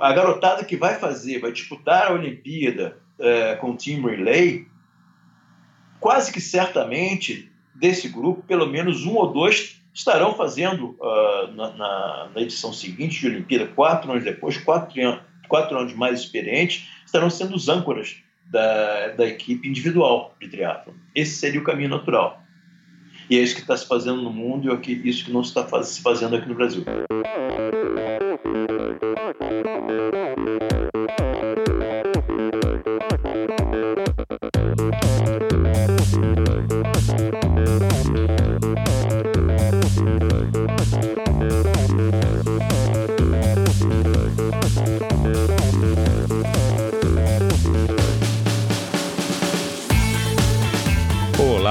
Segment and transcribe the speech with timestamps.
[0.00, 4.66] a garotada que vai fazer, vai disputar a Olimpíada é, com o Team Relay,
[6.00, 12.30] quase que certamente desse grupo, pelo menos um ou dois estarão fazendo uh, na, na,
[12.34, 14.94] na, edição seguinte de Olimpíada, quatro anos depois, quatro,
[15.48, 20.94] quatro anos mais experientes, estarão sendo os âncoras da, da equipe individual de triatlo.
[21.14, 22.42] Esse seria o caminho natural.
[23.28, 25.66] E é isso que está se fazendo no mundo e é isso que não está
[25.82, 26.84] se fazendo aqui no Brasil.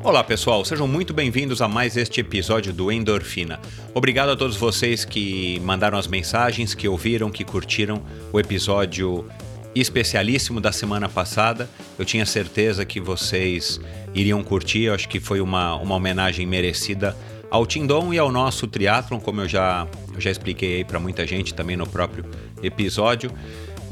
[0.00, 3.60] Olá pessoal, sejam muito bem-vindos a mais este episódio do Endorfina.
[3.94, 8.02] Obrigado a todos vocês que mandaram as mensagens, que ouviram, que curtiram
[8.32, 9.28] o episódio
[9.74, 11.70] especialíssimo da semana passada.
[11.96, 13.80] Eu tinha certeza que vocês
[14.12, 17.16] iriam curtir, eu acho que foi uma, uma homenagem merecida
[17.48, 21.24] ao Tindom e ao nosso triatlon, como eu já, eu já expliquei aí para muita
[21.26, 22.24] gente também no próprio
[22.62, 23.30] episódio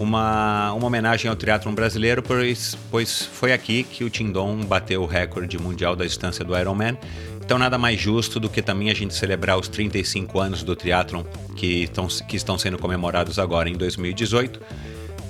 [0.00, 5.06] uma, uma homenagem ao triatlon brasileiro, pois, pois foi aqui que o Tindom bateu o
[5.06, 6.97] recorde mundial da distância do Ironman.
[7.44, 11.22] Então nada mais justo do que também a gente celebrar os 35 anos do triatlon
[11.55, 11.87] que
[12.27, 14.59] que estão sendo comemorados agora em 2018,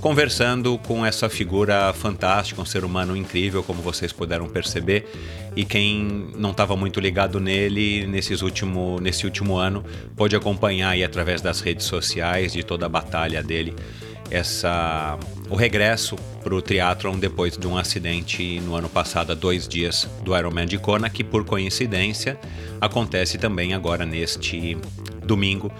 [0.00, 5.10] conversando com essa figura fantástica, um ser humano incrível, como vocês puderam perceber,
[5.56, 11.02] e quem não estava muito ligado nele nesses último, nesse último ano pôde acompanhar aí
[11.02, 13.74] através das redes sociais de toda a batalha dele
[14.30, 15.18] essa
[15.48, 20.08] o regresso para o triatlon depois de um acidente no ano passado, há dois dias
[20.22, 22.38] do Ironman de Kona, que por coincidência
[22.80, 24.78] acontece também agora neste
[25.24, 25.70] domingo.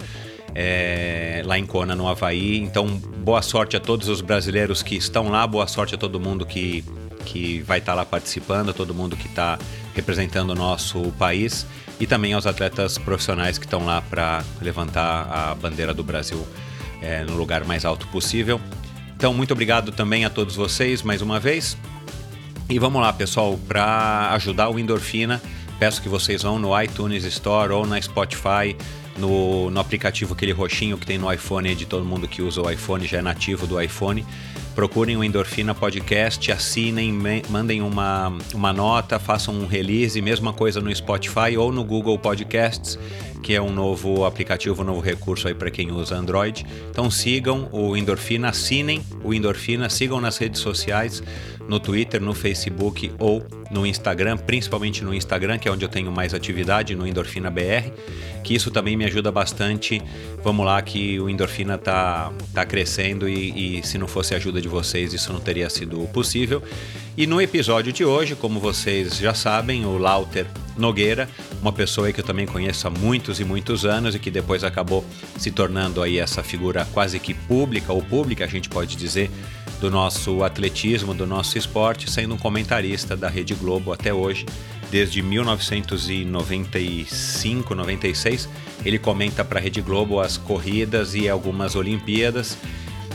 [0.53, 2.57] É, lá em Kona, no Havaí.
[2.57, 6.45] Então, boa sorte a todos os brasileiros que estão lá, boa sorte a todo mundo
[6.45, 6.83] que,
[7.25, 9.57] que vai estar lá participando, a todo mundo que está
[9.95, 11.65] representando o nosso país
[12.01, 16.45] e também aos atletas profissionais que estão lá para levantar a bandeira do Brasil
[17.01, 18.61] é, no lugar mais alto possível.
[19.15, 21.77] Então, muito obrigado também a todos vocês mais uma vez.
[22.69, 25.41] E vamos lá, pessoal, para ajudar o Endorfina,
[25.77, 28.75] peço que vocês vão no iTunes Store ou na Spotify,
[29.21, 32.69] no, no aplicativo aquele roxinho que tem no iPhone de todo mundo que usa o
[32.69, 34.25] iPhone, já é nativo do iPhone.
[34.73, 37.13] Procurem o Endorfina Podcast, assinem,
[37.49, 42.97] mandem uma, uma nota, façam um release, mesma coisa no Spotify ou no Google Podcasts
[43.41, 46.65] que é um novo aplicativo, um novo recurso aí para quem usa Android.
[46.89, 51.23] Então sigam o Endorfina, assinem o Endorfina, sigam nas redes sociais,
[51.71, 56.11] no Twitter, no Facebook ou no Instagram, principalmente no Instagram, que é onde eu tenho
[56.11, 57.89] mais atividade, no Endorfina BR,
[58.43, 60.01] que isso também me ajuda bastante.
[60.43, 64.59] Vamos lá que o Endorfina tá, tá crescendo e, e se não fosse a ajuda
[64.59, 66.61] de vocês, isso não teria sido possível.
[67.15, 70.47] E no episódio de hoje, como vocês já sabem, o Lauter
[70.77, 71.29] Nogueira,
[71.61, 75.05] uma pessoa que eu também conheço há muitos e muitos anos e que depois acabou
[75.37, 79.31] se tornando aí essa figura quase que pública ou pública, a gente pode dizer,
[79.81, 84.45] do nosso atletismo, do nosso esporte, sendo um comentarista da Rede Globo até hoje,
[84.91, 88.47] desde 1995, 96.
[88.85, 92.55] Ele comenta para a Rede Globo as corridas e algumas Olimpíadas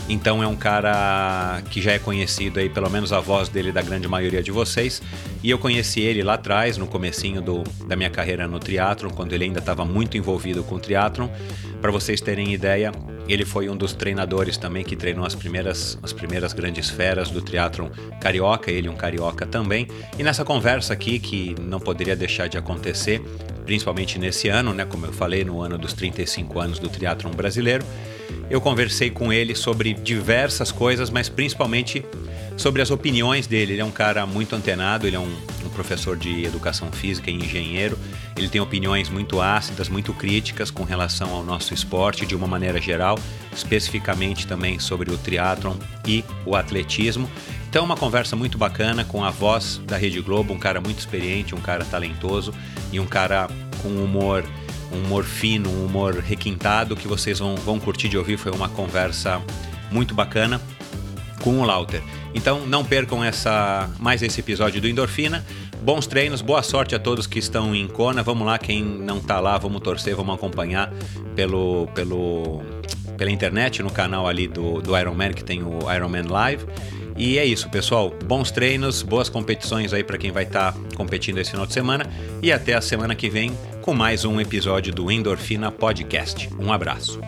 [0.09, 3.81] Então é um cara que já é conhecido aí, pelo menos a voz dele da
[3.81, 5.01] grande maioria de vocês.
[5.43, 9.33] E eu conheci ele lá atrás, no comecinho do, da minha carreira no triatlon, quando
[9.33, 11.27] ele ainda estava muito envolvido com o triatlon.
[11.81, 12.91] Para vocês terem ideia,
[13.27, 17.41] ele foi um dos treinadores também que treinou as primeiras, as primeiras grandes feras do
[17.41, 17.89] triatlon
[18.21, 19.87] carioca, ele um carioca também.
[20.17, 23.21] E nessa conversa aqui, que não poderia deixar de acontecer,
[23.65, 27.85] principalmente nesse ano, né, como eu falei, no ano dos 35 anos do triatlon brasileiro,
[28.49, 32.03] eu conversei com ele sobre diversas coisas, mas principalmente
[32.57, 33.73] sobre as opiniões dele.
[33.73, 35.35] Ele é um cara muito antenado, ele é um,
[35.65, 37.97] um, professor de educação física e engenheiro.
[38.35, 42.81] Ele tem opiniões muito ácidas, muito críticas com relação ao nosso esporte de uma maneira
[42.81, 43.19] geral,
[43.53, 45.75] especificamente também sobre o triatlon
[46.05, 47.29] e o atletismo.
[47.69, 51.53] Então, uma conversa muito bacana com a voz da Rede Globo, um cara muito experiente,
[51.53, 52.53] um cara talentoso
[52.91, 53.47] e um cara
[53.81, 54.43] com humor
[54.91, 58.37] um humor fino, um humor requintado que vocês vão, vão curtir de ouvir.
[58.37, 59.41] Foi uma conversa
[59.91, 60.61] muito bacana
[61.41, 62.01] com o Lauter.
[62.33, 65.45] Então não percam essa mais esse episódio do Endorfina.
[65.81, 68.23] Bons treinos, boa sorte a todos que estão em Kona.
[68.23, 70.91] Vamos lá, quem não está lá, vamos torcer, vamos acompanhar
[71.35, 72.61] pelo, pelo,
[73.17, 76.65] pela internet, no canal ali do, do Ironman, que tem o Ironman Live.
[77.17, 78.13] E é isso, pessoal.
[78.25, 82.05] Bons treinos, boas competições aí para quem vai estar tá competindo esse final de semana.
[82.43, 86.47] E até a semana que vem com mais um episódio do Endorfina Podcast.
[86.59, 87.19] Um abraço.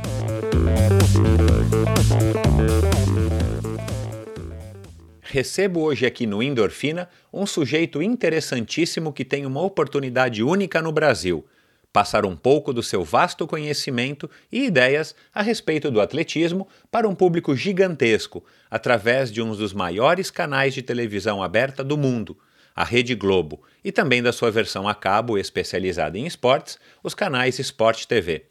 [5.21, 11.44] Recebo hoje aqui no Endorfina um sujeito interessantíssimo que tem uma oportunidade única no Brasil
[11.91, 17.15] passar um pouco do seu vasto conhecimento e ideias a respeito do atletismo para um
[17.15, 22.38] público gigantesco, através de um dos maiores canais de televisão aberta do mundo,
[22.75, 27.59] a Rede Globo, e também da sua versão a cabo especializada em esportes, os canais
[27.59, 28.45] Sport TV.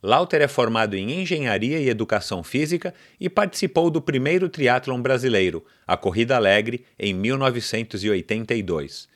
[0.00, 5.96] Lauter é formado em Engenharia e Educação Física e participou do primeiro triatlon brasileiro, a
[5.96, 9.08] Corrida Alegre, em 1982.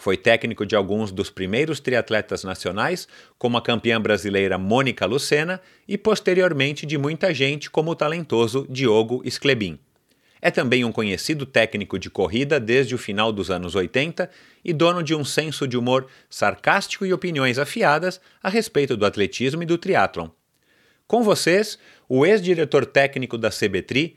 [0.00, 3.06] Foi técnico de alguns dos primeiros triatletas nacionais,
[3.36, 9.20] como a campeã brasileira Mônica Lucena, e posteriormente de muita gente, como o talentoso Diogo
[9.26, 9.78] Sclebin.
[10.40, 14.30] É também um conhecido técnico de corrida desde o final dos anos 80
[14.64, 19.62] e dono de um senso de humor sarcástico e opiniões afiadas a respeito do atletismo
[19.62, 20.30] e do triatlon.
[21.06, 24.16] Com vocês, o ex-diretor técnico da CBTRI,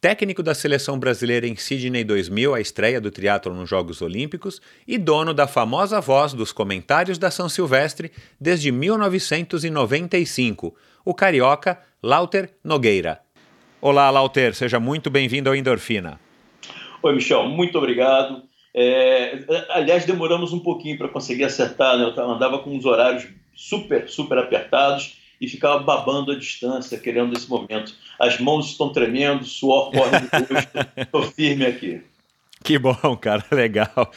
[0.00, 4.96] técnico da seleção brasileira em Sydney 2000, a estreia do triatlo nos Jogos Olímpicos, e
[4.96, 8.10] dono da famosa voz dos comentários da São Silvestre
[8.40, 10.74] desde 1995,
[11.04, 13.20] o carioca Lauter Nogueira.
[13.78, 16.18] Olá, Lauter, seja muito bem-vindo ao Endorfina.
[17.02, 18.42] Oi, Michel, muito obrigado.
[18.74, 19.38] É,
[19.70, 22.04] aliás, demoramos um pouquinho para conseguir acertar, né?
[22.04, 27.48] eu andava com uns horários super, super apertados e ficava babando à distância, querendo esse
[27.48, 27.94] momento.
[28.18, 32.02] As mãos estão tremendo, suor corre rosto, estou firme aqui.
[32.62, 34.12] Que bom, cara, legal.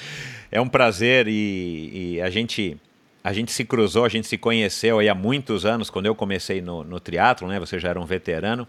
[0.51, 2.77] É um prazer e, e, a gente
[3.23, 6.61] a gente se cruzou, a gente se conheceu aí há muitos anos, quando eu comecei
[6.61, 7.57] no, no triatlo, né?
[7.57, 8.67] Você já era um veterano.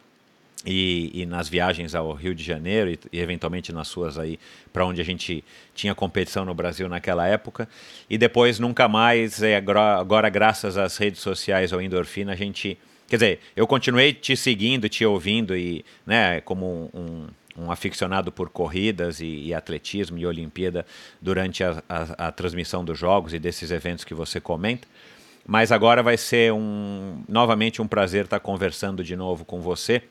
[0.67, 4.39] E, e, nas viagens ao Rio de Janeiro e, e eventualmente nas suas aí
[4.73, 5.45] para onde a gente
[5.75, 7.69] tinha competição no Brasil naquela época.
[8.09, 13.17] E depois nunca mais é, agora graças às redes sociais ao Endorfina a gente quer
[13.17, 17.27] dizer eu continuei te seguindo te ouvindo e né como um, um,
[17.57, 20.85] um aficionado por corridas e, e, atletismo e Olimpíada
[21.21, 24.89] durante a, a, a transmissão dos jogos e desses eventos que você comenta.
[25.47, 30.03] Mas agora vai ser um novamente um prazer estar conversando de novo com você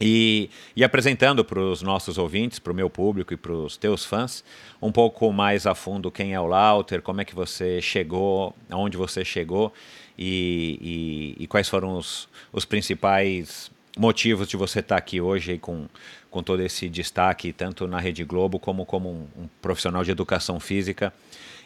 [0.00, 4.04] e, e, apresentando para os nossos ouvintes, para o meu público e para os teus
[4.04, 4.42] fãs,
[4.80, 8.96] um pouco mais a fundo quem é o Lauter, como é que você chegou, aonde
[8.96, 9.72] você chegou
[10.18, 15.86] e, e, e quais foram os, os, principais motivos de você estar aqui hoje com,
[16.30, 20.58] com todo esse destaque, tanto na Rede Globo como como um, um profissional de educação
[20.58, 21.12] física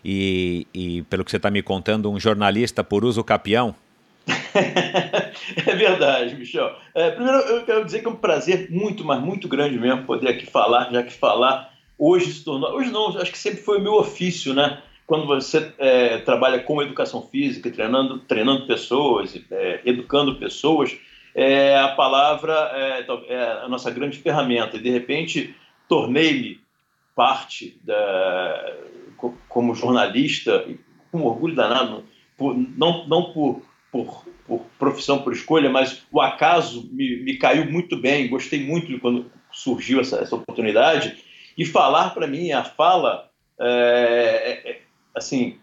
[0.04, 3.74] e, e, pelo que você está me contando, um jornalista por uso capião.
[5.66, 6.76] é verdade, Michel.
[6.94, 10.28] É, primeiro, eu quero dizer que é um prazer muito, mas muito grande mesmo poder
[10.28, 12.70] aqui falar, já que falar hoje se tornou.
[12.74, 14.82] Hoje não, acho que sempre foi o meu ofício, né?
[15.06, 20.96] Quando você é, trabalha com educação física, treinando, treinando pessoas, é, educando pessoas,
[21.34, 24.76] é, a palavra é, é, a nossa grande ferramenta.
[24.76, 25.54] E de repente
[25.88, 26.60] tornei-me
[27.14, 28.72] parte da,
[29.48, 30.64] como jornalista,
[31.12, 32.04] com orgulho danado,
[32.36, 33.62] por, não, não por
[33.94, 38.98] por, por profissão, por escolha, mas o acaso me, me caiu muito bem, gostei muito
[38.98, 41.16] quando surgiu essa, essa oportunidade.
[41.56, 44.80] E falar para mim, a fala, é, é, é,
[45.14, 45.58] assim,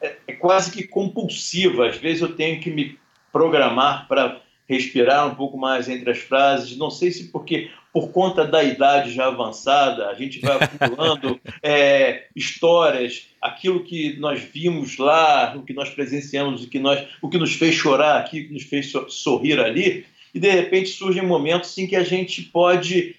[0.00, 1.86] é, é, quase que compulsiva.
[1.86, 2.98] Às vezes eu tenho que me
[3.30, 4.40] programar para
[4.70, 6.76] respirar um pouco mais entre as frases.
[6.76, 12.28] Não sei se porque por conta da idade já avançada, a gente vai acumulando é,
[12.36, 17.36] histórias, aquilo que nós vimos lá, o que nós presenciamos, o que, nós, o que
[17.36, 21.76] nos fez chorar aqui, o que nos fez sorrir ali, e de repente surgem momentos
[21.76, 23.16] em que a gente pode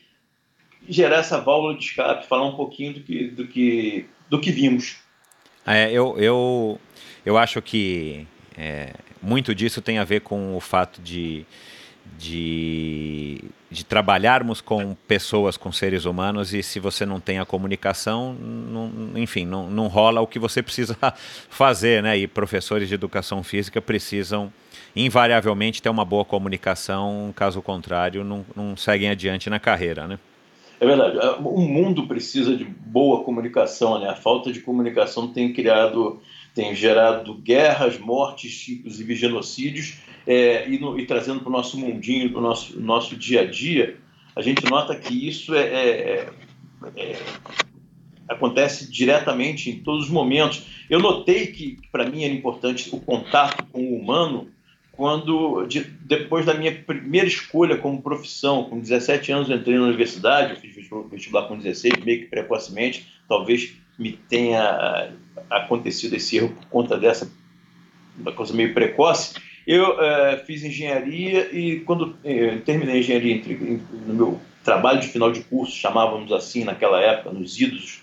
[0.88, 4.96] gerar essa válvula de escape, falar um pouquinho do que, do que, do que vimos.
[5.68, 6.80] É, eu, eu,
[7.26, 8.26] eu acho que
[8.58, 11.46] é, muito disso tem a ver com o fato de,
[12.18, 18.34] de, de, trabalharmos com pessoas, com seres humanos, e se você não tem a comunicação,
[18.34, 20.98] não, enfim, não, não rola o que você precisa
[21.50, 22.18] fazer, né?
[22.18, 24.52] E professores de educação física precisam
[24.96, 30.20] invariavelmente ter uma boa comunicação, caso contrário, não, não seguem adiante na carreira, né?
[30.82, 31.20] É verdade.
[31.44, 34.10] O mundo precisa de boa comunicação, né?
[34.10, 36.20] A falta de comunicação tem criado,
[36.54, 42.30] tem gerado guerras, mortes, inclusive genocídios, é, e, no, e, trazendo para o nosso mundinho,
[42.30, 43.98] para o nosso, nosso dia a dia,
[44.36, 46.30] a gente nota que isso é, é,
[46.96, 47.20] é, é
[48.28, 50.66] acontece diretamente em todos os momentos.
[50.90, 54.50] Eu notei que, para mim, era importante o contato com o humano
[54.92, 60.52] quando de, depois da minha primeira escolha como profissão, com 17 anos entrei na universidade,
[60.52, 60.76] eu fiz
[61.10, 65.14] vestibular com 16, meio que precocemente, talvez me tenha
[65.50, 67.32] acontecido esse erro por conta dessa
[68.18, 69.36] uma coisa meio precoce.
[69.66, 75.08] Eu é, fiz engenharia e quando é, terminei a engenharia entre, no meu trabalho de
[75.08, 78.02] final de curso, chamávamos assim naquela época, nos idos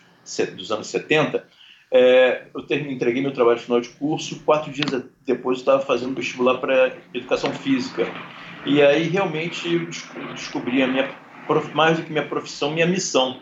[0.54, 1.46] dos anos 70,
[1.90, 6.14] é, eu terminei, entreguei meu trabalho de final de curso, quatro dias depois estava fazendo
[6.14, 8.06] vestibular para educação física.
[8.66, 9.86] E aí realmente eu
[10.34, 11.10] descobri a minha,
[11.74, 13.40] mais do que minha profissão, minha missão.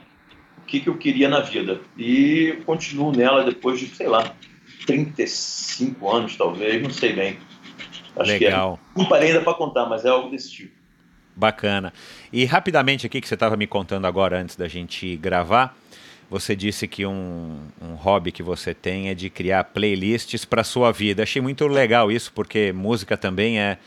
[0.66, 1.80] O que, que eu queria na vida.
[1.96, 4.34] E continuo nela depois de, sei lá,
[4.84, 7.38] 35 anos talvez, não sei bem.
[8.16, 8.80] Acho Legal.
[8.82, 10.74] que é, não parei ainda para contar, mas é algo desse tipo.
[11.36, 11.92] Bacana.
[12.32, 15.76] E rapidamente aqui que você estava me contando agora antes da gente gravar,
[16.28, 20.90] você disse que um, um hobby que você tem é de criar playlists para sua
[20.90, 21.22] vida.
[21.22, 23.78] Achei muito legal isso, porque música também é,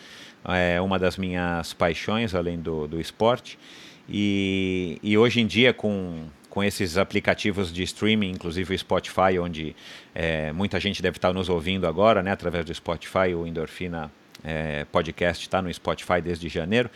[0.46, 3.60] é uma das minhas paixões, além do, do esporte.
[4.08, 9.76] E, e hoje em dia, com, com esses aplicativos de streaming, inclusive o Spotify, onde
[10.16, 14.12] é, muita gente deve estar nos ouvindo agora, né, através do Spotify, o Endorfina
[14.44, 16.90] é, Podcast está no Spotify desde janeiro.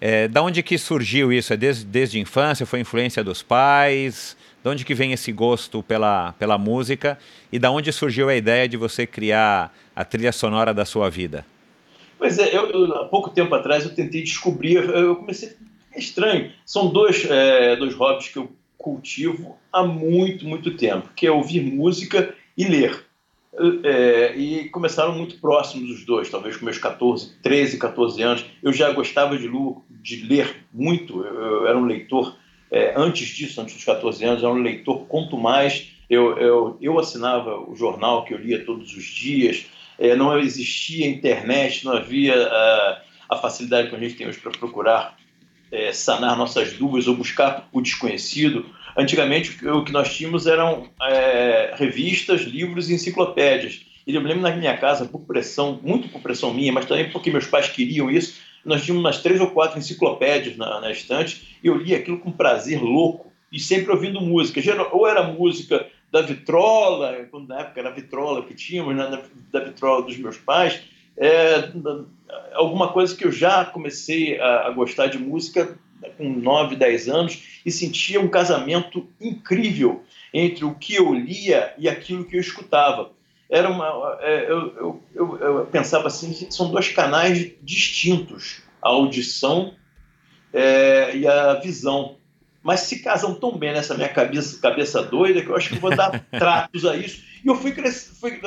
[0.00, 1.52] É, da onde que surgiu isso?
[1.52, 2.64] É desde, desde infância?
[2.64, 4.36] Foi influência dos pais?
[4.62, 7.18] De onde que vem esse gosto pela, pela música
[7.50, 11.44] e da onde surgiu a ideia de você criar a trilha sonora da sua vida?
[12.16, 15.56] Pois é, eu, eu, há pouco tempo atrás eu tentei descobrir, eu comecei,
[15.92, 21.26] é estranho, são dois, é, dois hobbies que eu cultivo há muito, muito tempo, que
[21.26, 23.04] é ouvir música e ler.
[23.82, 28.46] É, e começaram muito próximos os dois, talvez com meus 14, 13, 14 anos.
[28.62, 29.50] Eu já gostava de,
[29.90, 32.36] de ler muito, eu, eu era um leitor
[32.70, 35.90] é, antes disso, antes dos 14 anos, eu era um leitor quanto mais.
[36.08, 39.66] Eu, eu, eu assinava o jornal que eu lia todos os dias,
[39.98, 44.52] é, não existia internet, não havia a, a, facilidade que a gente tem hoje para
[44.52, 45.16] procurar
[45.70, 48.66] é, sanar nossas dúvidas ou buscar o desconhecido.
[48.96, 53.82] Antigamente, o que nós tínhamos eram é, revistas, livros e enciclopédias.
[54.06, 57.30] E eu lembro na minha casa, por pressão, muito por pressão minha, mas também porque
[57.30, 61.66] meus pais queriam isso, nós tínhamos umas três ou quatro enciclopédias na, na estante e
[61.68, 64.60] eu lia aquilo com prazer louco e sempre ouvindo música.
[64.92, 69.22] Ou era música da vitrola, quando na época era a vitrola que tínhamos, né,
[69.52, 70.80] da vitrola dos meus pais,
[71.18, 71.70] é,
[72.54, 75.78] alguma coisa que eu já comecei a, a gostar de música
[76.16, 81.88] com 9, 10 anos e sentia um casamento incrível entre o que eu lia e
[81.88, 83.10] aquilo que eu escutava
[83.50, 89.74] era uma, é, eu, eu, eu, pensava assim, são dois canais distintos, a audição
[90.52, 92.17] é, e a visão.
[92.62, 95.94] Mas se casam tão bem nessa minha cabeça, cabeça doida que eu acho que vou
[95.94, 97.22] dar tratos a isso.
[97.44, 98.40] E eu fui, cres, fui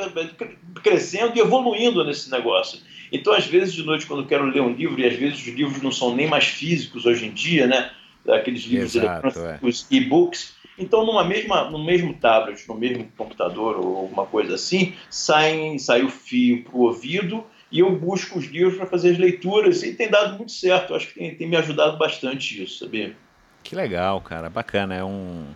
[0.82, 2.80] crescendo e evoluindo nesse negócio.
[3.10, 5.46] Então, às vezes, de noite, quando eu quero ler um livro, e às vezes os
[5.46, 7.90] livros não são nem mais físicos hoje em dia, né?
[8.28, 9.94] Aqueles livros Exato, eletrônicos, é.
[9.96, 15.78] e-books, então, numa mesma, no mesmo tablet, no mesmo computador ou alguma coisa assim, sai,
[15.78, 19.82] sai o fio para o ouvido e eu busco os livros para fazer as leituras
[19.82, 20.90] e tem dado muito certo.
[20.90, 23.16] Eu acho que tem, tem me ajudado bastante isso, sabia?
[23.62, 24.94] Que legal, cara, bacana.
[24.94, 25.46] É um,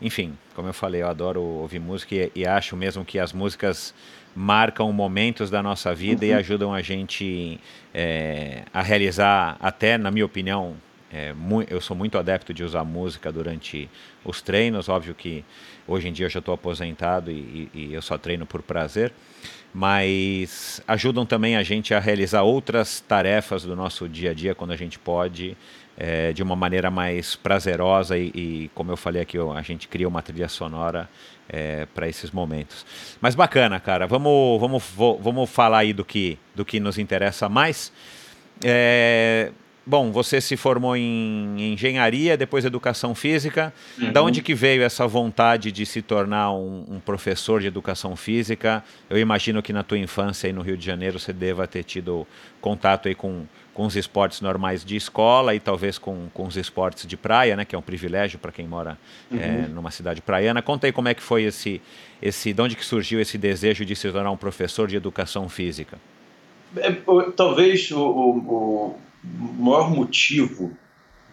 [0.00, 3.94] enfim, como eu falei, eu adoro ouvir música e, e acho mesmo que as músicas
[4.34, 6.30] marcam momentos da nossa vida uhum.
[6.30, 7.60] e ajudam a gente
[7.92, 10.76] é, a realizar, até na minha opinião,
[11.12, 11.34] é,
[11.68, 13.90] eu sou muito adepto de usar música durante
[14.24, 14.88] os treinos.
[14.88, 15.44] Óbvio que
[15.86, 19.12] hoje em dia eu já estou aposentado e, e, eu só treino por prazer,
[19.74, 24.70] mas ajudam também a gente a realizar outras tarefas do nosso dia a dia quando
[24.70, 25.56] a gente pode,
[26.02, 30.08] é, de uma maneira mais prazerosa e, e, como eu falei aqui, a gente cria
[30.08, 31.10] uma trilha sonora
[31.46, 32.86] é, para esses momentos.
[33.20, 34.06] Mas bacana, cara.
[34.06, 34.82] Vamos, vamos,
[35.20, 37.92] vamos falar aí do que, do que nos interessa mais.
[38.64, 39.52] É,
[39.90, 43.72] Bom, você se formou em engenharia, depois educação física.
[43.98, 44.12] Uhum.
[44.12, 48.84] Da onde que veio essa vontade de se tornar um, um, professor de educação física?
[49.08, 52.24] Eu imagino que na tua infância aí no Rio de Janeiro você deva ter tido
[52.60, 57.06] contato aí com, com os esportes normais de escola e talvez com, com os esportes
[57.06, 57.64] de praia, né?
[57.64, 58.98] Que é um privilégio para quem mora
[59.30, 59.38] uhum.
[59.38, 60.60] é, numa cidade praiana.
[60.60, 61.80] Conta aí como é que foi esse,
[62.20, 65.98] esse, de onde que surgiu esse desejo de se tornar um professor de educação física?
[66.76, 66.92] É,
[67.36, 70.76] talvez o, o o maior motivo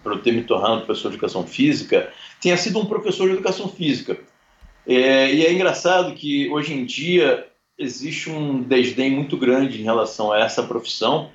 [0.03, 3.67] para eu ter me tornado professor de educação física tenha sido um professor de educação
[3.67, 4.17] física.
[4.86, 7.46] É, e é engraçado que hoje em dia
[7.77, 11.29] existe um desdém muito grande em relação a essa profissão,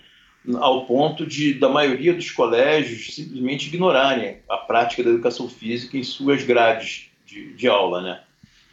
[0.56, 6.02] ao ponto de da maioria dos colégios simplesmente ignorarem a prática da educação física em
[6.02, 8.20] suas grades de, de aula, né?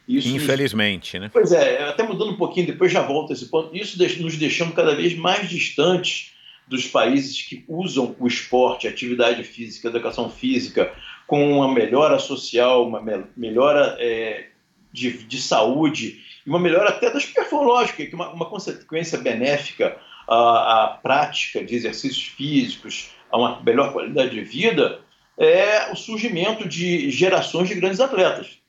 [0.07, 1.25] Isso Infelizmente, nos...
[1.25, 1.29] né?
[1.31, 3.75] Pois é, até mudando um pouquinho, depois já volto a esse ponto.
[3.75, 6.33] Isso nos deixando cada vez mais distantes
[6.67, 10.91] dos países que usam o esporte, a atividade física, a educação física,
[11.27, 13.01] com uma melhora social, uma
[13.37, 14.47] melhora é,
[14.91, 19.95] de, de saúde e uma melhora até das perforlógicas, que uma, uma consequência benéfica
[20.29, 25.01] à, à, prática de exercícios físicos, a uma melhor qualidade de vida,
[25.37, 28.59] é o surgimento de gerações de grandes atletas.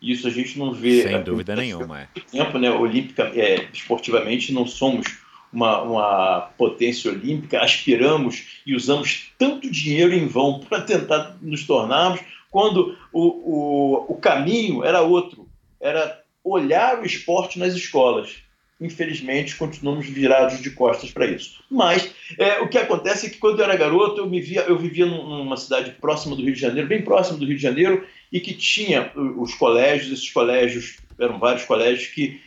[0.00, 1.02] Isso a gente não vê.
[1.02, 2.02] Sem dúvida nenhuma.
[2.02, 2.08] É.
[2.30, 2.70] Tempo, né?
[2.70, 5.18] Olímpica, é, esportivamente, não somos
[5.52, 12.20] uma, uma potência olímpica, aspiramos e usamos tanto dinheiro em vão para tentar nos tornarmos,
[12.50, 15.46] quando o, o, o caminho era outro,
[15.80, 18.36] era olhar o esporte nas escolas.
[18.80, 21.64] Infelizmente, continuamos virados de costas para isso.
[21.68, 24.78] Mas é, o que acontece é que quando eu era garoto, eu, me via, eu
[24.78, 28.38] vivia numa cidade próxima do Rio de Janeiro, bem próximo do Rio de Janeiro, e
[28.38, 32.40] que tinha os colégios, esses colégios, eram vários colégios que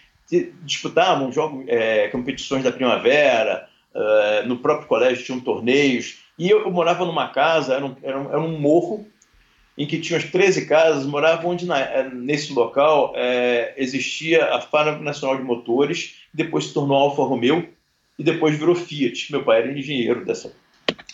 [0.64, 6.72] disputavam jogos, é, competições da primavera, é, no próprio colégio tinham torneios, e eu, eu
[6.72, 9.06] morava numa casa, era um, era, um, era um, morro,
[9.82, 14.62] em que tinha as 13 casas, morava onde na, é, nesse local é, existia a
[14.62, 17.68] Fábrica Nacional de Motores, depois se tornou Alfa Romeo,
[18.20, 19.32] e depois virou Fiat.
[19.32, 20.53] Meu pai era engenheiro dessa,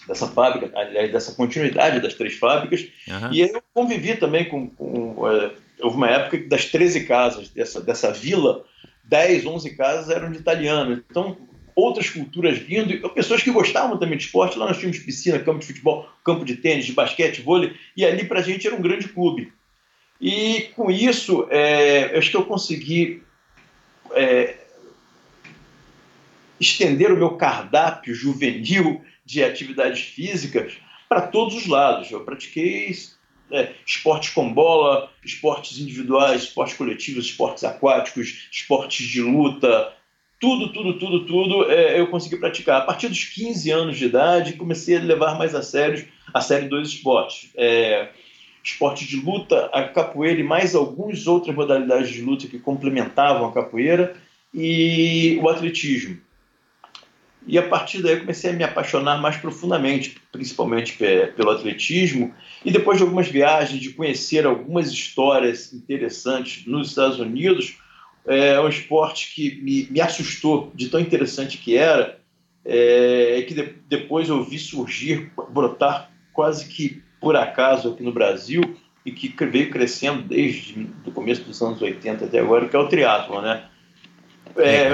[0.06, 3.32] dessa fábrica, aliás, dessa continuidade das três fábricas, uhum.
[3.32, 4.68] e eu convivi também com...
[4.68, 8.65] com é, houve uma época das 13 casas dessa, dessa vila,
[9.06, 11.04] 10, 11 casas eram de italianos.
[11.10, 11.38] Então,
[11.78, 14.58] outras culturas vindo, pessoas que gostavam também de esporte.
[14.58, 18.26] Lá nós tínhamos piscina, campo de futebol, campo de tênis, de basquete, vôlei, e ali
[18.26, 19.54] para a gente era um grande clube.
[20.20, 23.22] E com isso, é, acho que eu consegui
[24.13, 24.56] é,
[26.60, 30.74] estender o meu cardápio juvenil de atividades físicas
[31.08, 32.10] para todos os lados.
[32.10, 32.92] Eu pratiquei
[33.52, 39.94] é, esportes com bola, esportes individuais, esportes coletivos, esportes aquáticos, esportes de luta,
[40.39, 42.82] tudo, tudo, tudo, tudo é, eu consegui praticar.
[42.82, 46.67] A partir dos 15 anos de idade, comecei a levar mais a sério a série
[46.67, 47.50] dois esportes.
[47.56, 48.10] É,
[48.63, 53.54] esportes de luta, a capoeira e mais algumas outras modalidades de luta que complementavam a
[53.54, 54.15] capoeira
[54.54, 56.19] e o atletismo.
[57.47, 62.34] E a partir daí comecei a me apaixonar mais profundamente, principalmente pelo atletismo.
[62.65, 67.78] E depois de algumas viagens, de conhecer algumas histórias interessantes nos Estados Unidos,
[68.28, 72.20] é um esporte que me, me assustou de tão interessante que era,
[72.66, 78.62] é, que de, depois eu vi surgir, brotar quase que por acaso aqui no Brasil
[79.06, 82.90] e que veio crescendo desde o começo dos anos 80 até agora, que é o
[82.90, 83.66] triatlo, né?
[84.58, 84.94] É,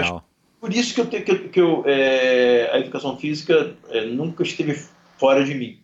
[0.62, 4.80] por isso que, eu, que, eu, que eu, é, a educação física é, nunca esteve
[5.18, 5.83] fora de mim.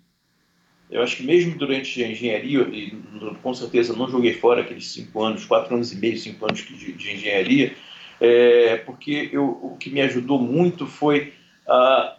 [0.90, 2.98] Eu acho que mesmo durante a engenharia, e
[3.44, 6.94] com certeza não joguei fora aqueles cinco anos, quatro anos e meio, cinco anos de,
[6.94, 7.76] de engenharia,
[8.20, 11.34] é, porque eu, o que me ajudou muito foi
[11.68, 12.18] a,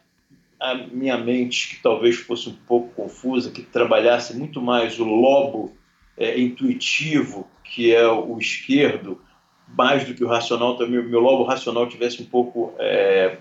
[0.61, 5.77] a minha mente, que talvez fosse um pouco confusa, que trabalhasse muito mais o lobo
[6.17, 9.21] é, intuitivo, que é o esquerdo,
[9.67, 13.39] mais do que o racional, também meu lobo racional tivesse um pouco é,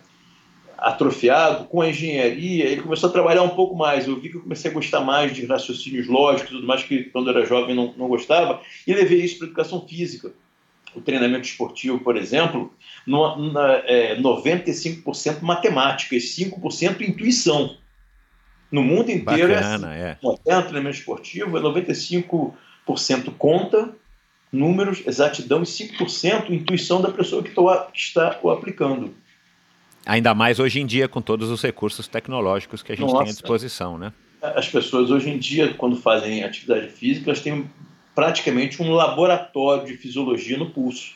[0.82, 4.08] atrofiado, com a engenharia, ele começou a trabalhar um pouco mais.
[4.08, 7.06] Eu vi que eu comecei a gostar mais de raciocínios lógicos e tudo mais, que
[7.06, 10.32] quando eu era jovem não, não gostava, e levei isso para a educação física.
[10.96, 12.74] O treinamento esportivo, por exemplo,
[13.06, 17.78] no, na, é, 95% matemática e 5% intuição.
[18.72, 20.12] No mundo inteiro Bacana, é assim.
[20.12, 20.18] É.
[20.22, 22.54] Moderno treinamento esportivo é 95%
[23.38, 23.94] conta,
[24.52, 29.14] números, exatidão e 5% intuição da pessoa que, que está o aplicando.
[30.10, 33.26] Ainda mais hoje em dia, com todos os recursos tecnológicos que a gente Nossa.
[33.26, 34.12] tem à disposição, né?
[34.42, 37.70] As pessoas hoje em dia, quando fazem atividade física, elas têm
[38.16, 41.14] praticamente um laboratório de fisiologia no pulso.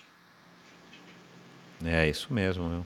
[1.83, 2.69] É isso mesmo.
[2.69, 2.85] Meu.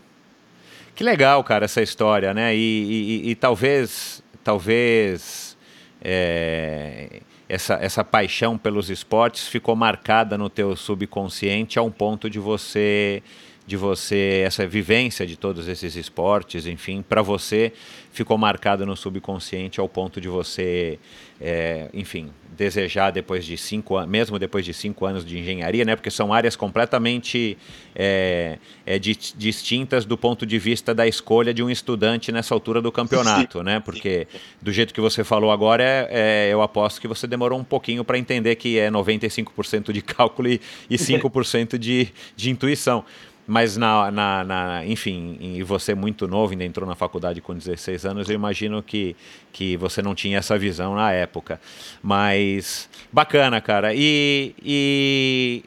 [0.96, 2.56] Que legal, cara, essa história, né?
[2.56, 5.58] E, e, e talvez, talvez
[6.02, 12.40] é, essa, essa paixão pelos esportes ficou marcada no teu subconsciente a um ponto de
[12.40, 13.22] você
[13.68, 17.74] de você, essa vivência de todos esses esportes, enfim, para você
[18.14, 20.98] ficou marcado no subconsciente ao ponto de você,
[21.40, 25.98] é, enfim, desejar depois de cinco anos, mesmo depois de cinco anos de engenharia, né?
[25.98, 27.58] Porque são áreas completamente
[27.94, 32.82] é, é, di distintas do ponto de vista da escolha de um estudante nessa altura
[32.82, 33.82] do campeonato, né?
[33.82, 34.28] Porque
[34.62, 38.04] do jeito que você falou agora, é, é eu aposto que você demorou um pouquinho
[38.06, 43.04] para entender que é 95% de cálculo e, e 5% de, de intuição.
[43.48, 48.06] Mas, na, na, na, enfim, e você muito novo, ainda entrou na faculdade com 16
[48.06, 49.16] anos, eu imagino que,
[49.54, 51.62] que você não tinha essa visão na época.
[52.04, 53.94] Mas, bacana, cara.
[53.96, 55.64] E, e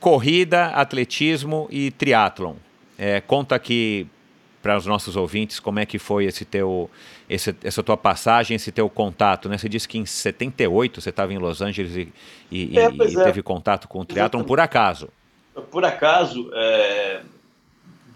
[0.00, 2.56] corrida, atletismo e triatlon.
[2.98, 4.08] É, conta aqui
[4.60, 6.90] para os nossos ouvintes como é que foi esse teu,
[7.30, 9.48] esse, essa tua passagem, esse teu contato.
[9.48, 9.56] Né?
[9.56, 12.12] Você disse que em 78 você estava em Los Angeles e,
[12.50, 13.24] e, é, e é.
[13.24, 15.08] teve contato com o triatlon por acaso
[15.70, 17.22] por acaso, é,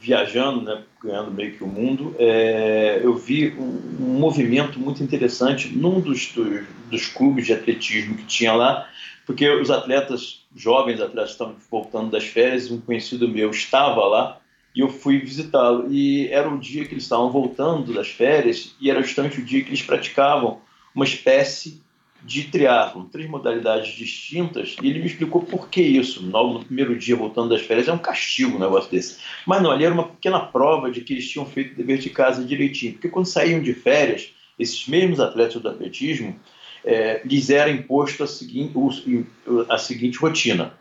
[0.00, 3.62] viajando, né, ganhando meio que o mundo, é, eu vi um,
[4.00, 8.88] um, movimento muito interessante num dos, dos, dos, clubes de atletismo que tinha lá,
[9.26, 14.38] porque os atletas, jovens atletas, estavam voltando das férias, um conhecido meu estava lá,
[14.74, 15.92] e eu fui visitá-lo.
[15.92, 19.62] E era o dia que eles estavam voltando das férias, e era justamente o dia
[19.62, 20.60] que eles praticavam
[20.94, 21.81] uma espécie
[22.24, 26.24] de triatlon, três modalidades distintas, e ele me explicou por que isso.
[26.30, 29.18] Logo no primeiro dia, voltando das férias, é um castigo um negócio desse.
[29.46, 32.10] Mas não, ali era uma pequena prova de que eles tinham feito o dever de
[32.10, 32.92] casa direitinho.
[32.92, 36.38] Porque quando saíam de férias, esses mesmos atletas do atletismo,
[36.84, 40.74] é, lhes era imposto a a seguinte rotina.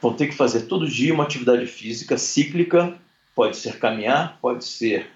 [0.00, 2.96] Vão ter que fazer todo dia uma atividade física cíclica,
[3.34, 5.10] pode ser caminhar, pode ser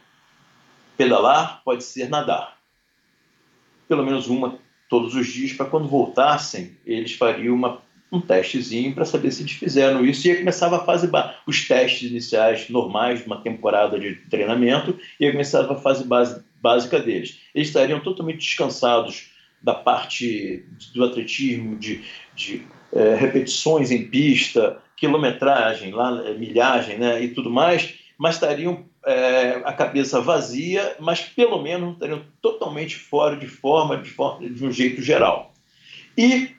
[0.96, 2.58] pedalar, pode ser nadar.
[3.86, 9.04] Pelo menos uma todos os dias para quando voltassem eles fariam uma, um testezinho para
[9.04, 11.10] saber se eles fizeram isso e aí começava a fase
[11.46, 16.42] os testes iniciais normais de uma temporada de treinamento e aí começava a fase base,
[16.60, 17.38] básica deles.
[17.54, 19.30] Eles estariam totalmente descansados
[19.62, 22.02] da parte do atletismo, de,
[22.34, 28.84] de é, repetições em pista, quilometragem, lá, é, milhagem né, e tudo mais, mas estariam
[29.08, 34.64] é, a cabeça vazia, mas pelo menos estariam totalmente fora de forma, de forma, de
[34.64, 35.54] um jeito geral.
[36.16, 36.50] E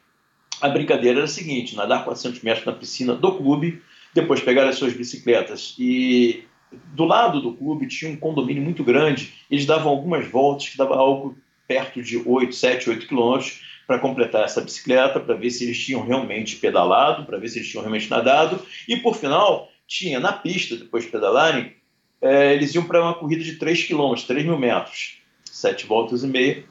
[0.59, 3.83] a brincadeira era a seguinte: nadar 400 metros na piscina do clube,
[4.15, 9.31] depois pegar as suas bicicletas e do lado do clube tinha um condomínio muito grande.
[9.49, 14.45] Eles davam algumas voltas, que dava algo perto de 8, 7, 8 quilômetros para completar
[14.45, 18.09] essa bicicleta, para ver se eles tinham realmente pedalado, para ver se eles tinham realmente
[18.09, 18.59] nadado.
[18.87, 21.78] E por final, tinha na pista, depois de pedalarem,
[22.21, 26.27] é, eles iam para uma corrida de 3 km, 3 mil metros, 7 voltas e
[26.27, 26.63] meia,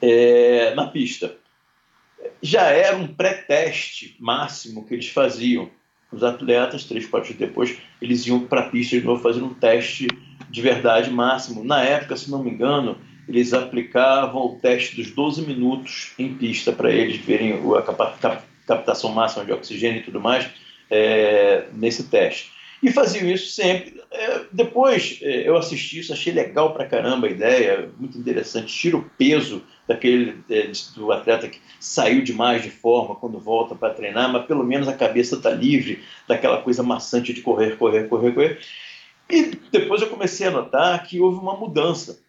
[0.00, 1.36] é, na pista.
[2.42, 5.70] Já era um pré-teste máximo que eles faziam.
[6.12, 9.52] Os atletas, três, quatro dias depois, eles iam para a pista de novo fazer um
[9.52, 10.06] teste
[10.48, 11.64] de verdade máximo.
[11.64, 12.96] Na época, se não me engano,
[13.28, 17.82] eles aplicavam o teste dos 12 minutos em pista para eles verem a
[18.64, 20.48] captação máxima de oxigênio e tudo mais
[20.88, 22.52] é, nesse teste.
[22.82, 24.02] E faziam isso sempre.
[24.10, 28.74] É, depois é, eu assisti isso, achei legal pra caramba a ideia, muito interessante.
[28.74, 33.94] Tira o peso daquele é, do atleta que saiu demais de forma quando volta para
[33.94, 38.32] treinar, mas pelo menos a cabeça está livre daquela coisa maçante de correr, correr, correr,
[38.32, 38.60] correr.
[39.28, 42.22] E depois eu comecei a notar que houve uma mudança.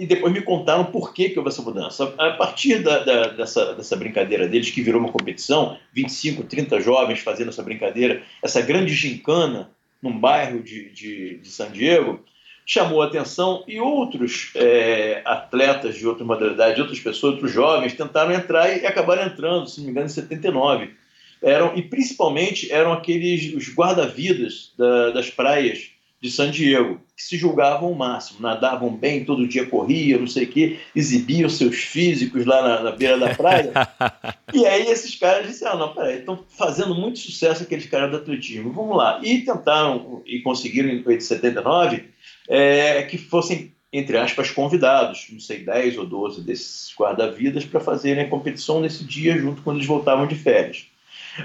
[0.00, 2.14] E depois me contaram por que, que houve essa mudança.
[2.16, 7.18] A partir da, da, dessa, dessa brincadeira deles, que virou uma competição, 25, 30 jovens
[7.20, 9.70] fazendo essa brincadeira, essa grande gincana
[10.02, 12.24] num bairro de, de, de San Diego,
[12.64, 18.32] chamou a atenção e outros é, atletas de outra modalidade, outras pessoas, outros jovens, tentaram
[18.32, 20.94] entrar e acabaram entrando, se não me engano, em 79.
[21.42, 27.36] Eram, e principalmente eram aqueles os guarda-vidas da, das praias de San Diego, que se
[27.36, 32.44] julgavam o máximo, nadavam bem, todo dia corriam, não sei o quê, exibiam seus físicos
[32.44, 33.72] lá na, na beira da praia.
[34.52, 38.18] e aí esses caras disseram, ah, não, peraí, estão fazendo muito sucesso aqueles caras do
[38.18, 39.18] atletismo, vamos lá.
[39.22, 42.04] E tentaram, e conseguiram em 1979,
[42.48, 48.24] é, que fossem entre aspas, convidados, não sei, 10 ou 12 desses guarda-vidas para fazerem
[48.24, 50.86] a competição nesse dia junto quando eles voltavam de férias.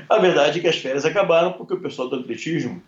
[0.07, 2.83] A verdade é que as férias acabaram porque o pessoal do atletismo,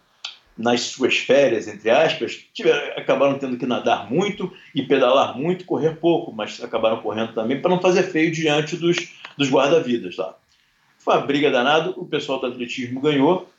[0.58, 5.98] nas suas férias, entre aspas, tiveram, acabaram tendo que nadar muito e pedalar muito, correr
[5.98, 8.98] pouco, mas acabaram correndo também para não fazer feio diante dos,
[9.38, 10.36] dos guarda-vidas lá.
[10.98, 13.50] Foi uma briga danada, o pessoal do atletismo ganhou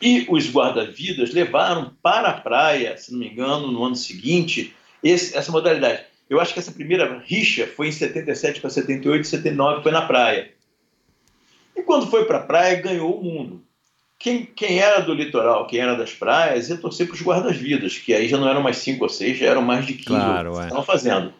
[0.00, 5.36] e os guarda-vidas levaram para a praia, se não me engano, no ano seguinte, esse,
[5.36, 6.04] essa modalidade.
[6.28, 10.52] Eu acho que essa primeira rixa foi em 77 para 78, 79 foi na praia.
[11.74, 13.65] E quando foi para a praia, ganhou o mundo.
[14.18, 18.14] Quem, quem, era do litoral, quem era das praias, ia torcer para os guardas-vidas, que
[18.14, 20.58] aí já não eram mais cinco ou seis, já eram mais de 15 claro, que
[20.58, 20.62] é.
[20.62, 21.34] estavam fazendo.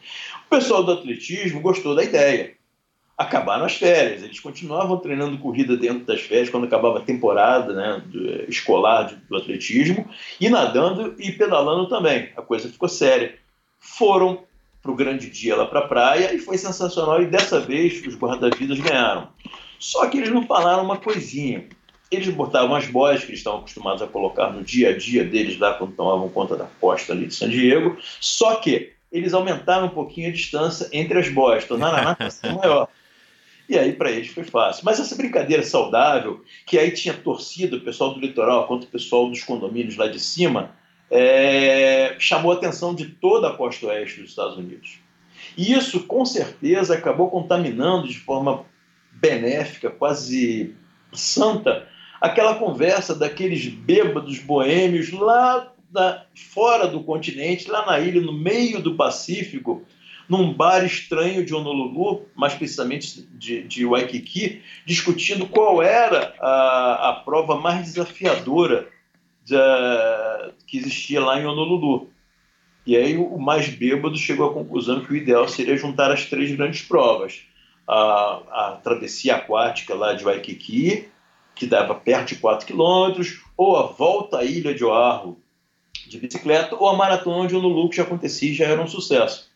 [0.47, 2.55] O pessoal do atletismo gostou da ideia.
[3.17, 8.03] Acabaram as férias, eles continuavam treinando corrida dentro das férias, quando acabava a temporada né,
[8.47, 10.07] escolar do atletismo,
[10.39, 12.29] e nadando e pedalando também.
[12.37, 13.35] A coisa ficou séria.
[13.79, 14.45] Foram
[14.83, 18.17] para o grande dia lá para a praia e foi sensacional, e dessa vez os
[18.17, 19.29] guarda-vidas ganharam.
[19.79, 21.67] Só que eles não falaram uma coisinha.
[22.11, 25.59] Eles botavam as boias que eles estavam acostumados a colocar no dia a dia deles
[25.59, 29.91] lá quando tomavam conta da costa ali de San Diego, só que eles aumentaram um
[29.91, 32.89] pouquinho a distância entre as boias, tornaram a natação maior.
[33.69, 34.85] E aí para eles foi fácil.
[34.85, 39.29] Mas essa brincadeira saudável, que aí tinha torcida, o pessoal do litoral quanto o pessoal
[39.29, 40.71] dos condomínios lá de cima,
[41.11, 42.15] é...
[42.19, 45.01] chamou a atenção de toda a costa oeste dos Estados Unidos.
[45.57, 48.65] E isso, com certeza, acabou contaminando de forma
[49.13, 50.75] benéfica, quase
[51.13, 51.89] santa,
[52.21, 58.83] aquela conversa daqueles bêbados boêmios lá da, fora do continente, lá na ilha, no meio
[58.83, 59.85] do Pacífico,
[60.29, 67.13] num bar estranho de Honolulu, mais precisamente de, de Waikiki, discutindo qual era a, a
[67.25, 68.89] prova mais desafiadora
[69.45, 69.57] de,
[70.67, 72.11] que existia lá em Honolulu.
[72.85, 76.55] E aí o mais bêbado chegou à conclusão que o ideal seria juntar as três
[76.55, 77.43] grandes provas
[77.87, 81.09] a, a travessia aquática lá de Waikiki,
[81.57, 85.39] que dava perto de 4 quilômetros, ou a volta à ilha de Oahu
[86.07, 89.51] de bicicleta, ou a maratona de Honolulu, que já acontecia já era um sucesso.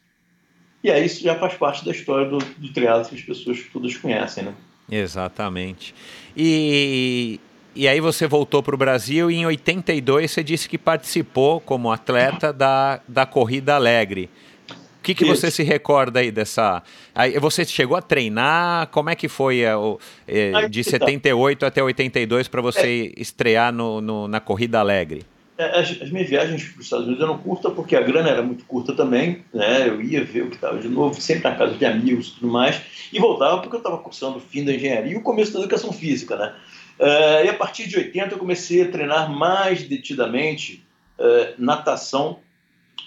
[0.82, 3.96] E aí isso já faz parte da história do, do triatlo que as pessoas todas
[3.96, 4.54] conhecem, né?
[4.90, 5.94] Exatamente.
[6.36, 7.38] E,
[7.74, 11.92] e aí você voltou para o Brasil e em 82 você disse que participou como
[11.92, 14.30] atleta da, da Corrida Alegre.
[15.10, 16.82] O que, que você se recorda aí dessa.
[17.14, 18.86] Aí você chegou a treinar?
[18.88, 19.72] Como é que foi é,
[20.28, 21.66] é, de 78 tá.
[21.66, 23.20] até 82 para você é.
[23.20, 25.24] estrear no, no, na Corrida Alegre?
[25.58, 28.40] É, as, as, minhas viagens para os Estados Unidos eram curtas porque a grana era
[28.40, 29.88] muito curta também, né?
[29.88, 32.48] Eu ia ver o que estava de novo, sempre na casa de amigos e tudo
[32.50, 32.80] mais,
[33.12, 35.92] e voltava porque eu estava cursando o fim da engenharia e o começo da educação
[35.92, 36.54] física, né?
[36.98, 40.82] Uh, e a partir de 80 eu comecei a treinar mais detidamente
[41.18, 42.38] uh, natação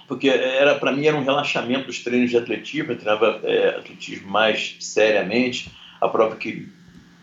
[0.08, 4.30] porque era para mim era um relaxamento dos treinos de atletismo, eu treinava é, atletismo
[4.30, 6.68] mais seriamente, a prova que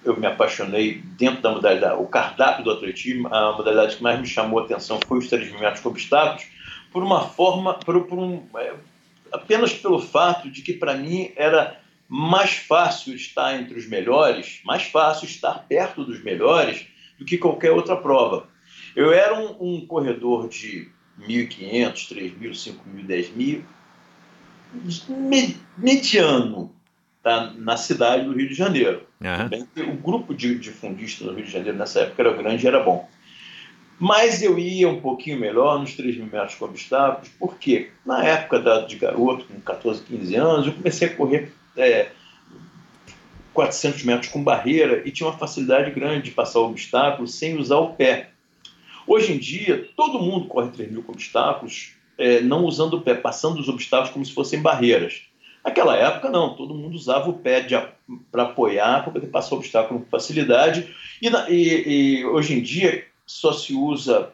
[0.05, 4.27] eu me apaixonei dentro da modalidade, o cardápio do atletismo, a modalidade que mais me
[4.27, 6.47] chamou a atenção foi os 3 mil metros com obstáculos,
[6.91, 8.73] por uma forma, por, por um, é,
[9.33, 11.79] apenas pelo fato de que para mim era
[12.09, 16.87] mais fácil estar entre os melhores, mais fácil estar perto dos melhores
[17.19, 18.49] do que qualquer outra prova.
[18.97, 20.91] Eu era um, um corredor de
[21.27, 23.63] 1.500, 3.000, 5.000,
[24.75, 26.73] 10.000, mediano
[27.23, 29.07] tá, na cidade do Rio de Janeiro.
[29.21, 29.93] Uhum.
[29.93, 32.81] o grupo de, de fundistas no Rio de Janeiro nessa época era grande e era
[32.81, 33.09] bom.
[33.99, 38.59] Mas eu ia um pouquinho melhor nos 3 mil metros com obstáculos, porque na época
[38.59, 42.09] da, de garoto, com 14, 15 anos, eu comecei a correr é,
[43.53, 47.77] 400 metros com barreira e tinha uma facilidade grande de passar o obstáculo sem usar
[47.77, 48.30] o pé.
[49.11, 53.13] Hoje em dia, todo mundo corre 3 mil com obstáculos, é, não usando o pé,
[53.13, 55.23] passando os obstáculos como se fossem barreiras.
[55.65, 57.67] Naquela época, não, todo mundo usava o pé
[58.31, 60.95] para apoiar, para poder passar o obstáculo com facilidade.
[61.21, 64.33] E, e, e, hoje em dia, só se usa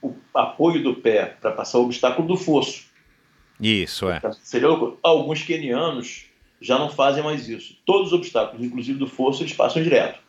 [0.00, 2.84] o apoio do pé para passar o obstáculo do fosso.
[3.60, 4.20] Isso, é.
[4.40, 4.68] Seria,
[5.02, 6.26] alguns quenianos
[6.60, 7.76] já não fazem mais isso.
[7.84, 10.20] Todos os obstáculos, inclusive do fosso, eles passam direto.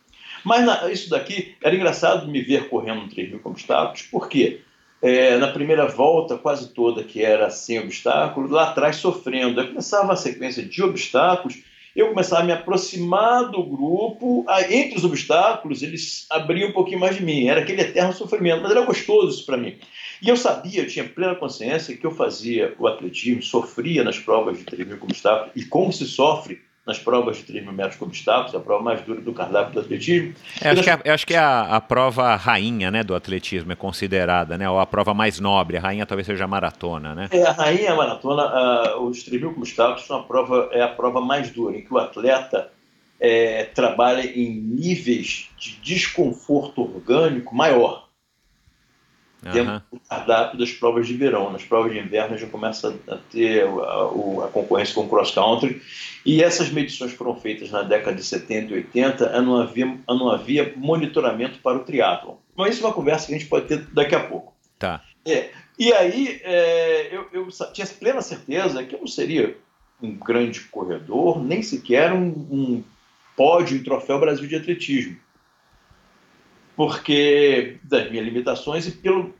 [0.48, 4.62] Mas na, isso daqui era engraçado me ver correndo 3 mil obstáculos, porque
[5.02, 9.60] é, na primeira volta, quase toda que era sem obstáculos, lá atrás sofrendo.
[9.60, 11.62] Aí começava a sequência de obstáculos,
[11.94, 17.18] eu começava a me aproximar do grupo, entre os obstáculos eles abriam um pouquinho mais
[17.18, 19.76] de mim, era aquele eterno sofrimento, mas era gostoso isso para mim.
[20.22, 24.58] E eu sabia, eu tinha plena consciência que eu fazia o atletismo, sofria nas provas
[24.58, 28.06] de 3 mil obstáculos, e como se sofre nas provas de 3 mil metros com
[28.06, 30.34] obstáculos, a prova mais dura do cardápio do atletismo.
[30.62, 33.76] É, acho, que é, acho que é a, a, prova rainha né, do atletismo, é
[33.76, 34.69] considerada, né?
[34.69, 37.28] Ou a prova mais nobre, a rainha talvez seja a maratona, né?
[37.32, 40.82] É, a rainha a maratona, uh, os 3 mil com obstáculos são a prova, é
[40.82, 42.71] a prova mais dura, em que o atleta
[43.19, 48.07] é, trabalha em níveis de desconforto orgânico maior
[49.45, 49.82] uhum.
[49.91, 51.52] o cardápio das provas de verão.
[51.52, 55.82] Nas provas de inverno já começa a ter a, a concorrência com o cross-country.
[56.26, 60.73] E essas medições foram feitas na década de 70 e 80, não havia, não havia
[60.76, 62.36] monitoramento para o triatlon.
[62.56, 64.54] Mas isso é uma conversa que a gente pode ter daqui a pouco.
[64.78, 65.02] Tá.
[65.26, 69.58] É, e aí é, eu, eu, tinha plena certeza que eu não seria
[70.02, 72.84] um grande corredor, nem sequer um, um
[73.36, 75.17] pódio em troféu Brasil de atletismo
[76.78, 79.34] porque das minhas limitações e pelo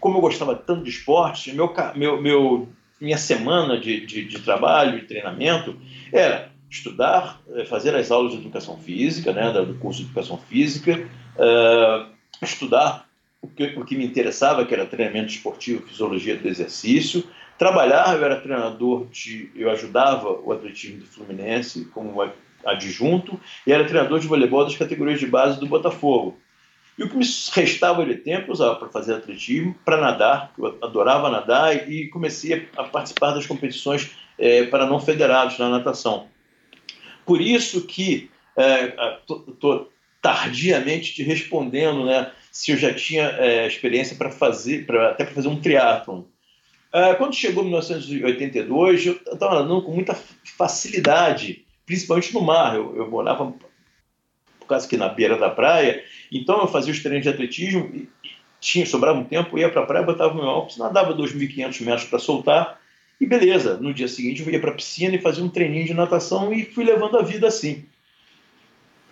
[0.00, 2.68] como eu gostava tanto de esporte, meu, meu, meu
[3.00, 5.76] minha semana de, de, de, trabalho, de treinamento,
[6.12, 11.06] era estudar, eh, fazer as aulas de educação física, né, do curso de educação física,
[11.36, 12.06] uh,
[12.42, 13.06] estudar
[13.42, 17.24] o que, o que me interessava, que era treinamento esportivo, fisiologia do exercício,
[17.58, 22.22] trabalhar, eu era treinador de, eu ajudava o atletismo do Fluminense como
[22.64, 26.38] adjunto, e era treinador de voleibol das categorias de base do Botafogo.
[27.00, 31.30] E o que me restava de tempo usava para fazer atletismo, para nadar, eu adorava
[31.30, 36.28] nadar, e comecei a participar das competições é, para não federados na natação.
[37.24, 38.28] Por isso que
[39.48, 39.86] estou é,
[40.20, 45.34] tardiamente te respondendo né, se eu já tinha é, experiência para fazer, pra, até para
[45.34, 46.24] fazer um triatlon.
[46.92, 52.76] É, quando chegou 1982, eu estava nadando com muita facilidade, principalmente no mar.
[52.76, 53.54] Eu, eu morava
[54.70, 56.00] quase que na beira da praia.
[56.30, 58.08] Então eu fazia os treinos de atletismo, e
[58.60, 62.20] tinha, sobrava um tempo, ia para a praia, botava meu óculos, nadava 2.500 metros para
[62.20, 62.80] soltar,
[63.20, 63.78] e beleza.
[63.78, 66.64] No dia seguinte eu ia para a piscina e fazia um treininho de natação e
[66.64, 67.84] fui levando a vida assim.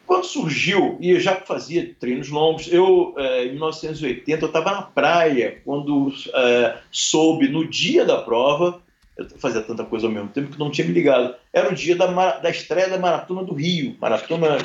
[0.06, 4.82] Quando surgiu, e eu já fazia treinos longos, eu, eh, em 1980, eu estava na
[4.82, 8.80] praia, quando eh, soube, no dia da prova,
[9.18, 11.34] eu fazia tanta coisa ao mesmo tempo que não tinha me ligado.
[11.52, 12.06] Era o dia da,
[12.38, 14.56] da estreia da Maratona do Rio, Maratona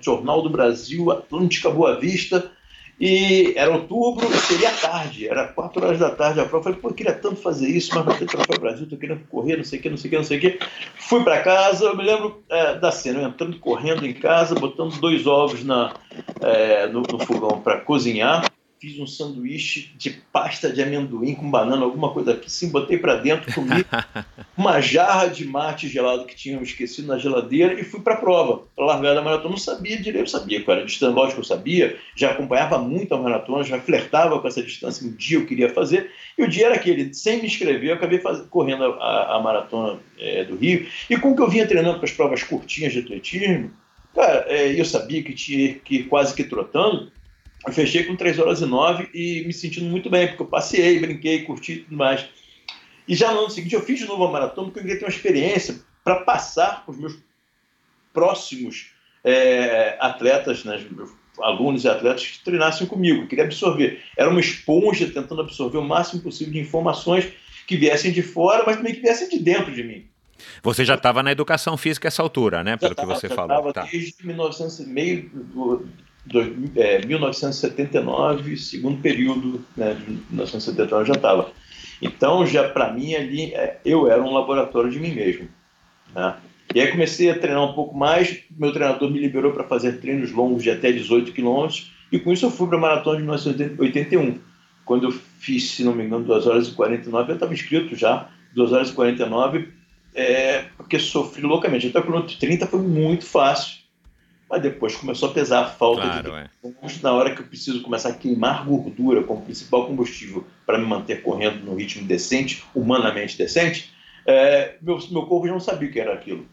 [0.00, 2.50] Jornal do Brasil, Atlântica Boa Vista,
[2.98, 6.60] e era outubro seria tarde, era quatro horas da tarde a prova.
[6.60, 9.26] Eu falei, pô, eu queria tanto fazer isso, mas não tem troféu Brasil, tô querendo
[9.28, 10.58] correr, não sei o que, não sei o que, não sei o que.
[10.96, 14.98] Fui para casa, eu me lembro é, da cena, eu entrando correndo em casa, botando
[14.98, 15.92] dois ovos na,
[16.40, 18.50] é, no, no fogão para cozinhar
[18.86, 23.16] fiz um sanduíche de pasta de amendoim com banana, alguma coisa aqui, sim, botei para
[23.16, 23.84] dentro, comi
[24.56, 28.62] uma jarra de mate gelado que tinha esquecido na geladeira e fui para a prova,
[28.76, 29.50] para largar da maratona.
[29.50, 33.12] Não sabia direito, sabia qual era a distância, lógico que eu sabia, já acompanhava muito
[33.12, 36.66] a maratona, já flertava com essa distância, um dia eu queria fazer, e o dia
[36.66, 38.40] era aquele, sem me inscrever, eu acabei faz...
[38.42, 42.12] correndo a, a maratona é, do Rio, e com que eu vinha treinando para as
[42.12, 43.72] provas curtinhas de atletismo,
[44.14, 47.10] cara, é, eu sabia que tinha que ir quase que trotando,
[47.66, 51.00] eu fechei com 3 horas e 9 e me sentindo muito bem, porque eu passei,
[51.00, 52.24] brinquei, curti e tudo mais.
[53.08, 55.04] E já no ano seguinte eu fiz de novo a maratona, porque eu queria ter
[55.04, 57.18] uma experiência para passar para os meus
[58.12, 58.92] próximos
[59.24, 63.22] é, atletas, né, meus alunos e atletas que treinassem comigo.
[63.22, 64.00] Eu queria absorver.
[64.16, 67.28] Era uma esponja tentando absorver o máximo possível de informações
[67.66, 70.06] que viessem de fora, mas também que viessem de dentro de mim.
[70.62, 72.76] Você já estava na educação física essa altura, né?
[72.76, 73.56] Pelo tava, que você falou.
[73.56, 73.88] Estava tá.
[73.90, 75.88] desde 1900, meio do,
[76.76, 81.52] é, 1979, segundo período né, de 1979 já estava.
[82.00, 85.48] Então, já para mim ali, é, eu era um laboratório de mim mesmo.
[86.14, 86.34] Né?
[86.74, 90.32] E aí comecei a treinar um pouco mais, meu treinador me liberou para fazer treinos
[90.32, 94.38] longos de até 18 quilômetros, e com isso eu fui para a maratona de 1981.
[94.84, 98.28] Quando eu fiz, se não me engano, 2 horas e 49, eu estava inscrito já,
[98.54, 99.68] 2 horas e 49,
[100.14, 101.88] é, porque sofri loucamente.
[101.88, 103.78] Até o quilômetro 30 foi muito fácil,
[104.48, 107.02] mas depois começou a pesar a falta claro, de é.
[107.02, 111.22] na hora que eu preciso começar a queimar gordura como principal combustível para me manter
[111.22, 113.92] correndo no ritmo decente, humanamente decente,
[114.24, 116.46] é, meu, meu corpo já não sabia o que era aquilo.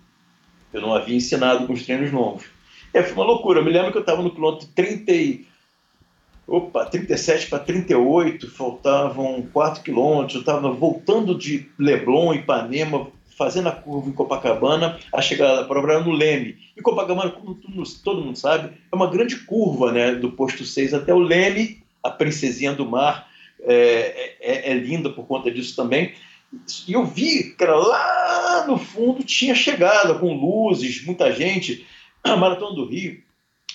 [0.71, 2.45] Eu não havia ensinado com os treinos longos.
[2.93, 3.59] É, foi uma loucura.
[3.59, 5.47] Eu me lembro que eu estava no quilômetro 30 e...
[6.45, 10.35] Opa, 37 para 38, faltavam 4 quilômetros.
[10.35, 15.99] Eu estava voltando de Leblon, Ipanema, fazendo a curva em Copacabana, a chegada da prova
[15.99, 16.57] no Leme.
[16.75, 21.13] E Copacabana, como todo mundo sabe, é uma grande curva né, do posto 6 até
[21.13, 23.27] o Leme, a princesinha do mar
[23.61, 26.13] é, é, é linda por conta disso também.
[26.87, 31.85] E eu vi era lá no fundo tinha chegada com luzes, muita gente.
[32.23, 33.21] A Maratona do Rio,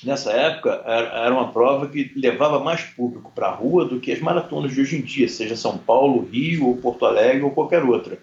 [0.05, 4.21] nessa época, era uma prova que levava mais público para a rua do que as
[4.21, 8.18] maratonas de hoje em dia, seja São Paulo, Rio, ou Porto Alegre ou qualquer outra.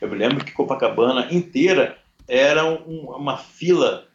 [0.00, 4.06] Eu me lembro que Copacabana inteira era um, uma fila,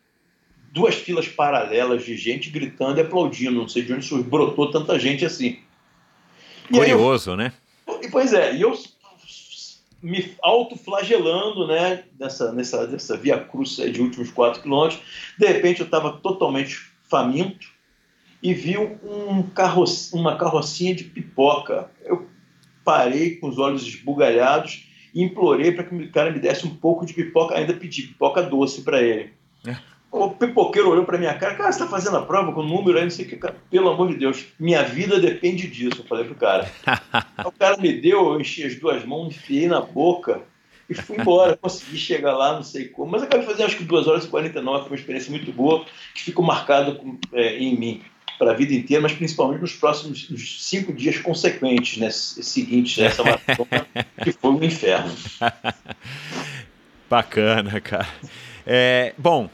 [0.72, 3.60] duas filas paralelas de gente gritando e aplaudindo.
[3.60, 5.60] Não sei de onde brotou tanta gente assim.
[6.70, 7.54] E Curioso, eu, né?
[8.12, 8.74] Pois é, e eu
[10.02, 15.02] me autoflagelando, né, nessa, nessa, nessa via cruz de últimos quatro quilômetros.
[15.38, 17.68] De repente eu estava totalmente faminto
[18.42, 21.92] e vi um carro, uma carrocinha de pipoca.
[22.04, 22.28] Eu
[22.84, 27.05] parei com os olhos esbugalhados e implorei para que o cara me desse um pouco
[27.05, 29.34] de pipoca, ainda pedi pipoca doce para ele.
[29.66, 29.76] É.
[30.12, 32.97] O pipoqueiro olhou para minha cara, cara, você está fazendo a prova com o número
[32.97, 33.55] aí, não sei o que, cara.
[33.70, 36.70] Pelo amor de Deus, minha vida depende disso, eu falei pro cara.
[37.45, 40.41] o cara me deu, eu enchi as duas mãos, enfiei na boca
[40.89, 41.55] e fui embora.
[41.62, 44.80] Consegui chegar lá, não sei como, mas acabei fazendo acho que 2 horas e 49,
[44.82, 46.99] foi uma experiência muito boa, que ficou marcada
[47.32, 48.01] é, em mim
[48.42, 53.24] para a vida inteira, mas principalmente nos próximos nos cinco dias consequentes, né, seguintes essa
[53.24, 53.86] maratona,
[54.24, 55.14] que foi um inferno.
[57.08, 58.10] Bacana, cara.
[58.66, 59.48] É, bom,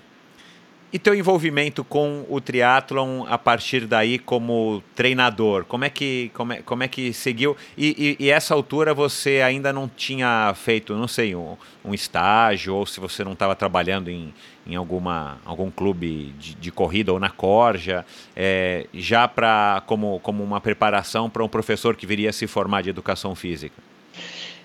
[0.93, 5.65] e teu envolvimento com o triatlon a partir daí como treinador?
[5.65, 7.57] Como é que, como é, como é que seguiu?
[7.77, 12.73] E, e, e essa altura você ainda não tinha feito, não sei, um, um estágio,
[12.73, 14.33] ou se você não estava trabalhando em,
[14.67, 18.05] em alguma, algum clube de, de corrida ou na Corja,
[18.35, 22.81] é, já pra, como, como uma preparação para um professor que viria a se formar
[22.81, 23.81] de educação física?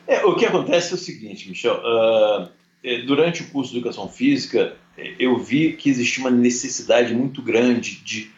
[0.07, 1.80] É, o que acontece é o seguinte, Michel.
[1.80, 2.48] Uh,
[3.07, 4.76] durante o curso de educação física,
[5.18, 8.30] eu vi que existia uma necessidade muito grande de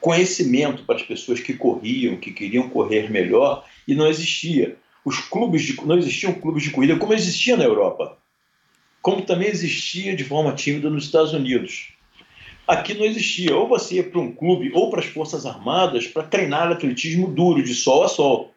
[0.00, 4.76] conhecimento para as pessoas que corriam, que queriam correr melhor, e não existia.
[5.04, 8.18] Os clubes de, não existiam clubes de corrida como existia na Europa,
[9.02, 11.92] como também existia de forma tímida nos Estados Unidos.
[12.66, 13.54] Aqui não existia.
[13.54, 17.62] Ou você ia para um clube ou para as Forças Armadas para treinar atletismo duro,
[17.62, 18.54] de sol a sol.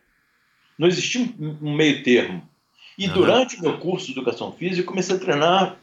[0.77, 2.47] Não existia um meio termo.
[2.97, 3.13] E uhum.
[3.13, 5.77] durante o meu curso de educação física, eu comecei a treinar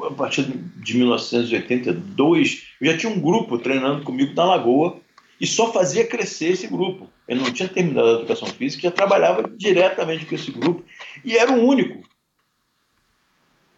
[0.00, 5.00] a partir de 1982, eu já tinha um grupo treinando comigo na Lagoa
[5.40, 7.08] e só fazia crescer esse grupo.
[7.26, 10.84] Eu não tinha terminado a educação física, já trabalhava diretamente com esse grupo
[11.24, 12.02] e era o único.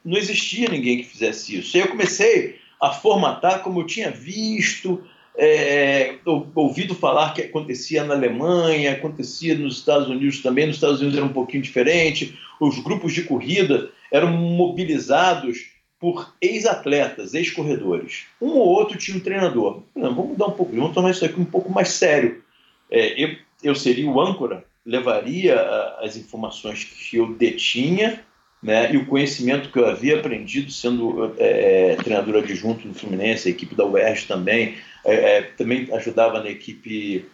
[0.05, 1.77] Não existia ninguém que fizesse isso.
[1.77, 5.03] E eu comecei a formatar como eu tinha visto,
[5.37, 6.17] é,
[6.55, 10.67] ouvido falar que acontecia na Alemanha, acontecia nos Estados Unidos também.
[10.67, 12.39] Nos Estados Unidos era um pouquinho diferente.
[12.59, 18.25] Os grupos de corrida eram mobilizados por ex-atletas, ex-corredores.
[18.41, 19.83] Um ou outro tinha um treinador.
[19.95, 22.43] Não, vamos mudar um pouco, vamos tornar isso aqui um pouco mais sério.
[22.91, 25.61] É, eu, eu seria o âncora, levaria
[26.01, 28.25] as informações que eu detinha
[28.63, 33.51] né, e o conhecimento que eu havia aprendido sendo é, treinador adjunto do Fluminense, a
[33.51, 37.25] equipe da UERJ também, é, é, também ajudava na equipe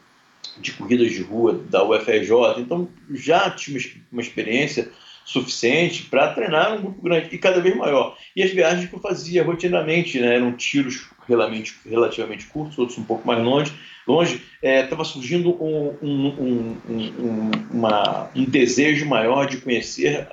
[0.58, 3.78] de corridas de rua da UFRJ, então já tinha
[4.12, 4.88] uma experiência
[5.26, 8.16] suficiente para treinar um grupo grande e cada vez maior.
[8.34, 13.02] E as viagens que eu fazia rotineiramente né, eram tiros relativamente, relativamente curtos, outros um
[13.02, 13.72] pouco mais longe.
[14.06, 20.28] Longe, estava é, surgindo um, um, um, uma, um desejo maior de conhecer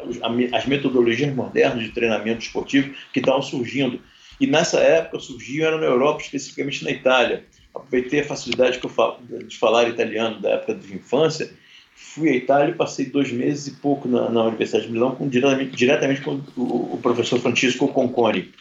[0.54, 4.00] as metodologias modernas de treinamento esportivo que estavam surgindo.
[4.39, 7.46] E nessa época surgiam era na Europa, especificamente na Itália.
[7.74, 9.18] Aproveitei a facilidade que eu falo,
[9.48, 11.52] de falar italiano da época de infância
[11.96, 15.28] fui à Itália e passei dois meses e pouco na, na Universidade de Milão com,
[15.28, 18.52] diretamente, diretamente com o, o, professor Francisco Conconi.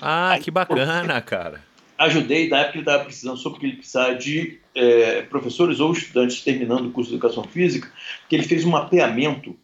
[0.00, 1.62] Ah, Aí, que bacana, cara.
[1.98, 6.42] Ajudei, na época ele estava precisando, só porque ele precisava de é, professores ou estudantes
[6.42, 7.90] terminando o curso de Educação Física,
[8.28, 9.56] que ele fez um mapeamento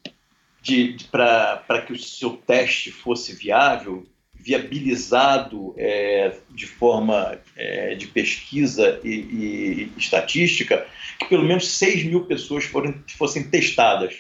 [0.63, 4.07] de, de para que o seu teste fosse viável,
[4.43, 10.85] viabilizado é, de forma é, de pesquisa e, e, estatística,
[11.19, 14.17] que pelo menos 6 mil pessoas foram, fossem testadas.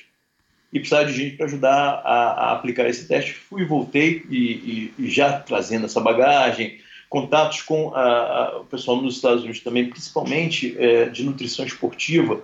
[0.73, 3.33] E precisava de gente para ajudar a, a, aplicar esse teste.
[3.33, 6.79] Fui e voltei, e, já trazendo essa bagagem,
[7.11, 12.41] contatos com a, o pessoal nos Estados Unidos também, principalmente é, de nutrição esportiva.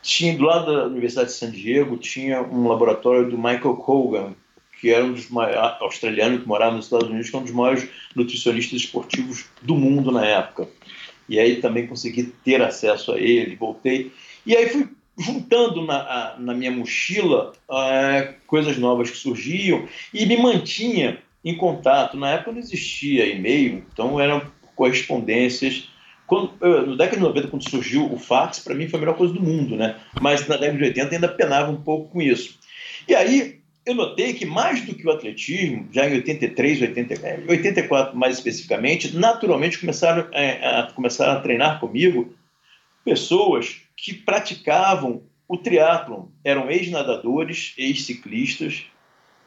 [0.00, 4.34] Tinha do lado da Universidade de San Diego, tinha um laboratório do Michael Kogan,
[4.80, 7.52] que era um dos maiores, australiano que morava nos Estados Unidos, que é um dos
[7.52, 10.68] maiores nutricionistas esportivos do mundo na época.
[11.28, 14.10] E aí também consegui ter acesso a ele, voltei.
[14.46, 20.36] E aí fui juntando na, na minha mochila é, coisas novas que surgiam e me
[20.38, 22.16] mantinha em contato.
[22.16, 24.42] Na época não existia e-mail, então eram
[24.74, 25.90] correspondências.
[26.26, 26.52] Quando,
[26.86, 29.42] no década de 90, quando surgiu o fax, para mim foi a melhor coisa do
[29.42, 29.96] mundo, né?
[30.20, 32.58] Mas na década de 80 ainda penava um pouco com isso.
[33.06, 37.14] E aí eu notei que mais do que o atletismo, já em 83, 80,
[37.48, 42.34] 84 mais especificamente, naturalmente começaram, é, a, começaram a treinar comigo
[43.04, 46.26] pessoas que praticavam o triatlon.
[46.44, 48.84] Eram ex-nadadores, ex-ciclistas,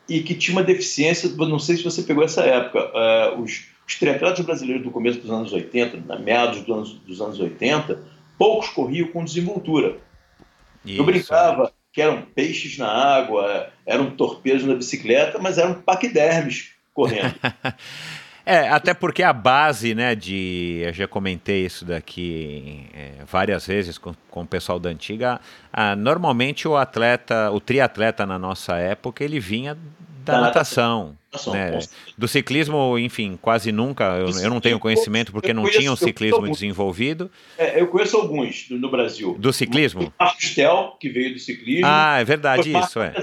[0.10, 3.96] e que tinha uma deficiência, não sei se você pegou essa época, uh, os, os
[3.96, 8.04] triatletas brasileiros do começo dos anos 80, na meados dos anos, dos anos 80,
[8.38, 9.98] poucos corriam com desenvoltura.
[10.84, 11.00] Isso.
[11.00, 17.36] Eu brincava que eram peixes na água, eram torpedos na bicicleta, mas eram paquidermes correndo.
[18.46, 20.82] É, até porque a base, né, de.
[20.84, 25.40] Eu já comentei isso daqui é, várias vezes com, com o pessoal da antiga.
[25.72, 29.78] A, normalmente o atleta, o triatleta na nossa época, ele vinha
[30.24, 31.18] da, da natação.
[31.32, 31.80] natação né?
[32.18, 34.06] Do ciclismo, enfim, quase nunca.
[34.18, 37.30] Eu, eu não tenho conhecimento porque não tinha um ciclismo desenvolvido.
[37.58, 39.36] É, eu conheço alguns no Brasil.
[39.38, 40.04] Do ciclismo?
[40.20, 41.86] O Marcos Tel, que veio do ciclismo.
[41.86, 43.14] Ah, é verdade isso, é.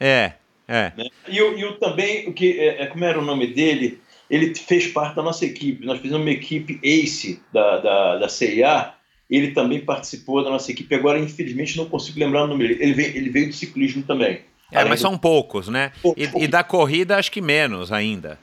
[0.00, 0.32] É,
[0.66, 0.92] é.
[0.96, 1.08] Né?
[1.28, 4.00] E, o, e o também, o que, é, é, como era o nome dele,
[4.30, 5.84] ele fez parte da nossa equipe.
[5.84, 8.94] Nós fizemos uma equipe ACE da, da, da CIA.
[9.28, 10.94] Ele também participou da nossa equipe.
[10.94, 12.82] Agora, infelizmente, não consigo lembrar o nome dele.
[12.82, 14.40] Ele veio, ele veio do ciclismo também.
[14.70, 15.02] É, mas do...
[15.02, 15.92] são poucos, né?
[16.16, 18.38] E, e, da corrida, acho que menos ainda.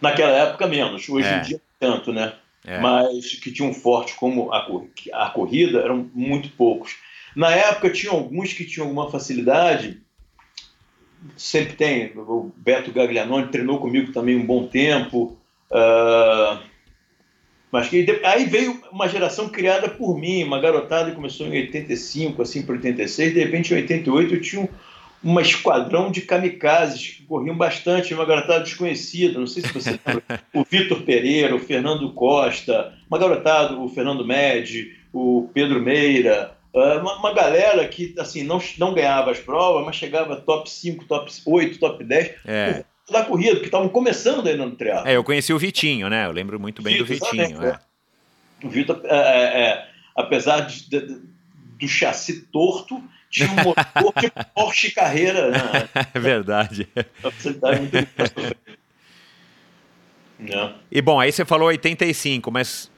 [0.00, 1.08] Naquela época, menos.
[1.08, 1.38] Hoje é.
[1.38, 2.34] em dia, tanto, né?
[2.64, 2.78] É.
[2.78, 4.66] Mas que tinham forte como a,
[5.12, 6.96] a corrida eram muito poucos.
[7.34, 10.00] Na época, tinha alguns que tinham alguma facilidade
[11.36, 12.12] sempre tem.
[12.16, 15.36] O Beto Gaglianoni treinou comigo também um bom tempo.
[15.70, 16.58] Uh,
[17.70, 22.42] mas que, aí veio uma geração criada por mim, uma garotada que começou em 85,
[22.42, 23.34] assim, para 86.
[23.34, 24.68] De repente, em 88, eu tinha
[25.24, 29.98] um, uma esquadrão de kamikazes que corriam bastante, uma garotada desconhecida, não sei se você
[30.06, 36.56] lembra, o Vitor Pereira, o Fernando Costa, uma garotada, o Fernando Med, o Pedro Meira,
[36.76, 41.06] ah, uma, uma, galera que assim não, não ganhava as provas, mas chegava top 5,
[41.06, 42.84] top 8, top 10 é.
[43.10, 45.08] da corrida, que estavam começando ainda no triatlo.
[45.08, 46.26] É, eu conheci o Vitinho, né?
[46.26, 47.64] Eu lembro muito bem Vitor, do Vitinho.
[47.64, 47.80] É.
[48.62, 51.20] O Vitor, é, é, é, apesar de, de,
[51.78, 55.50] do chassi torto, tinha um motor de Porsche Carreira.
[55.50, 55.88] Né?
[56.14, 56.88] É verdade.
[57.22, 58.56] muito
[60.90, 62.90] E bom, aí você falou 85, mas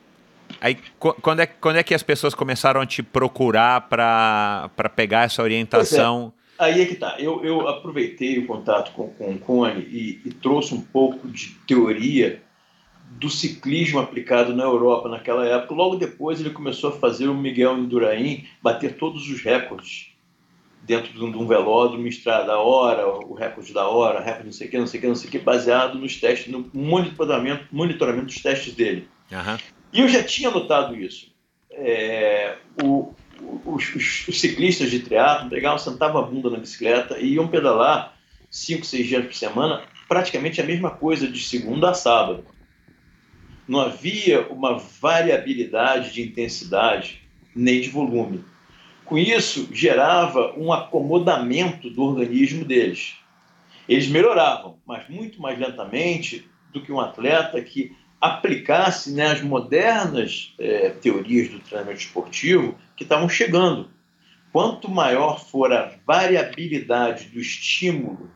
[0.60, 5.42] Aí, quando é, quando é que as pessoas começaram a te procurar para pegar essa
[5.42, 6.32] orientação?
[6.58, 6.64] É.
[6.64, 7.16] Aí é que tá.
[7.18, 11.50] Eu, eu aproveitei o contato com, com o Cone e, e trouxe um pouco de
[11.66, 12.42] teoria
[13.10, 15.74] do ciclismo aplicado na Europa naquela época.
[15.74, 20.08] Logo depois ele começou a fazer o Miguel Indurain bater todos os recordes
[20.82, 24.70] dentro de um velódromo, estrada da hora, o recorde da hora, recorde não sei o
[24.70, 28.26] que, não sei o que, não sei o que, baseado nos testes, no monitoramento, monitoramento
[28.26, 29.08] dos testes dele.
[29.30, 29.58] Uhum.
[29.92, 31.30] E eu já tinha notado isso.
[31.70, 33.14] É, o,
[33.64, 38.16] os, os, os, ciclistas de triatlo pegavam, sentavam a bunda na bicicleta e iam pedalar
[38.50, 42.44] cinco, seis dias por semana, praticamente a mesma coisa de segunda a sábado.
[43.66, 47.22] Não havia uma variabilidade de intensidade
[47.54, 48.42] nem de volume.
[49.08, 53.16] Com isso, gerava um acomodamento do organismo deles.
[53.88, 60.52] Eles melhoravam, mas muito mais lentamente do que um atleta que aplicasse né, as modernas
[60.58, 63.88] é, teorias do treinamento esportivo que estavam chegando.
[64.52, 68.30] Quanto maior for a variabilidade do estímulo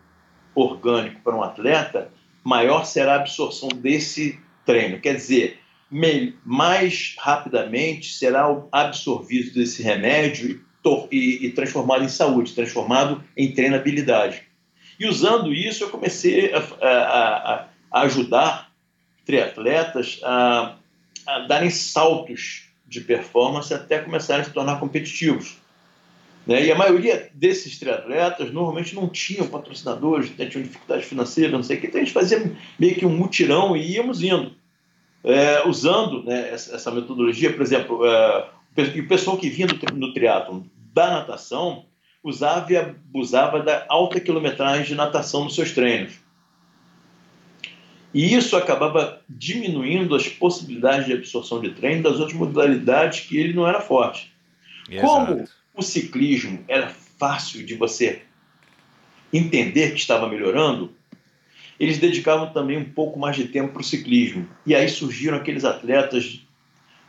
[0.54, 2.10] orgânico para um atleta,
[2.42, 4.98] maior será a absorção desse treino.
[5.00, 5.60] Quer dizer,
[6.44, 10.64] mais rapidamente será absorvido desse remédio
[11.10, 14.42] e, e transformado em saúde, transformado em treinabilidade.
[14.98, 18.72] E usando isso, eu comecei a, a, a ajudar
[19.24, 20.76] triatletas a,
[21.26, 25.56] a darem saltos de performance até começarem a se tornar competitivos.
[26.46, 26.66] Né?
[26.66, 31.80] E a maioria desses triatletas normalmente não tinham patrocinadores, tinham dificuldade financeira, não sei o
[31.80, 34.54] que, então a gente fazia meio que um mutirão e íamos indo.
[35.24, 38.48] É, usando né, essa, metodologia, por exemplo, é,
[38.98, 40.62] o pessoal que vinha do, no triatlon
[40.92, 41.84] da natação
[42.22, 46.14] usava e abusava da alta quilometragem de natação nos seus treinos.
[48.14, 53.54] E isso acabava diminuindo as possibilidades de absorção de treino das outras modalidades que ele
[53.54, 54.32] não era forte.
[54.88, 55.06] Exato.
[55.06, 58.22] Como o ciclismo era fácil de você
[59.32, 60.92] entender que estava melhorando,
[61.82, 64.48] eles dedicavam também um pouco mais de tempo para o ciclismo.
[64.64, 66.40] E aí surgiram aqueles atletas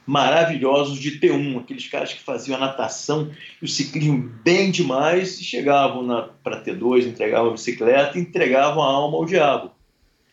[0.03, 5.43] maravilhosos de T1, aqueles caras que faziam a natação e o ciclismo bem demais e
[5.43, 9.69] chegavam para T2, entregavam a bicicleta e entregavam a alma ao diabo.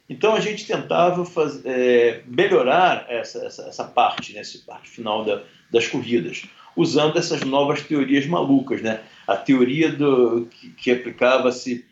[0.09, 5.23] Então a gente tentava faz, é, melhorar essa, essa, essa, parte, né, essa parte final
[5.23, 8.81] da, das corridas, usando essas novas teorias malucas.
[8.81, 9.01] Né?
[9.27, 11.85] A teoria do, que, que aplicava-se,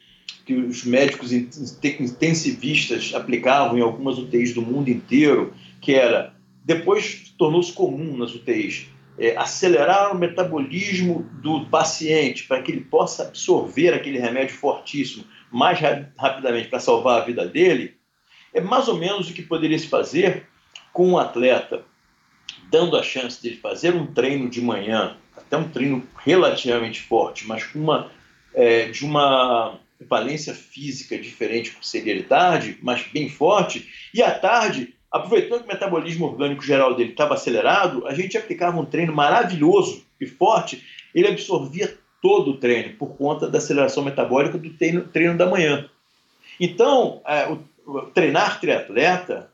[0.48, 6.34] que os médicos intensivistas aplicavam em algumas UTIs do mundo inteiro, que era,
[6.64, 8.86] depois tornou-se comum nas UTIs,
[9.18, 15.22] é, acelerar o metabolismo do paciente para que ele possa absorver aquele remédio fortíssimo
[15.52, 15.78] mais
[16.16, 17.98] rapidamente para salvar a vida dele,
[18.54, 20.46] é mais ou menos o que poderia se fazer
[20.94, 21.84] com um atleta
[22.70, 27.64] dando a chance de fazer um treino de manhã, até um treino relativamente forte, mas
[27.64, 28.10] com uma,
[28.54, 31.84] é, de uma valência física diferente por
[32.28, 37.34] tarde, mas bem forte, e à tarde, aproveitando que o metabolismo orgânico geral dele estava
[37.34, 40.84] acelerado, a gente aplicava um treino maravilhoso e forte,
[41.14, 45.88] ele absorvia todo o treino por conta da aceleração metabólica do treino, treino da manhã.
[46.60, 49.50] Então, é, o, o, treinar triatleta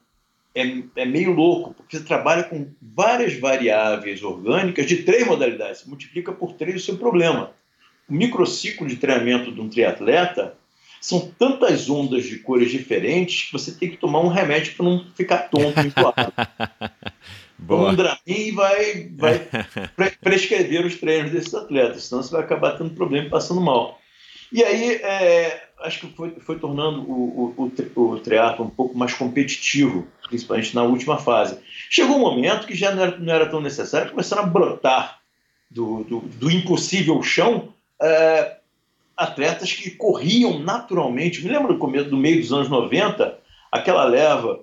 [0.55, 0.63] é,
[0.97, 6.33] é, meio louco, porque você trabalha com várias variáveis orgânicas de três modalidades, você multiplica
[6.33, 7.53] por três o seu problema.
[8.09, 10.57] O microciclo de treinamento de um triatleta
[11.01, 15.05] são tantas ondas de cores diferentes que você tem que tomar um remédio para não
[15.15, 15.93] ficar tonto e.
[17.59, 17.93] Boa.
[17.93, 19.49] Um Dramin vai, vai
[20.21, 24.01] prescrever os treinos desses atletas, senão você vai acabar tendo problema e passando mal.
[24.53, 28.97] E aí, é, acho que foi, foi tornando o, o, o, o triatlo um pouco
[28.97, 31.59] mais competitivo, principalmente na última fase.
[31.91, 35.21] Chegou um momento que já não era, não era tão necessário, começaram a brotar
[35.71, 37.75] do, do, do impossível chão
[38.05, 38.57] é,
[39.17, 41.43] atletas que corriam naturalmente.
[41.43, 43.39] Me lembro do começo do meio dos anos 90,
[43.73, 44.61] aquela leva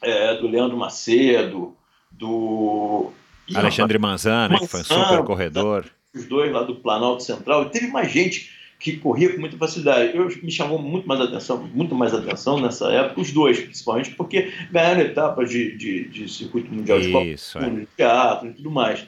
[0.00, 1.76] é, do Leandro Macedo,
[2.10, 3.12] do
[3.54, 5.86] Alexandre Manzana, que foi um super corredor.
[6.14, 7.64] Os dois lá do Planalto Central.
[7.64, 10.16] E teve mais gente que corria com muita facilidade.
[10.16, 14.52] Eu me chamou muito mais atenção, muito mais atenção nessa época, os dois, principalmente, porque
[14.70, 17.70] ganharam etapas de, de, de circuito mundial de Copa, é.
[17.70, 19.06] de teatro e tudo mais.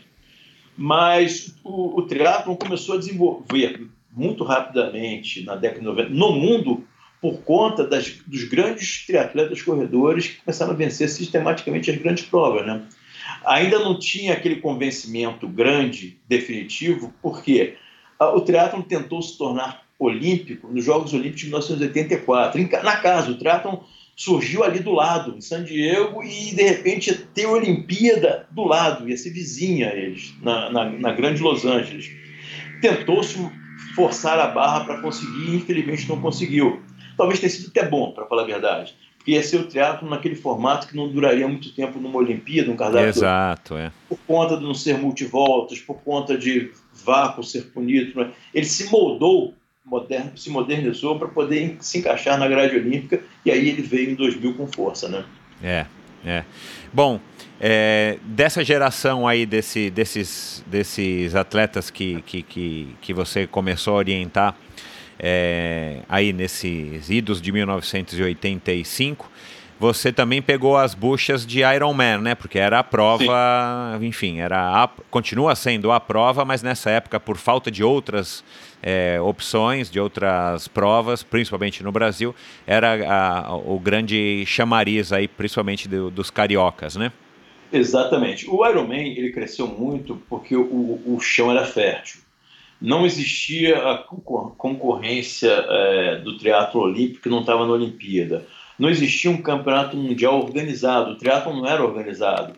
[0.77, 6.85] Mas o, o triatlon começou a desenvolver muito rapidamente na década de 90 no mundo
[7.21, 12.67] por conta das, dos grandes triatletas corredores que começaram a vencer sistematicamente as grandes provas,
[12.67, 12.83] né?
[13.45, 17.77] Ainda não tinha aquele convencimento grande, definitivo, porque
[18.19, 22.83] o triatlon tentou se tornar olímpico nos Jogos Olímpicos de 1984.
[22.83, 23.79] Na casa, o triatlon
[24.15, 28.65] surgiu ali do lado, em San Diego, e de repente ia ter a Olimpíada do
[28.65, 32.11] lado, ia ser vizinha a eles, na, na, na grande Los Angeles.
[32.81, 33.39] Tentou-se
[33.95, 36.83] forçar a barra para conseguir e infelizmente não conseguiu.
[37.17, 40.35] Talvez tenha sido até bom, para falar a verdade, porque ia ser o teatro naquele
[40.35, 43.09] formato que não duraria muito tempo numa Olimpíada, num cardápio.
[43.09, 43.93] Exato, é.
[44.09, 46.71] Por conta de não ser multivoltas, por conta de
[47.05, 48.19] vácuo ser punido.
[48.19, 48.33] Né?
[48.53, 49.55] Ele se moldou,
[49.85, 54.15] moderno, se modernizou para poder se encaixar na grade olímpica e aí ele veio em
[54.15, 55.25] 2000 com força, né?
[55.63, 55.87] É,
[56.25, 56.45] é.
[56.93, 57.21] Bom,
[57.61, 63.97] é, dessa geração aí desse, desses, desses atletas que, que, que, que você começou a
[63.99, 64.57] orientar
[65.19, 69.31] é, aí nesses idos de 1985,
[69.79, 72.35] você também pegou as buchas de Iron Man, né?
[72.35, 74.07] Porque era a prova, Sim.
[74.07, 78.45] enfim, era a, continua sendo a prova, mas nessa época, por falta de outras
[78.83, 82.35] é, opções, de outras provas, principalmente no Brasil,
[82.67, 87.13] era a, o grande chamariz aí, principalmente do, dos cariocas, né?
[87.73, 88.49] Exatamente.
[88.51, 92.21] O Ironman ele cresceu muito porque o, o chão era fértil.
[92.81, 98.47] Não existia a concorrência é, do triatlo olímpico que não estava na Olimpíada
[98.83, 102.55] não existia um campeonato mundial organizado, o triatlon não era organizado.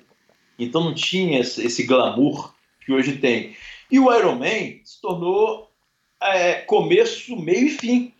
[0.58, 2.54] Então não tinha esse glamour
[2.84, 3.54] que hoje tem.
[3.90, 5.63] E o Ironman se tornou
[6.24, 8.12] é, começo, meio e fim.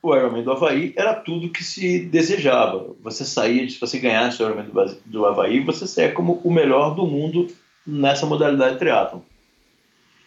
[0.00, 2.94] O Ironman do Havaí era tudo que se desejava.
[3.02, 6.94] Você saía, se você ganhasse o Ironman do, do Havaí, você saía como o melhor
[6.94, 7.48] do mundo
[7.86, 9.20] nessa modalidade de triatlon.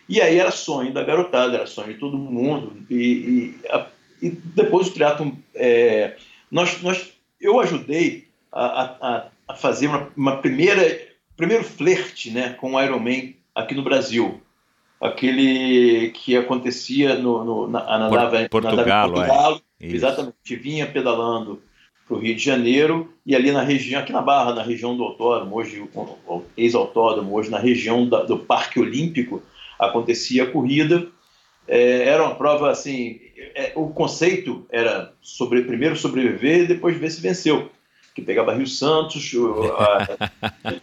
[0.10, 2.74] E aí era sonho da garotada, era sonho de todo mundo.
[2.90, 3.88] E, e, a,
[4.22, 5.32] e depois o triatlon...
[5.56, 6.18] É,
[6.52, 11.02] nós, nós eu ajudei a, a, a fazer uma, uma, primeira
[11.36, 14.42] primeiro flerte né, com o Ironman aqui no Brasil.
[15.02, 19.88] Aquele que acontecia no, no na, na, nave, Portugal, é.
[19.88, 21.60] exatamente, vinha pedalando
[22.08, 25.04] para o Rio de Janeiro e ali na região, aqui na Barra, na região do
[25.04, 25.84] autódromo, hoje
[26.56, 29.42] ex-autódromo, hoje na região da, do Parque Olímpico,
[29.80, 31.08] acontecia a corrida.
[31.68, 33.20] É, era uma prova assim,
[33.56, 37.72] é, o conceito era sobre, primeiro sobreviver e depois ver se venceu.
[38.14, 40.08] Que pegava Rio Santos, o, a,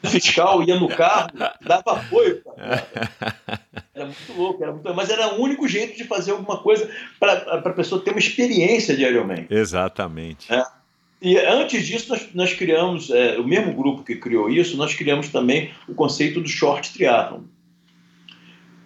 [0.08, 2.42] fiscal ia no carro, dava apoio.
[3.94, 7.58] Era muito louco, era muito, mas era o único jeito de fazer alguma coisa para
[7.58, 9.46] a pessoa ter uma experiência de Ironman.
[9.50, 10.52] Exatamente.
[10.52, 10.64] É.
[11.20, 15.28] E antes disso, nós, nós criamos, é, o mesmo grupo que criou isso, nós criamos
[15.28, 17.42] também o conceito do short triathlon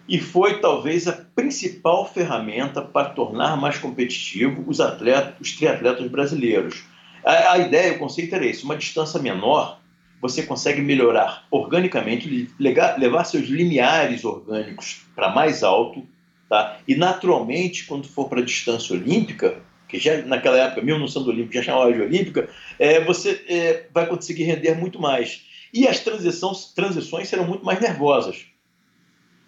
[0.07, 6.83] e foi talvez a principal ferramenta para tornar mais competitivo os atletas, os triatletas brasileiros.
[7.23, 9.79] A, a, ideia, o conceito era esse: uma distância menor,
[10.21, 16.05] você consegue melhorar organicamente, levar seus limiares orgânicos para mais alto,
[16.49, 16.79] tá?
[16.87, 21.29] e naturalmente, quando for para a distância olímpica, que já naquela época, mesmo não sendo
[21.29, 22.49] olímpico, já chamava de olímpica,
[22.79, 25.45] é, você é, vai conseguir render muito mais.
[25.73, 28.45] E as transições, transições serão muito mais nervosas.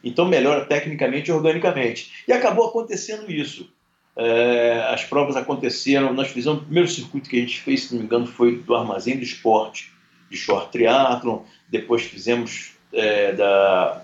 [0.04, 2.12] Então melhora tecnicamente e organicamente.
[2.28, 3.74] E acabou acontecendo isso.
[4.18, 8.00] É, as provas aconteceram, nós fizemos o primeiro circuito que a gente fez, se não
[8.00, 9.92] me engano, foi do Armazém do Esporte,
[10.30, 11.40] de short triathlon,
[11.70, 14.02] depois fizemos é, da,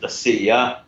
[0.00, 0.82] da CIA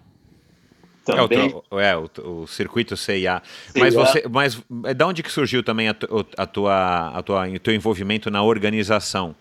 [1.04, 1.50] também.
[1.50, 2.10] É, o, é, o,
[2.42, 2.96] o CIA.
[2.96, 3.42] CIA.
[3.76, 5.94] Mas, você, mas é, da onde que surgiu também a,
[6.36, 9.36] a tua, a tua, o teu envolvimento na organização?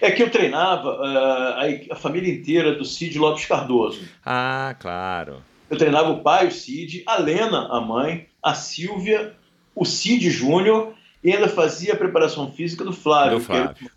[0.00, 4.02] É que eu treinava uh, a, a, família inteira do Cid Lopes Cardoso.
[4.24, 5.42] Ah, claro.
[5.70, 9.34] Eu treinava o pai, o Cid, a Lena, a mãe, a Silvia,
[9.74, 13.38] o Cid Júnior e ainda fazia a preparação física do Flávio.
[13.38, 13.90] Do Flávio.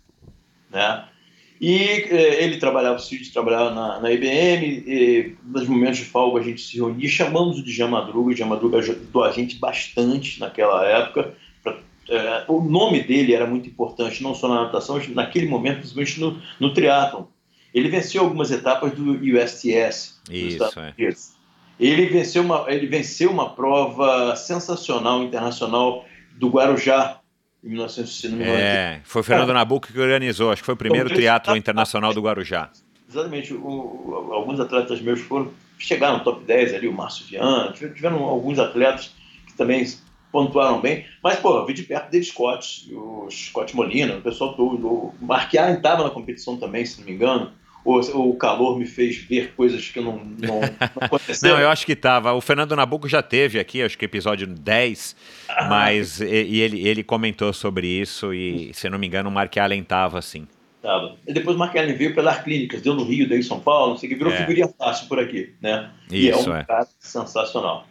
[0.68, 1.04] né?
[1.60, 6.40] E eh, ele trabalhava, o Cid trabalhava na, na IBM, e nos momentos de folga
[6.40, 11.32] a gente se reunia, chamamos de Jamadruga, o Jamadruga ajudou a gente bastante naquela época.
[11.62, 11.78] Pra,
[12.08, 16.18] eh, o nome dele era muito importante, não só na natação, mas naquele momento, principalmente
[16.18, 17.26] no, no triatlon.
[17.72, 20.20] Ele venceu algumas etapas do USTS.
[20.28, 20.92] Isso, é.
[21.80, 26.04] Ele venceu, uma, ele venceu uma prova sensacional internacional
[26.36, 27.20] do Guarujá,
[27.64, 28.50] em 1990.
[28.50, 32.12] É, foi o Fernando Nabuco que organizou, acho que foi o primeiro então, teatro internacional
[32.12, 32.70] do Guarujá.
[33.08, 38.24] Exatamente, o, alguns atletas meus foram, chegaram no top 10 ali, o Márcio Viana, tiveram
[38.24, 39.14] alguns atletas
[39.46, 39.84] que também
[40.30, 44.20] pontuaram bem, mas, pô, eu vi de perto o David Scott, o Scott Molina, o
[44.20, 47.52] pessoal todo, o Mark Allen estava na competição também, se não me engano,
[47.84, 50.68] ou, o calor me fez ver coisas que não, não, não
[51.00, 51.56] aconteceram?
[51.56, 52.32] não, eu acho que estava.
[52.32, 55.16] O Fernando Nabuco já teve aqui, acho que episódio 10,
[55.48, 59.32] ah, mas e, e ele, ele comentou sobre isso e, se não me engano, o
[59.32, 60.46] Mark Allen estava assim.
[60.82, 61.16] Tava.
[61.26, 63.90] E depois o Mark Allen veio pelas clínicas, deu no Rio, deu em São Paulo,
[63.90, 64.36] não sei o que, virou é.
[64.36, 65.90] figurinha fácil por aqui, né?
[66.10, 66.64] Isso, e é um é.
[66.64, 67.86] cara sensacional.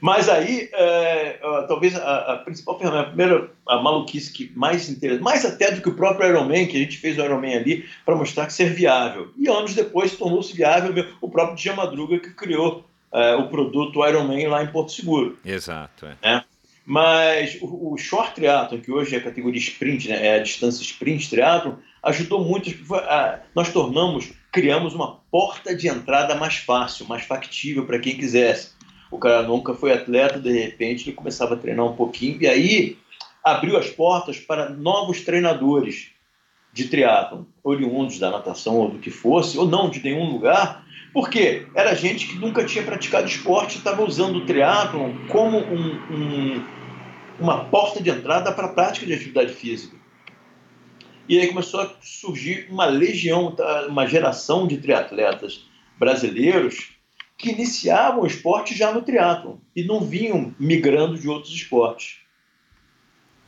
[0.00, 5.22] Mas aí, é, talvez a, a, principal ferramenta, a primeira a maluquice que mais interessa,
[5.22, 8.16] mais até do que o próprio Ironman, que a gente fez o Ironman ali para
[8.16, 9.30] mostrar que ser viável.
[9.36, 14.48] E anos depois tornou-se viável o próprio Dia Madruga que criou é, o produto Ironman
[14.48, 15.38] lá em Porto Seguro.
[15.44, 16.06] Exato.
[16.06, 16.16] É.
[16.22, 16.44] Né?
[16.86, 20.82] Mas o, o, short triathlon, que hoje é a categoria sprint, né, é a distância
[20.82, 22.70] sprint triathlon, ajudou muito.
[23.54, 28.72] Nós tornamos, criamos uma porta de entrada mais fácil, mais factível para quem quisesse
[29.14, 32.98] o cara nunca foi atleta, de repente ele começava a treinar um pouquinho e aí
[33.44, 36.08] abriu as portas para novos treinadores
[36.72, 41.66] de triatlon, oriundos da natação ou do que fosse, ou não de nenhum lugar, porque
[41.76, 46.64] era gente que nunca tinha praticado esporte e estava usando o triatlon como um, um,
[47.38, 49.96] uma porta de entrada para a prática de atividade física.
[51.28, 55.64] E aí começou a surgir uma legião, tá, uma geração de triatletas
[55.96, 56.93] brasileiros
[57.36, 62.18] que iniciavam o esporte já no triatlo e não vinham migrando de outros esportes.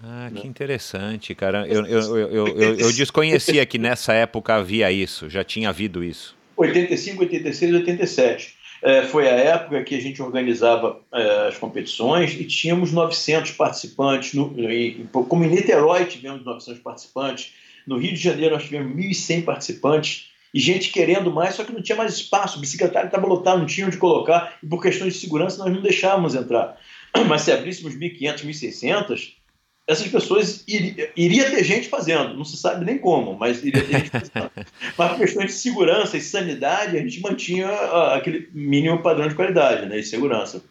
[0.02, 1.66] Ah, que interessante, cara.
[1.66, 6.36] Eu, eu, eu, eu, desconhecia que nessa época havia isso, já tinha havido isso.
[6.56, 8.56] 85, 86, 87.
[8.82, 14.34] É, foi a época que a gente organizava é, as competições e tínhamos 900 participantes.
[14.34, 14.54] No,
[15.10, 17.54] como em Niterói tivemos 900 participantes,
[17.86, 21.82] no Rio de Janeiro nós tivemos 1.100 participantes e gente querendo mais, só que não
[21.82, 25.20] tinha mais espaço, o bicicletário estava lotado, não tinha onde colocar, e por questões de
[25.20, 26.78] segurança nós não deixávamos entrar.
[27.28, 29.32] Mas se abríssemos 1.500, 1.600,
[29.86, 33.98] essas pessoas iria, iria ter gente fazendo, não se sabe nem como, mas iria ter
[33.98, 34.50] gente fazendo.
[34.98, 37.68] mas por questões de segurança e sanidade, a gente mantinha
[38.12, 40.64] aquele mínimo padrão de qualidade né, e segurança.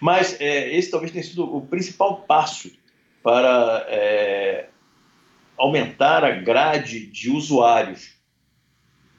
[0.00, 2.70] Mas é, esse talvez tenha sido o principal passo
[3.22, 4.68] para é,
[5.58, 8.14] aumentar a grade de usuários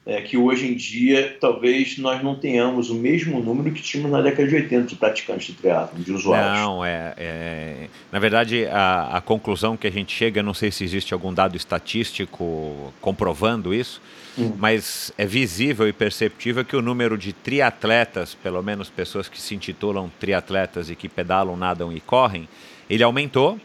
[0.06, 4.20] é, que hoje em dia talvez nós não tenhamos o mesmo número que tínhamos na
[4.20, 6.60] década de 80 de praticantes de triatlo, de usuários.
[6.60, 10.84] Não, é, é na verdade a, a, conclusão que a gente chega, não sei se
[10.84, 14.02] existe algum dado estatístico comprovando isso,
[14.36, 14.52] hum.
[14.58, 19.54] mas é visível e perceptível que o número de triatletas, pelo menos pessoas que se
[19.54, 22.46] intitulam triatletas e que pedalam, nadam e correm,
[22.90, 23.58] ele aumentou,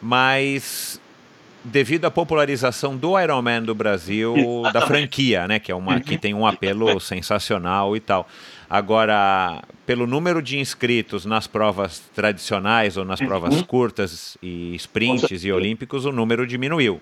[0.00, 1.00] mas
[1.64, 4.72] devido à popularização do Ironman do Brasil, Exatamente.
[4.72, 8.26] da franquia, né, que é uma que tem um apelo sensacional e tal.
[8.68, 13.26] Agora, pelo número de inscritos nas provas tradicionais ou nas uhum.
[13.26, 17.00] provas curtas e sprints e olímpicos, o número diminuiu.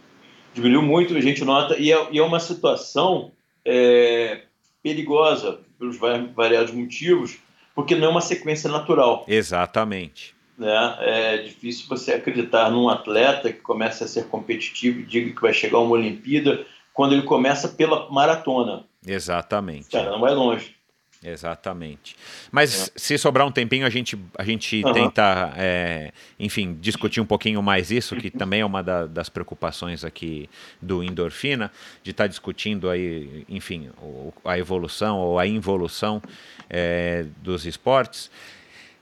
[0.52, 3.30] Diminuiu muito, a gente nota, e é, e é uma situação
[3.64, 4.42] é,
[4.82, 5.96] perigosa pelos
[6.34, 7.38] variados motivos,
[7.74, 9.24] porque não é uma sequência natural.
[9.28, 10.34] Exatamente.
[10.60, 10.96] Né?
[11.00, 15.54] É difícil você acreditar num atleta que começa a ser competitivo e diga que vai
[15.54, 18.84] chegar a uma Olimpíada quando ele começa pela maratona.
[19.06, 19.88] Exatamente.
[19.88, 20.76] Cara, não vai longe.
[21.24, 22.14] Exatamente.
[22.52, 22.92] Mas é.
[22.94, 24.92] se sobrar um tempinho, a gente, a gente uhum.
[24.92, 30.04] tenta, é, enfim, discutir um pouquinho mais isso, que também é uma da, das preocupações
[30.04, 30.48] aqui
[30.80, 33.90] do Endorfina, de estar tá discutindo aí, enfim,
[34.44, 36.20] a evolução ou a involução
[36.68, 38.30] é, dos esportes.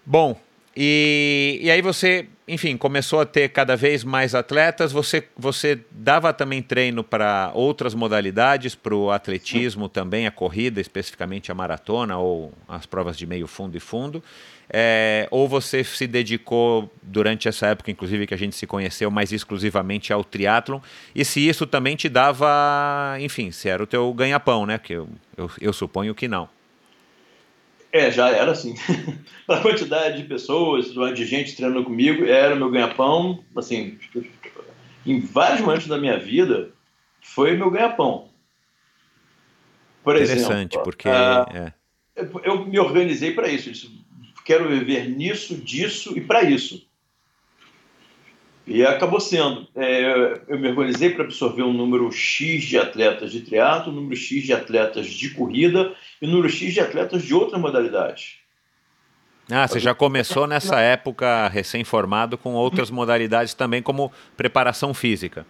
[0.06, 0.40] Bom,
[0.80, 4.92] e, e aí você, enfim, começou a ter cada vez mais atletas.
[4.92, 9.90] Você, você dava também treino para outras modalidades, para o atletismo Sim.
[9.90, 14.22] também, a corrida, especificamente a maratona ou as provas de meio fundo e fundo.
[14.70, 19.32] É, ou você se dedicou durante essa época, inclusive que a gente se conheceu, mais
[19.32, 20.78] exclusivamente ao triatlon?
[21.12, 24.78] E se isso também te dava, enfim, se era o teu ganha-pão, né?
[24.78, 26.48] Que eu, eu, eu suponho que não.
[27.92, 28.74] É, já era assim.
[29.48, 33.42] a quantidade de pessoas, de gente treinando comigo, era o meu ganha-pão.
[33.56, 33.98] Assim,
[35.06, 36.70] em vários momentos da minha vida,
[37.20, 38.28] foi meu ganha-pão.
[40.04, 41.08] Por Interessante, exemplo, porque.
[41.08, 41.72] Uh, é.
[42.44, 43.90] Eu me organizei para isso.
[44.44, 46.86] Quero viver nisso, disso e para isso.
[48.66, 49.66] E acabou sendo.
[49.74, 54.16] É, eu me organizei para absorver um número X de atletas de triatlo, um número
[54.16, 58.38] X de atletas de corrida e número X de atletas de outras modalidades.
[59.50, 65.46] Ah, você já começou nessa época recém-formado com outras modalidades também, como preparação física.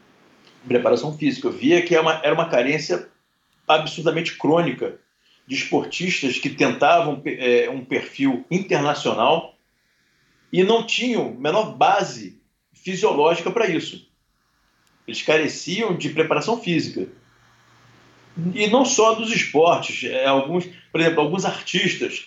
[0.66, 1.48] Preparação física.
[1.48, 3.08] Eu via que era é uma, era uma carência
[3.66, 4.98] absurdamente crônica
[5.46, 9.54] de esportistas que tentavam é, um perfil internacional
[10.52, 12.40] e não tinham menor base
[12.72, 14.08] fisiológica para isso.
[15.06, 17.08] Eles careciam de preparação física.
[18.54, 22.26] E não só dos esportes, é, alguns, por exemplo, alguns artistas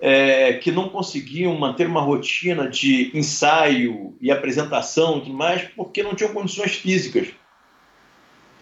[0.00, 6.02] é, que não conseguiam manter uma rotina de ensaio e apresentação e tudo mais porque
[6.02, 7.28] não tinham condições físicas.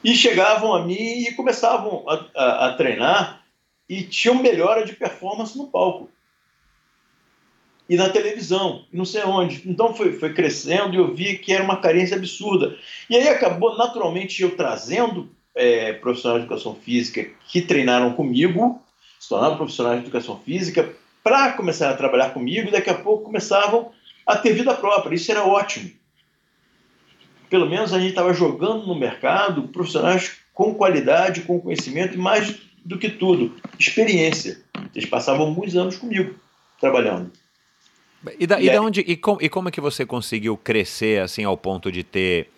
[0.02, 3.44] E chegavam a mim e começavam a, a, a treinar
[3.88, 6.10] e tinham melhora de performance no palco
[7.88, 9.62] e na televisão, não sei onde.
[9.64, 12.76] Então foi, foi crescendo e eu vi que era uma carência absurda.
[13.08, 18.80] E aí acabou naturalmente eu trazendo é, profissionais de educação física que treinaram comigo,
[19.18, 23.24] se tornaram profissionais de educação física, para começar a trabalhar comigo e daqui a pouco
[23.24, 23.90] começavam
[24.24, 25.16] a ter vida própria.
[25.16, 25.90] Isso era ótimo.
[27.50, 32.54] Pelo menos a gente estava jogando no mercado profissionais com qualidade, com conhecimento e mais
[32.84, 34.62] do que tudo, experiência.
[34.94, 36.34] Eles passavam muitos anos comigo
[36.80, 37.32] trabalhando.
[38.38, 41.20] E, da, e, e, da onde, e, com, e como é que você conseguiu crescer
[41.20, 42.48] assim ao ponto de ter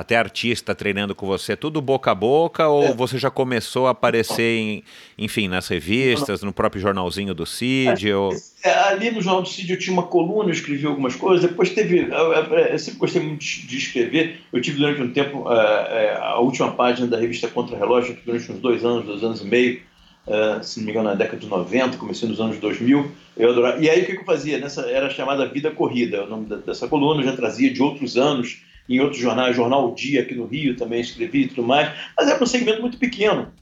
[0.00, 2.92] até artista treinando com você, tudo boca a boca, ou é.
[2.94, 4.82] você já começou a aparecer, em,
[5.18, 8.08] enfim, nas revistas, no próprio jornalzinho do CID?
[8.08, 8.32] É, ou...
[8.64, 11.70] É, ali no Jornal do CID eu tinha uma coluna, eu escrevi algumas coisas, depois
[11.70, 16.72] teve, eu, eu sempre gostei muito de escrever, eu tive durante um tempo a última
[16.72, 19.90] página da revista Contra Relógio, durante uns dois anos, dois anos e meio,
[20.26, 23.10] Uh, se não me engano, na década de 90, comecei nos anos 2000.
[23.36, 23.82] Eu adorava.
[23.82, 24.58] E aí o que eu fazia?
[24.58, 28.62] Nessa, era chamada Vida Corrida, o nome dessa coluna, eu já trazia de outros anos,
[28.90, 32.42] em outros jornais, Jornal Dia aqui no Rio também escrevi e tudo mais, mas era
[32.42, 33.52] um segmento muito pequeno.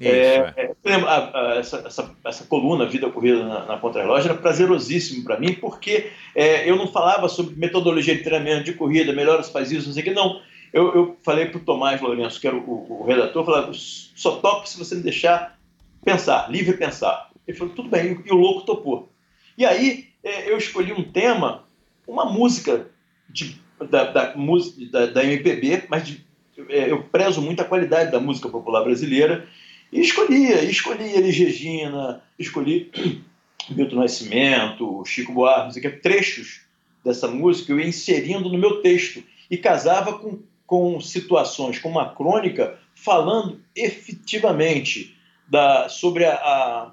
[0.00, 0.70] Isso, é, é.
[0.84, 5.38] É, a, a, essa, essa, essa, coluna, Vida Corrida na, na Contra-Relógio, era prazerosíssimo para
[5.38, 9.88] mim, porque é, eu não falava sobre metodologia de treinamento de corrida, melhores faz isso,
[9.88, 10.40] não sei o que, não.
[10.72, 14.36] Eu, eu falei para o Tomás Lourenço, que era o, o, o redator, falava, só
[14.36, 15.58] topo se você me deixar
[16.04, 17.28] pensar, livre pensar.
[17.46, 19.10] Ele falou, tudo bem, e o louco topou.
[19.56, 21.64] E aí é, eu escolhi um tema,
[22.06, 22.86] uma música
[23.28, 26.24] de, da, da, da, da MPB, mas de,
[26.68, 29.46] é, eu prezo muito a qualidade da música popular brasileira,
[29.92, 32.90] e escolhia, escolhi Elis Regina, escolhi
[33.70, 36.60] Milton Nascimento, Chico Buarque, que, trechos
[37.04, 42.10] dessa música eu ia inserindo no meu texto e casava com, com situações, com uma
[42.14, 45.16] crônica falando efetivamente
[45.48, 46.92] da, sobre a, a,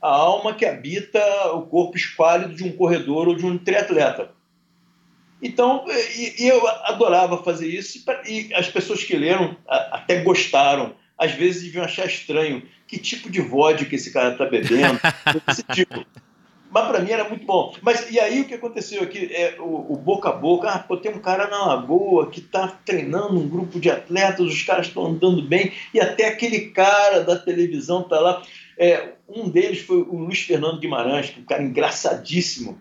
[0.00, 1.20] a, alma que habita
[1.52, 4.30] o corpo esquálido de um corredor ou de um triatleta.
[5.42, 5.84] Então,
[6.16, 10.94] e, eu adorava fazer isso, e, as pessoas que leram até gostaram.
[11.18, 12.62] Às vezes deviam achar estranho.
[12.86, 15.00] Que tipo de vodka esse cara está bebendo?
[15.48, 16.04] Esse tipo.
[16.70, 17.74] Mas para mim era muito bom.
[17.80, 19.30] Mas e aí o que aconteceu aqui?
[19.32, 22.68] É, o, o boca a boca, ah, pô, tem um cara na Lagoa que está
[22.84, 27.38] treinando um grupo de atletas, os caras estão andando bem, e até aquele cara da
[27.38, 28.42] televisão está lá.
[28.78, 32.78] É, um deles foi o Luiz Fernando Guimarães, que é um cara engraçadíssimo.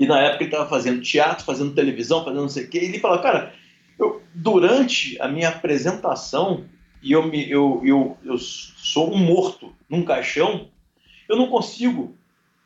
[0.00, 2.80] E na época ele estava fazendo teatro, fazendo televisão, fazendo não sei o quê.
[2.80, 3.54] E ele falou, cara,
[3.98, 6.64] eu, durante a minha apresentação,
[7.02, 10.68] e eu, me, eu, eu, eu sou um morto num caixão,
[11.28, 12.16] eu não consigo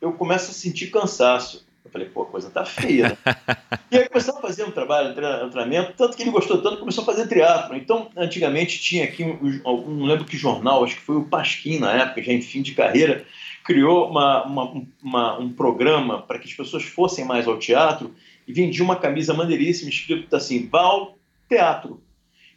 [0.01, 1.65] eu começo a sentir cansaço.
[1.83, 3.35] Eu falei, pô, a coisa tá feia, né?
[3.91, 7.03] e aí começou a fazer um trabalho, um treinamento, tanto que ele gostou tanto, começou
[7.03, 7.75] a fazer teatro.
[7.75, 11.79] Então, antigamente tinha aqui, um, um, não lembro que jornal, acho que foi o Pasquim
[11.79, 13.25] na época, já em fim de carreira,
[13.65, 18.13] criou uma, uma, uma, um programa para que as pessoas fossem mais ao teatro
[18.47, 21.17] e vendia uma camisa maneiríssima escrito assim, Val
[21.49, 21.99] Teatro.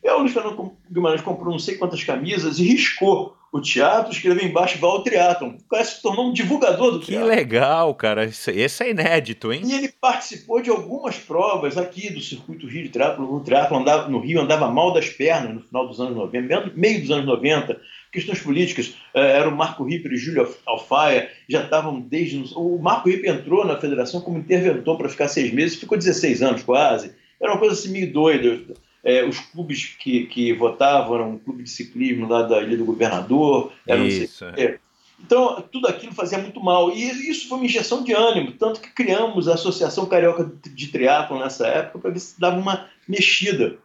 [0.04, 4.46] E o Luiz Fernando Guimarães comprou não sei quantas camisas e riscou o teatro, escreveu
[4.46, 5.52] embaixo Val Triatlon.
[5.52, 7.26] O cara se tornou um divulgador do que teatro.
[7.26, 8.26] Que legal, cara.
[8.26, 9.62] Esse é inédito, hein?
[9.64, 13.24] E ele participou de algumas provas aqui do circuito Rio de Triatlon.
[13.24, 17.00] O triatlon andava, no Rio andava mal das pernas no final dos anos 90, meio
[17.00, 17.80] dos anos 90.
[18.10, 22.42] Questões políticas, eh, era o Marco Ripper e Júlio Alfaia, já estavam desde.
[22.54, 26.62] O Marco Ripper entrou na federação como interventor para ficar seis meses, ficou 16 anos
[26.62, 27.12] quase.
[27.40, 31.62] Era uma coisa assim meio doida é, os clubes que, que votavam eram um clube
[31.62, 33.72] de ciclismo lá da Ilha do Governador.
[33.86, 34.48] Era isso, um...
[34.50, 34.78] é.
[35.20, 36.92] Então, tudo aquilo fazia muito mal.
[36.92, 41.40] E isso foi uma injeção de ânimo, tanto que criamos a Associação Carioca de Triatlon
[41.40, 43.78] nessa época para ver se dava uma mexida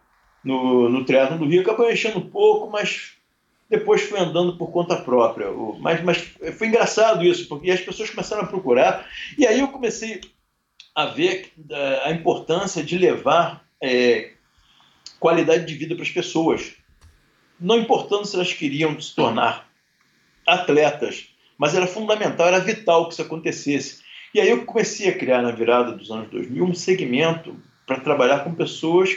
[0.44, 1.62] no, no triatlon do Rio.
[1.62, 3.14] Acabou mexendo um pouco, mas
[3.70, 5.48] depois foi andando por conta própria.
[5.80, 6.18] Mas, mas
[6.58, 9.08] foi engraçado isso, porque as pessoas começaram a procurar.
[9.38, 10.22] E aí eu comecei
[10.96, 14.32] a ver é, a importância de levar é,
[15.20, 16.74] qualidade de vida para as pessoas.
[17.60, 19.70] Não importando se elas queriam se tornar
[20.46, 24.04] atletas, mas era fundamental, era vital que isso acontecesse.
[24.34, 27.56] E aí eu comecei a criar, na virada dos anos 2000, um segmento
[27.86, 29.14] para trabalhar com pessoas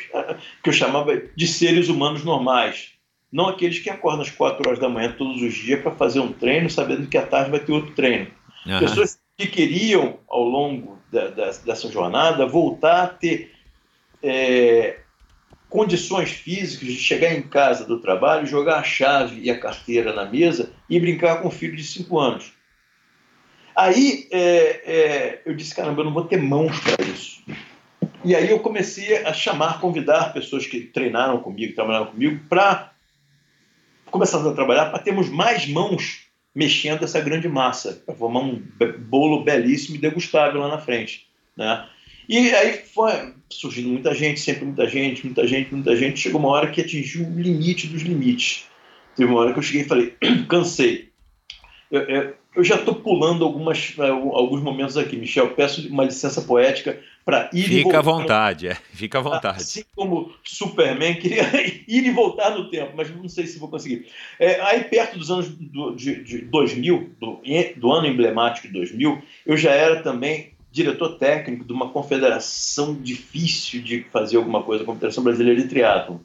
[0.63, 2.96] que eu chamava de seres humanos normais.
[3.33, 6.33] Não aqueles que acordam às quatro horas da manhã todos os dias para fazer um
[6.33, 8.31] treino, sabendo que à tarde vai ter outro treino.
[8.65, 8.79] Uhum.
[8.79, 13.53] Pessoas que queriam, ao longo da, da, dessa jornada, voltar a ter
[14.23, 14.99] é,
[15.69, 20.25] condições físicas de chegar em casa do trabalho, jogar a chave e a carteira na
[20.25, 22.53] mesa e brincar com um filho de 5 anos.
[23.75, 27.43] Aí é, é, eu disse: caramba, eu não vou ter mãos para isso.
[28.25, 32.93] E aí eu comecei a chamar, convidar pessoas que treinaram comigo, trabalharam comigo, para
[34.17, 38.63] começar a trabalhar, para termos mais mãos mexendo essa grande massa, para formar um
[39.01, 41.27] bolo belíssimo e degustável lá na frente.
[41.55, 41.87] Né?
[42.27, 46.19] E aí foi surgindo muita gente, sempre muita gente, muita gente, muita gente.
[46.19, 48.65] Chegou uma hora que atingiu o limite dos limites.
[49.15, 50.17] Teve uma hora que eu cheguei e falei:
[50.49, 51.11] cansei.
[51.91, 55.51] Eu, eu, eu já estou pulando algumas, eh, alguns momentos aqui, Michel.
[55.51, 57.99] Peço uma licença poética para ir Fica e voltar.
[57.99, 58.75] à vontade, é.
[58.95, 59.59] Fica à vontade.
[59.59, 61.43] Assim como Superman, queria
[61.87, 64.07] ir e voltar no tempo, mas não sei se vou conseguir.
[64.41, 67.41] É, aí, perto dos anos do, de, de 2000, do,
[67.77, 73.83] do ano emblemático de 2000, eu já era também diretor técnico de uma confederação difícil
[73.83, 76.25] de fazer alguma coisa, a Confederação Brasileira de Triatlo.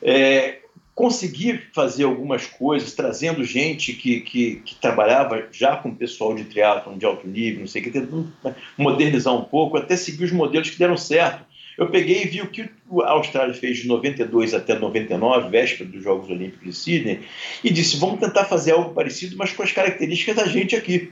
[0.00, 0.61] É,
[0.94, 6.98] consegui fazer algumas coisas, trazendo gente que, que, que trabalhava já com pessoal de triatlon
[6.98, 8.32] de alto nível, não sei o que, tentando
[8.76, 11.44] modernizar um pouco, até seguir os modelos que deram certo.
[11.78, 12.68] Eu peguei e vi o que
[13.02, 17.20] a Austrália fez de 92 até 99, véspera dos Jogos Olímpicos de Sydney,
[17.64, 21.10] e disse: vamos tentar fazer algo parecido, mas com as características da gente aqui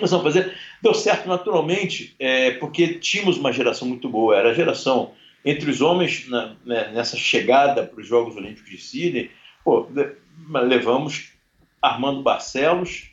[0.00, 0.52] nós vamos fazer.
[0.82, 4.36] Deu certo naturalmente, é, porque tínhamos uma geração muito boa.
[4.36, 5.12] Era a geração
[5.46, 9.30] entre os homens na, né, nessa chegada para os Jogos Olímpicos de Sydney.
[9.64, 9.88] Pô,
[10.50, 11.32] levamos
[11.80, 13.10] Armando Barcelos,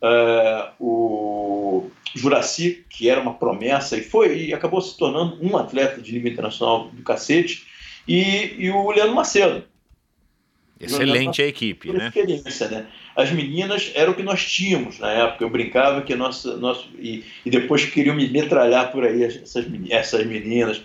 [0.00, 6.00] uh, o Juraci, que era uma promessa e foi e acabou se tornando um atleta
[6.00, 7.66] de nível internacional do cacete,
[8.08, 9.64] e, e o Leandro Macedo.
[10.80, 12.12] Excelente a equipe, né?
[12.70, 12.86] Né?
[13.16, 15.44] As meninas eram o que nós tínhamos na época.
[15.44, 20.26] Eu brincava que nossa, nosso e, e depois queriam me metralhar por aí essas, essas
[20.26, 20.82] meninas.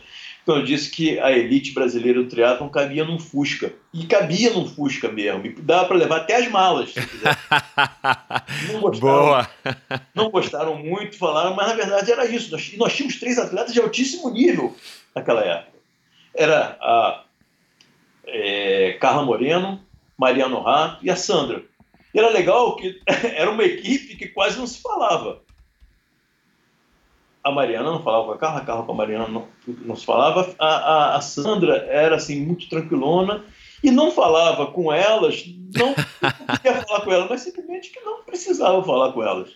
[0.50, 3.72] Então eu disse que a elite brasileira do triatlon cabia num Fusca.
[3.94, 5.46] E cabia num Fusca mesmo.
[5.46, 7.38] E dava para levar até as malas, se quiser.
[8.74, 9.50] Não gostaram, Boa!
[10.16, 12.52] não gostaram muito, falaram, mas na verdade era isso.
[12.52, 14.76] Nós, nós tínhamos três atletas de altíssimo nível
[15.14, 15.78] naquela época.
[16.34, 17.24] Era a
[18.26, 19.80] é, Carla Moreno,
[20.18, 21.62] Mariano Rato e a Sandra.
[22.12, 25.44] E era legal que era uma equipe que quase não se falava.
[27.44, 29.48] A Mariana não falava com a Carla, a Carla com a Mariana não,
[29.86, 30.54] não se falava.
[30.60, 33.44] A, a, a, Sandra era assim muito tranquilona
[33.84, 35.96] e não falava com elas, não
[36.62, 39.50] queria falar com elas, mas simplesmente que não precisava falar com elas.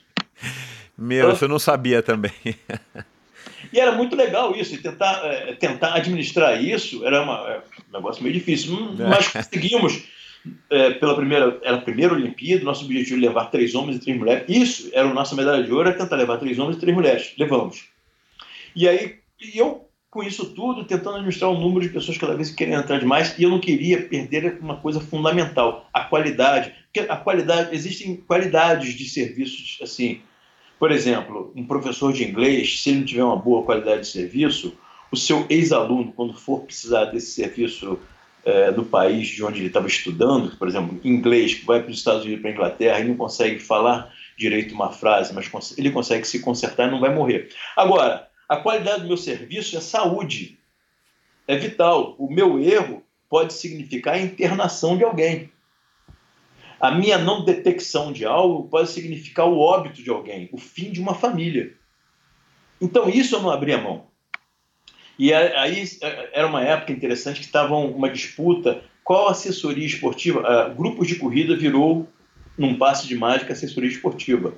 [0.98, 2.32] Meu, então, eu não sabia também.
[3.72, 7.94] E era muito legal isso, e tentar, é, tentar administrar isso era uma, é, um
[7.94, 9.08] negócio meio difícil, hum, é.
[9.08, 10.04] mas conseguimos.
[10.70, 14.18] É, pela primeira, era a primeira Olimpíada, nosso objetivo era levar três homens e três
[14.18, 14.44] mulheres.
[14.48, 17.34] Isso era a nossa medalha de ouro, era tentar levar três homens e três mulheres.
[17.38, 17.86] Levamos.
[18.76, 19.20] E aí,
[19.56, 23.00] eu com isso tudo, tentando administrar o número de pessoas cada vez que querem entrar
[23.00, 26.72] demais, e eu não queria perder uma coisa fundamental, a qualidade.
[26.84, 30.22] Porque a qualidade, existem qualidades de serviços, assim,
[30.84, 34.78] Por exemplo, um professor de inglês, se ele não tiver uma boa qualidade de serviço,
[35.10, 37.98] o seu ex-aluno, quando for precisar desse serviço
[38.46, 41.98] é, do país de onde ele estava estudando, por exemplo, inglês, que vai para os
[41.98, 46.26] Estados Unidos, para a Inglaterra e não consegue falar direito uma frase, mas ele consegue
[46.26, 47.50] se consertar e não vai morrer.
[47.76, 50.60] Agora, a qualidade do meu serviço é saúde,
[51.48, 52.16] é vital.
[52.18, 55.52] O meu erro pode significar a internação de alguém.
[56.80, 61.00] A minha não detecção de algo pode significar o óbito de alguém, o fim de
[61.00, 61.74] uma família.
[62.82, 64.08] Então, isso eu não abri a mão.
[65.18, 70.40] E aí é, era uma época interessante que estava uma disputa qual assessoria esportiva.
[70.40, 72.08] Uh, grupos de corrida virou,
[72.58, 74.54] num passe de mágica, assessoria esportiva.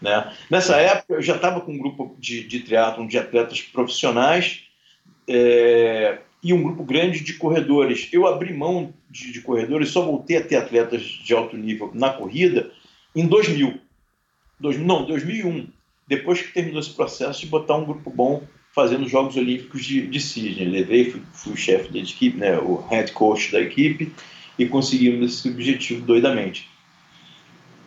[0.00, 0.32] Né?
[0.50, 4.64] Nessa época, eu já estava com um grupo de, de triatlon de atletas profissionais
[5.28, 8.08] é, e um grupo grande de corredores.
[8.12, 12.10] Eu abri mão de, de corredores, só voltei a ter atletas de alto nível na
[12.10, 12.70] corrida
[13.14, 13.78] em 2000.
[14.58, 15.68] Dois, não, 2001.
[16.06, 18.42] Depois que terminou esse processo de botar um grupo bom
[18.74, 20.68] fazendo os Jogos Olímpicos de, de Sydney.
[20.68, 24.12] Levei, fui, fui chefe da equipe, né, o head coach da equipe,
[24.58, 26.68] e conseguimos esse objetivo doidamente.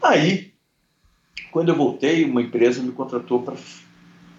[0.01, 0.51] Aí,
[1.51, 3.55] quando eu voltei, uma empresa me contratou para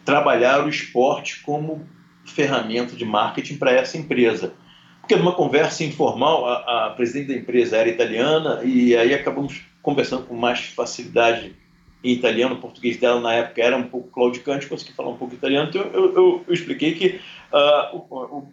[0.04, 1.86] trabalhar o esporte como
[2.24, 4.54] ferramenta de marketing para essa empresa.
[5.00, 10.24] Porque numa conversa informal, a, a presidente da empresa era italiana e aí acabamos conversando
[10.24, 11.54] com mais facilidade
[12.02, 15.68] italiano, o português dela na época era um pouco claudicante, consegui falar um pouco italiano,
[15.68, 17.20] então eu, eu, eu expliquei que
[17.52, 18.52] uh, o, o,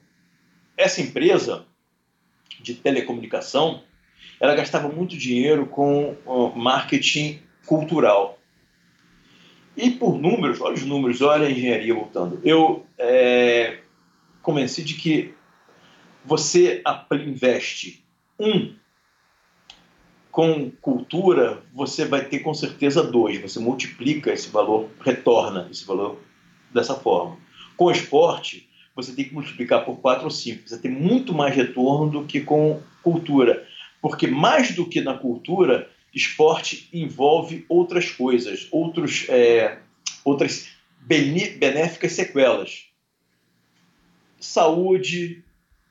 [0.78, 1.66] essa empresa
[2.62, 3.82] de telecomunicação,
[4.40, 8.40] ela gastava muito dinheiro com uh, marketing cultural.
[9.76, 12.42] E por números, olha os números, olha a engenharia voltando.
[12.44, 13.80] Eu é,
[14.42, 15.34] convenci de que
[16.26, 16.84] você
[17.14, 18.04] investe
[18.38, 18.76] um
[20.32, 23.42] com cultura, você vai ter com certeza dois.
[23.42, 26.20] Você multiplica esse valor, retorna esse valor
[26.74, 27.38] dessa forma.
[27.76, 30.68] Com esporte, você tem que multiplicar por quatro ou cinco.
[30.68, 33.68] Você tem muito mais retorno do que com cultura.
[34.02, 39.80] Porque mais do que na cultura, esporte envolve outras coisas, outros, é,
[40.24, 40.70] outras
[41.00, 42.86] benéficas sequelas.
[44.40, 45.44] Saúde,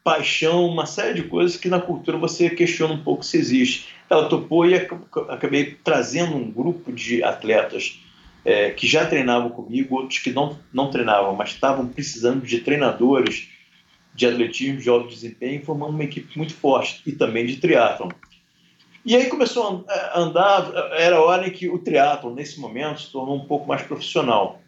[0.09, 3.89] paixão, uma série de coisas que na cultura você questiona um pouco se existe.
[4.09, 8.01] Ela topou e acabei trazendo um grupo de atletas
[8.43, 13.51] é, que já treinavam comigo, outros que não, não treinavam, mas estavam precisando de treinadores
[14.15, 18.09] de atletismo, de alto desempenho, formando uma equipe muito forte e também de triatlon.
[19.05, 23.13] E aí começou a andar, era a hora em que o triatlon, nesse momento, se
[23.13, 24.59] tornou um pouco mais profissional.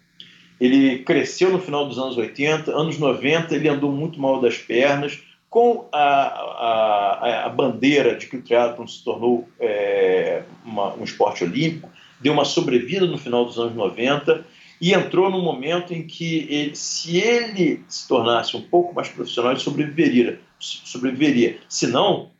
[0.61, 5.19] Ele cresceu no final dos anos 80, anos 90 ele andou muito mal das pernas,
[5.51, 11.43] com a, a, a, bandeira de que o triatlon se tornou é, uma, um esporte
[11.43, 11.91] olímpico,
[12.21, 14.47] deu uma sobrevida no final dos anos 90
[14.81, 19.51] e entrou num momento em que, ele, se ele se tornasse um pouco mais profissional,
[19.51, 20.41] ele sobreviveria.
[20.61, 21.59] sobreviveria.
[21.69, 22.31] Se não,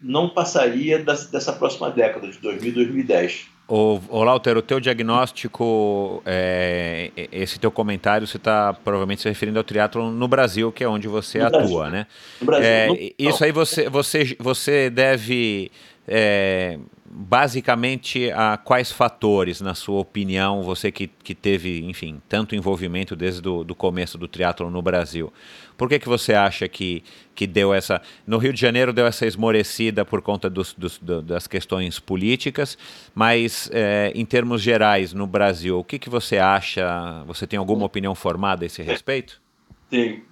[0.00, 3.53] não passaria das, dessa próxima década, de 2000 2010.
[3.66, 9.58] Ô, ô Lauter, o teu diagnóstico, é, esse teu comentário, você está provavelmente se referindo
[9.58, 11.90] ao triatlo no Brasil, que é onde você no atua, Brasil.
[11.90, 12.06] né?
[12.40, 12.68] No Brasil.
[12.68, 12.96] É, no...
[13.18, 15.70] Isso aí você, você, você deve
[16.06, 16.78] é,
[17.16, 23.48] basicamente a quais fatores, na sua opinião, você que, que teve, enfim, tanto envolvimento desde
[23.48, 25.32] o do começo do triatlo no Brasil,
[25.76, 28.02] por que, que você acha que, que deu essa.
[28.26, 32.76] No Rio de Janeiro deu essa esmorecida por conta dos, dos, das questões políticas,
[33.14, 37.22] mas é, em termos gerais, no Brasil, o que, que você acha?
[37.28, 39.40] Você tem alguma opinião formada a esse respeito?
[39.88, 40.24] Tem.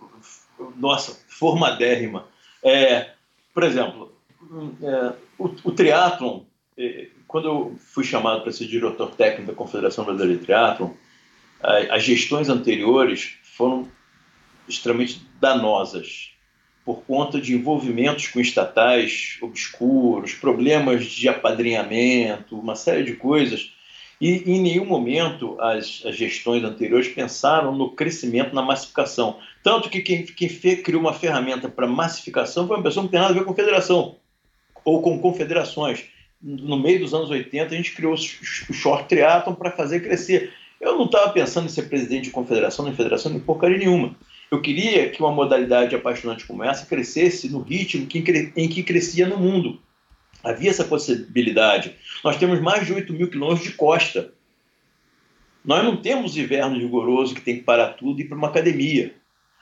[0.76, 2.26] Nossa, formadérrima.
[2.60, 3.10] É,
[3.54, 4.12] por exemplo,
[4.82, 6.40] é, o, o triatlon,
[7.26, 10.90] quando eu fui chamado para ser diretor técnico da Confederação Brasileira de Triatlon,
[11.90, 13.88] as gestões anteriores foram
[14.68, 16.32] extremamente danosas
[16.84, 23.72] por conta de envolvimentos com estatais obscuros, problemas de apadrinhamento, uma série de coisas.
[24.20, 29.38] E em nenhum momento as, as gestões anteriores pensaram no crescimento, na massificação.
[29.62, 30.48] Tanto que quem, quem
[30.82, 33.54] criou uma ferramenta para massificação foi uma pessoa que não tem nada a ver com
[33.54, 34.16] federação
[34.84, 36.04] ou com confederações.
[36.42, 40.52] No meio dos anos 80, a gente criou o short triathlon para fazer crescer.
[40.80, 44.16] Eu não estava pensando em ser presidente de confederação, nem federação, nem porcaria nenhuma.
[44.50, 48.08] Eu queria que uma modalidade apaixonante como essa crescesse no ritmo
[48.56, 49.80] em que crescia no mundo.
[50.42, 51.94] Havia essa possibilidade.
[52.24, 54.32] Nós temos mais de 8 mil quilômetros de costa.
[55.64, 59.14] Nós não temos inverno rigoroso que tem que parar tudo e ir para uma academia.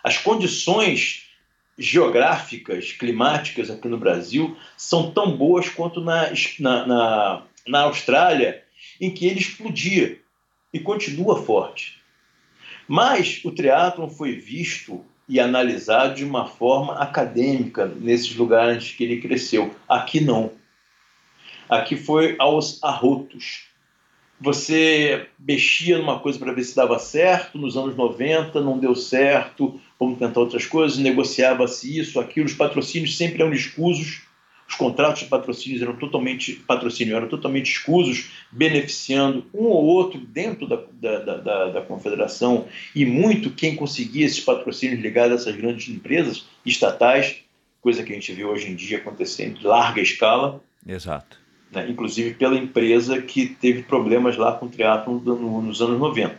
[0.02, 1.30] As condições
[1.81, 8.62] geográficas, climáticas aqui no Brasil são tão boas quanto na, na, na, na Austrália,
[9.01, 10.20] em que ele explodia.
[10.73, 11.98] e continua forte.
[12.86, 19.20] Mas o triatlon foi visto e analisado de uma forma acadêmica nesses lugares que ele
[19.20, 19.74] cresceu.
[19.89, 20.52] Aqui não.
[21.69, 23.69] Aqui foi aos arrotos.
[24.40, 29.78] Você mexia numa coisa para ver se dava certo, nos anos 90 não deu certo,
[29.98, 34.22] vamos tentar outras coisas, negociava-se isso, aquilo, os patrocínios sempre eram escusos,
[34.66, 40.66] os contratos de patrocínios eram totalmente patrocínio eram totalmente escusos, beneficiando um ou outro dentro
[40.66, 45.88] da, da, da, da, confederação e muito quem conseguia esses patrocínios ligados a essas grandes
[45.88, 47.38] empresas estatais,
[47.82, 50.62] coisa que a gente vê hoje em dia acontecendo em larga escala.
[50.86, 51.39] Exato.
[51.70, 51.88] Né?
[51.88, 56.38] Inclusive pela empresa que teve problemas lá com o triatlon nos anos 90.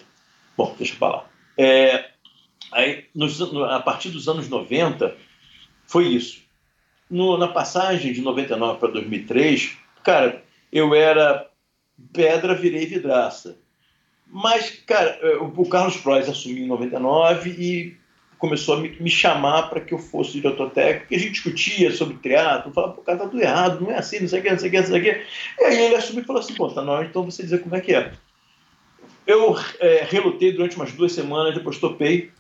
[0.57, 1.29] Bom, deixa eu falar.
[1.57, 2.09] É,
[2.71, 5.15] aí, nos, a partir dos anos 90,
[5.85, 6.41] foi isso
[7.11, 10.41] no, na passagem de 99 para 2003, cara,
[10.71, 11.45] eu era
[12.13, 13.57] pedra, virei vidraça.
[14.25, 17.97] Mas, cara, o Carlos Prois assumiu em 99 e
[18.41, 21.91] começou a me, me chamar para que eu fosse diretor técnico, porque a gente discutia
[21.91, 24.49] sobre teatro, falava, pô, cara, tá tudo errado, não é assim, não sei o que,
[24.49, 25.21] não sei o que, não sei o que.
[25.59, 27.79] E aí ele assumiu e falou assim, pô, tá hora então você dizer como é
[27.79, 28.11] que é.
[29.27, 32.31] Eu é, relutei durante umas duas semanas, depois topei,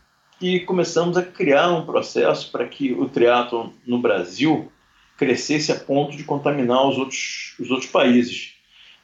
[0.41, 4.71] e começamos a criar um processo para que o teatro no Brasil
[5.17, 8.55] crescesse a ponto de contaminar os outros, os outros países.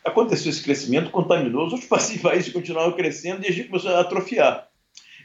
[0.03, 1.87] Aconteceu esse crescimento, contaminou, os outros
[2.19, 4.66] países continuaram crescendo e a gente começou a atrofiar.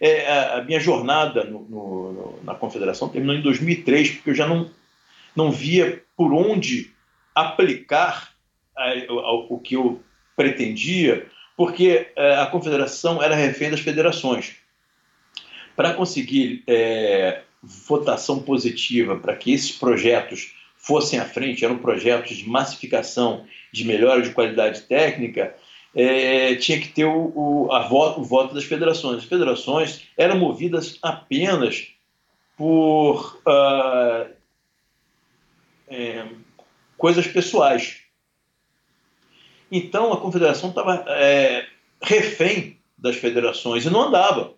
[0.04, 4.48] É, a, a, minha jornada no, no, na confederação terminou em 2003, porque eu já
[4.48, 4.68] não,
[5.36, 6.90] não via por onde
[7.32, 8.34] aplicar
[8.76, 10.02] a, a, o que eu
[10.34, 11.24] pretendia,
[11.56, 14.56] porque é, a confederação era refém das federações.
[15.76, 22.48] Para conseguir é, votação positiva para que esses projetos fossem à frente, eram projetos de
[22.48, 25.54] massificação, de melhora de qualidade técnica,
[25.94, 29.18] é, tinha que ter o, o, a voto, o voto das federações.
[29.18, 31.88] As federações eram movidas apenas
[32.56, 34.30] por uh,
[35.88, 36.26] é,
[36.96, 37.98] coisas pessoais.
[39.70, 41.66] Então a confederação estava é,
[42.02, 44.54] refém das federações e não andava.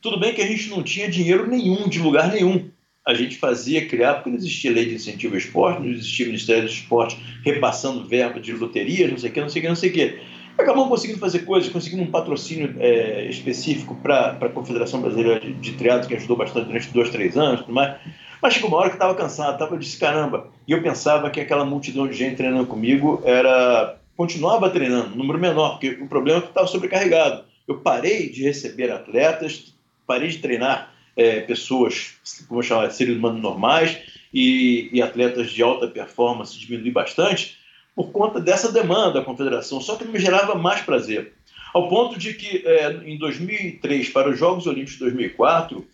[0.00, 2.70] Tudo bem que a gente não tinha dinheiro nenhum, de lugar nenhum.
[3.06, 6.64] A gente fazia criar, porque não existia lei de incentivo ao esporte, não existia Ministério
[6.64, 9.76] do Esporte repassando verba de loterias, não sei o que, não sei o que, não
[9.76, 10.18] sei o que.
[10.58, 15.72] Acabamos conseguindo fazer coisas, conseguimos um patrocínio é, específico para a Confederação Brasileira de, de
[15.72, 17.96] que ajudou bastante durante dois, três anos, tudo mais.
[18.42, 21.40] Mas chegou uma hora que estava cansado, tava, eu disse, caramba, e eu pensava que
[21.40, 26.42] aquela multidão de gente treinando comigo era continuava treinando, número menor, porque o problema é
[26.42, 27.44] que estava sobrecarregado.
[27.68, 29.74] Eu parei de receber atletas,
[30.06, 32.14] parei de treinar é, pessoas,
[32.46, 33.98] como eu chamar, seres humanos normais
[34.32, 37.56] e, e, atletas de alta performance diminui bastante
[37.94, 41.32] por conta dessa demanda da confederação, só que me gerava mais prazer.
[41.72, 45.86] Ao ponto de que, é, em 2003, para os Jogos Olímpicos de 2004,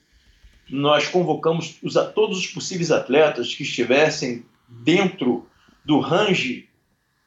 [0.69, 5.47] nós convocamos os, todos os possíveis atletas que estivessem dentro
[5.85, 6.69] do range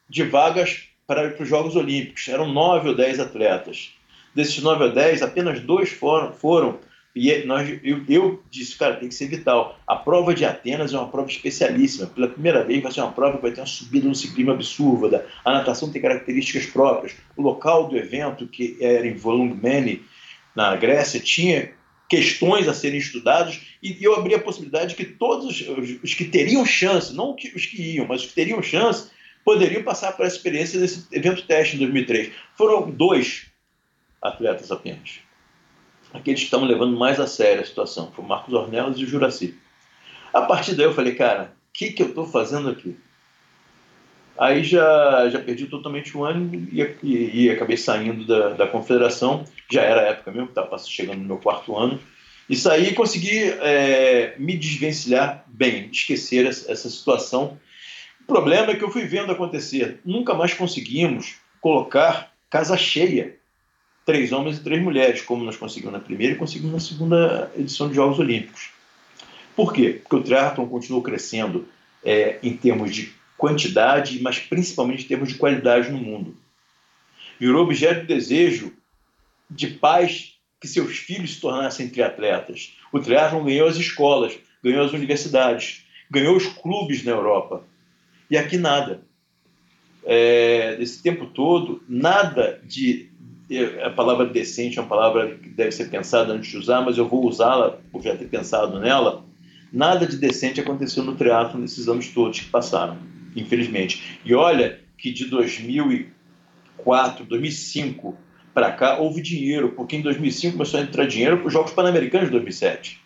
[0.09, 2.27] de vagas para, para os Jogos Olímpicos.
[2.27, 3.91] Eram nove ou dez atletas.
[4.33, 6.79] Desses 9 a 10, apenas dois foram, foram
[7.15, 9.79] e é, nós, eu, eu, disse, cara, tem que ser vital.
[9.87, 12.07] A prova de Atenas é uma prova especialíssima.
[12.07, 15.25] Pela primeira vez vai ser uma prova que vai ter uma subida no ciclismo absurda.
[15.45, 17.15] A natação tem características próprias.
[17.37, 20.03] O local do evento, que era em Volungmeni,
[20.53, 21.71] na Grécia, tinha
[22.09, 26.25] questões a serem estudadas e eu abri a possibilidade de que todos os, os que
[26.25, 29.09] teriam chance, não os que iam, mas os que teriam chance,
[29.43, 32.31] poderiam passar essa experiência desse evento teste em 2003.
[32.57, 33.47] Foram dois
[34.21, 35.24] atletas apenas.
[36.15, 39.07] Aqueles que estavam levando mais a sério a situação, foi o Marcos Ornelas e o
[39.07, 39.55] Juraci.
[40.33, 42.97] A partir daí eu falei, cara, o que, que eu estou fazendo aqui?
[44.37, 49.45] Aí já, já perdi totalmente o ânimo e, e, e acabei saindo da, da confederação.
[49.71, 51.99] Já era a época mesmo, estava chegando no meu quarto ano.
[52.49, 57.57] E saí e consegui é, me desvencilhar bem, esquecer essa, essa situação.
[58.21, 59.99] O problema é que eu fui vendo acontecer.
[60.05, 63.37] Nunca mais conseguimos colocar casa cheia
[64.05, 67.89] três homens e três mulheres, como nós conseguimos na primeira e conseguimos na segunda edição
[67.89, 68.69] de Jogos Olímpicos.
[69.55, 69.99] Por quê?
[70.01, 71.67] Porque o triatlon continuou crescendo
[72.03, 76.37] é, em termos de quantidade, mas principalmente em termos de qualidade no mundo.
[77.39, 78.73] Virou objeto de desejo
[79.49, 82.77] de pais que seus filhos se tornassem triatletas.
[82.91, 87.63] O triatlon ganhou as escolas, ganhou as universidades, ganhou os clubes na Europa.
[88.29, 89.03] E aqui nada.
[90.03, 93.09] É, esse tempo todo, nada de
[93.83, 97.07] a palavra decente é uma palavra que deve ser pensada antes de usar, mas eu
[97.07, 99.23] vou usá-la por já ter pensado nela.
[99.71, 102.97] Nada de decente aconteceu no teatro nesses anos todos que passaram,
[103.35, 104.19] infelizmente.
[104.25, 108.17] E olha que de 2004, 2005
[108.53, 112.27] para cá houve dinheiro, porque em 2005 começou a entrar dinheiro para os Jogos Pan-Americanos
[112.27, 113.01] de 2007.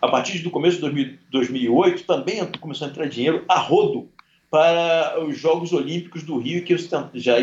[0.00, 4.08] A partir do começo de 2008 também começou a entrar dinheiro a rodo
[4.50, 6.76] para os Jogos Olímpicos do Rio, que
[7.14, 7.36] já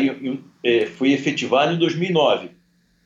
[0.62, 2.50] é, foi efetivado em 2009.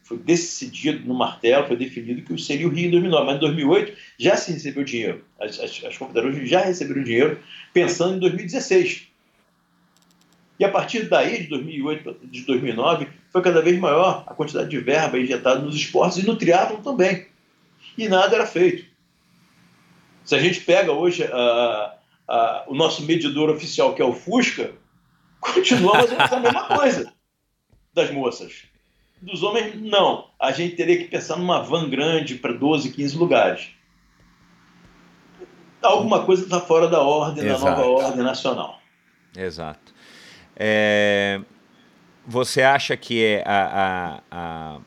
[0.03, 3.97] Foi decidido no martelo, foi definido que seria o Rio em 2009, mas em 2008
[4.19, 5.25] já se recebeu dinheiro.
[5.41, 7.39] As, as, as confederações já receberam dinheiro
[7.73, 9.07] pensando em 2016.
[10.59, 14.79] E a partir daí, de 2008 de 2009, foi cada vez maior a quantidade de
[14.79, 17.27] verba injetada nos esportes e no triatlo também.
[17.97, 18.85] E nada era feito.
[20.25, 21.95] Se a gente pega hoje a,
[22.29, 24.73] a, o nosso medidor oficial, que é o Fusca,
[25.41, 27.13] continuamos a mesma coisa
[27.95, 28.65] das moças.
[29.21, 30.31] Dos homens, não.
[30.41, 33.69] A gente teria que pensar numa van grande para 12, 15 lugares.
[35.81, 37.65] Alguma coisa está fora da ordem, Exato.
[37.65, 38.81] da nova ordem nacional.
[39.37, 39.93] Exato.
[40.57, 41.41] É,
[42.27, 44.81] você acha que é a, a, a,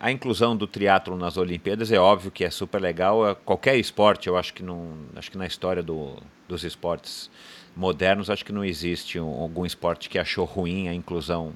[0.00, 3.28] a inclusão do triatlo nas Olimpíadas é óbvio que é super legal.
[3.28, 6.16] É, qualquer esporte, eu acho que não, acho que na história do,
[6.46, 7.30] dos esportes
[7.76, 11.52] modernos, acho que não existe um, algum esporte que achou ruim a inclusão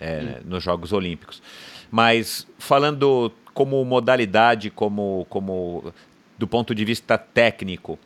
[0.00, 1.42] é, nos Jogos Olímpicos.
[1.90, 5.92] Mas falando como modalidade, como, como
[6.36, 7.98] do ponto de vista técnico,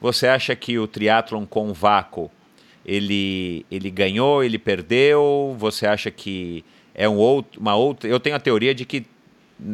[0.00, 2.30] você acha que o triatlon com vácuo
[2.84, 5.54] ele, ele ganhou, ele perdeu?
[5.58, 6.64] Você acha que
[6.94, 8.08] é um outro, uma outra?
[8.08, 9.04] Eu tenho a teoria de que,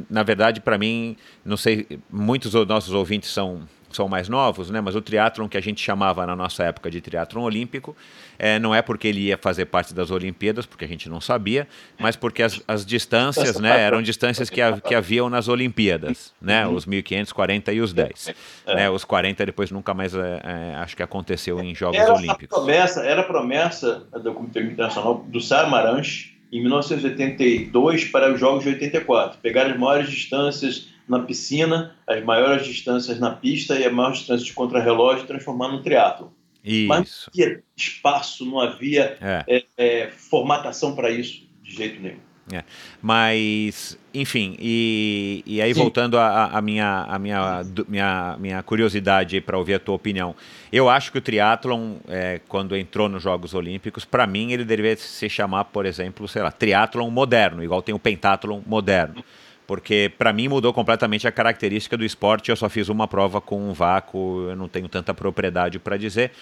[0.08, 4.80] na verdade, para mim, não sei, muitos dos nossos ouvintes são são mais novos, né?
[4.80, 7.96] Mas o triatlon que a gente chamava na nossa época de triatlon olímpico,
[8.38, 11.66] é, não é porque ele ia fazer parte das Olimpíadas, porque a gente não sabia,
[11.98, 16.66] mas porque as, as distâncias, né, eram distâncias que, que haviam nas Olimpíadas, né?
[16.66, 18.34] Os 1500, 40 e os 10.
[18.66, 18.74] É.
[18.74, 18.90] Né?
[18.90, 22.56] Os 40 depois nunca mais, é, é, acho que aconteceu em Jogos era Olímpicos.
[22.56, 29.38] Promessa, era promessa do Comitê Internacional do Samaranch em 1982 para os Jogos de 84,
[29.40, 34.44] pegar as maiores distâncias na piscina, as maiores distâncias na pista e a maior distância
[34.44, 36.32] de contrarrelógio transformar no triatlo.
[36.62, 36.88] Isso.
[36.88, 39.44] Mas não havia espaço, não havia é.
[39.46, 42.27] É, é, formatação para isso de jeito nenhum.
[42.52, 42.64] É.
[43.02, 45.80] Mas, enfim, e, e aí Sim.
[45.80, 50.34] voltando à minha, a minha, minha, minha curiosidade para ouvir a tua opinião.
[50.72, 54.96] Eu acho que o triatlon, é, quando entrou nos Jogos Olímpicos, para mim ele deveria
[54.96, 59.24] se chamar, por exemplo, sei lá, triatlon moderno, igual tem o pentatlon moderno
[59.68, 62.50] porque para mim mudou completamente a característica do esporte.
[62.50, 66.32] Eu só fiz uma prova com um vácuo, eu não tenho tanta propriedade para dizer.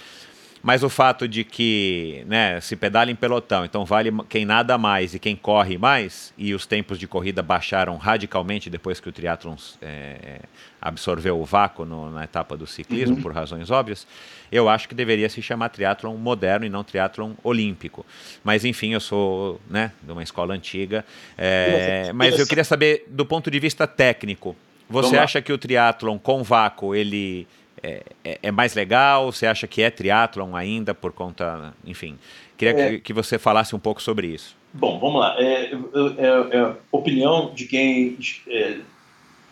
[0.62, 5.14] Mas o fato de que né, se pedala em pelotão, então vale quem nada mais
[5.14, 9.56] e quem corre mais, e os tempos de corrida baixaram radicalmente depois que o triatlon
[9.80, 10.40] é,
[10.80, 13.22] absorveu o vácuo no, na etapa do ciclismo, uhum.
[13.22, 14.06] por razões óbvias,
[14.50, 18.06] eu acho que deveria se chamar triatlon moderno e não triatlon olímpico.
[18.44, 21.04] Mas enfim, eu sou né, de uma escola antiga,
[21.36, 24.56] é, mas eu queria saber, do ponto de vista técnico,
[24.88, 27.46] você acha que o triatlon com vácuo, ele
[27.82, 29.30] é, é, é, mais legal?
[29.30, 32.18] Você acha que é triatlon ainda por conta, enfim?
[32.56, 32.90] Queria é.
[32.90, 34.56] que, que, você falasse um pouco sobre isso.
[34.72, 35.36] Bom, vamos lá.
[35.38, 38.18] É, é, é opinião de quem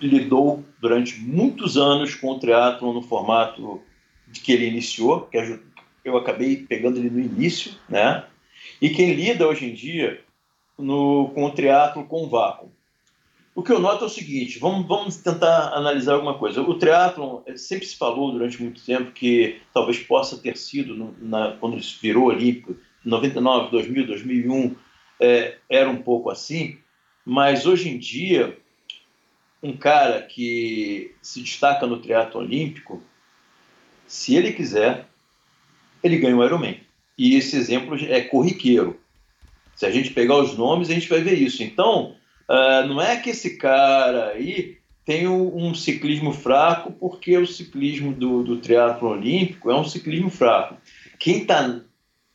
[0.00, 3.80] lidou durante muitos anos com o triatlon no formato
[4.28, 5.60] de que ele iniciou, que
[6.04, 8.24] eu acabei pegando ele no início, né?
[8.80, 10.20] E quem lida hoje em dia
[10.78, 12.73] no, com o triatlo com vácuo.
[13.54, 16.60] O que eu noto é o seguinte, vamos, vamos tentar analisar alguma coisa.
[16.60, 21.14] O triatlon, eh, sempre se falou durante muito tempo que talvez possa ter sido, no,
[21.20, 24.74] na, quando ele virou olímpico, 99, 2000, 2001,
[25.20, 26.78] é, era um pouco assim,
[27.24, 28.58] mas hoje em dia,
[29.62, 33.00] um cara que se destaca no triatlo olímpico,
[34.06, 35.06] se ele quiser,
[36.02, 36.80] ele ganha o Ironman.
[37.16, 38.98] E esse exemplo é corriqueiro.
[39.76, 41.62] Se a gente pegar os nomes, a gente vai ver isso.
[41.62, 42.16] Então,
[42.48, 48.42] Uh, não é que esse cara aí tem um ciclismo fraco porque o ciclismo do,
[48.42, 50.76] do triatlo olímpico é um ciclismo fraco.
[51.18, 51.80] Quem está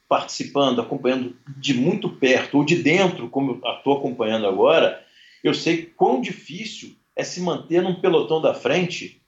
[0.08, 5.04] participando, acompanhando de muito perto ou de dentro, como eu estou acompanhando agora,
[5.44, 9.22] eu sei quão difícil é se manter num pelotão da frente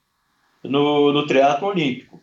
[0.63, 2.21] no, no triatlo olímpico.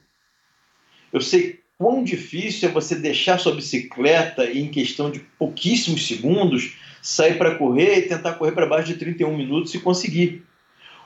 [1.13, 7.39] Eu sei quão difícil é você deixar sua bicicleta em questão de pouquíssimos segundos sair
[7.39, 10.45] para correr e tentar correr para baixo de 31 minutos e conseguir.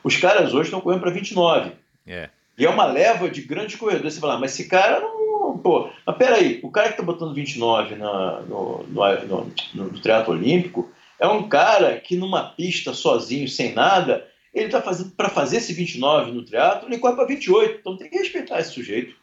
[0.02, 1.72] Os caras hoje estão correndo para 29.
[2.06, 2.28] É.
[2.58, 4.14] E é uma leva de grandes corredores.
[4.14, 5.58] Você fala, ah, mas esse cara não.
[5.58, 10.34] Pô, mas peraí, o cara que está botando 29 na, no, no, no, no triatlo
[10.34, 15.58] olímpico é um cara que numa pista sozinho, sem nada, ele está fazendo para fazer
[15.58, 17.78] esse 29 no triatlo, ele corre para 28.
[17.78, 19.14] Então tem que respeitar esse sujeito.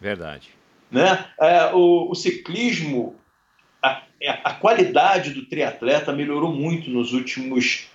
[0.00, 0.50] Verdade.
[0.90, 1.24] Né?
[1.40, 3.16] É, o, o ciclismo
[3.86, 7.86] a, a qualidade do triatleta melhorou muito nos últimos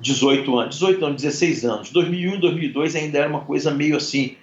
[0.00, 1.90] 18 anos, 18 anos, 16 anos.
[1.90, 4.36] 2001, 2002 ainda era uma coisa meio assim.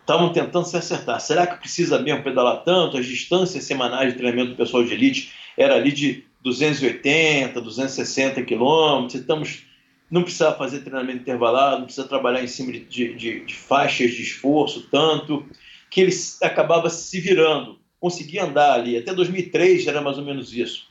[0.00, 1.20] Estavam tentando se acertar.
[1.20, 2.96] Será que precisa mesmo pedalar tanto?
[2.96, 9.20] As distâncias semanais de treinamento do pessoal de elite era ali de 280, 260 quilômetros.
[9.20, 9.64] Estamos,
[10.08, 14.22] não precisa fazer treinamento intervalado, não precisa trabalhar em cima de, de, de faixas de
[14.22, 15.44] esforço tanto,
[15.90, 16.12] que ele
[16.42, 18.96] acabava se virando, conseguia andar ali.
[18.96, 20.86] Até 2003 era mais ou menos isso.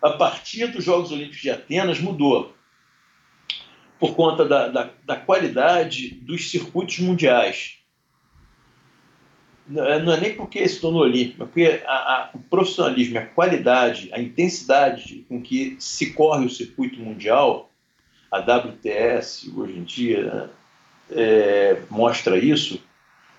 [0.00, 2.54] A partir dos Jogos Olímpicos de Atenas mudou
[3.98, 7.78] por conta da, da, da qualidade dos circuitos mundiais.
[9.66, 13.18] Não é, não é nem porque se tornou olímpico, é porque a, a, o profissionalismo,
[13.18, 17.72] a qualidade, a intensidade com que se corre o circuito mundial,
[18.30, 20.48] a WTS hoje em dia
[21.10, 22.80] é, mostra isso,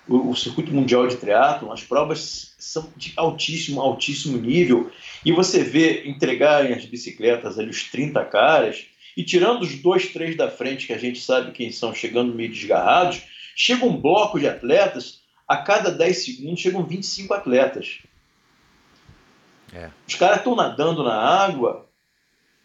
[0.08, 4.90] o, o, circuito mundial de triatlon, as provas são de altíssimo, altíssimo nível,
[5.24, 8.86] e você vê entregarem as bicicletas ali os 30 caras,
[9.16, 12.50] e tirando os dois, três da frente, que a gente sabe quem são, chegando meio
[12.50, 13.22] desgarrados,
[13.54, 17.98] chega um bloco de atletas, a cada 10 segundos chegam 25 atletas.
[19.72, 19.90] É.
[20.06, 21.87] Os caras estão nadando na água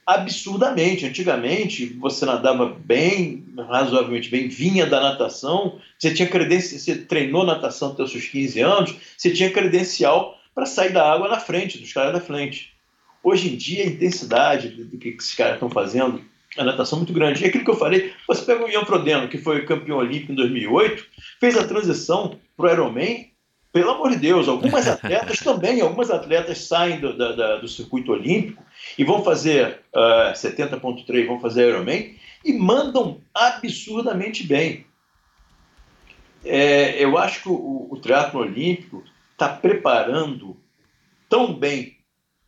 [0.06, 1.06] absurdamente.
[1.06, 7.92] Antigamente, você nadava bem, razoavelmente bem, vinha da natação, você tinha credencial, você treinou natação
[7.92, 11.92] até os seus 15 anos, você tinha credencial para sair da água na frente, dos
[11.92, 12.74] caras da frente.
[13.24, 16.22] Hoje em dia, a intensidade do que esses caras estão fazendo
[16.58, 17.44] a natação muito grande.
[17.44, 20.36] E aquilo que eu falei, você pega o Ian Frodeno, que foi campeão olímpico em
[20.36, 21.06] 2008,
[21.40, 23.33] fez a transição para o Ironman,
[23.74, 28.64] pelo amor de Deus, algumas atletas também, algumas atletas saem do, da, do circuito olímpico
[28.98, 34.86] e vão fazer uh, ah, 70.3, vão fazer Ironman e mandam absurdamente bem.
[36.46, 40.56] É, eu acho que o, o triatlo olímpico está preparando
[41.28, 41.98] tão bem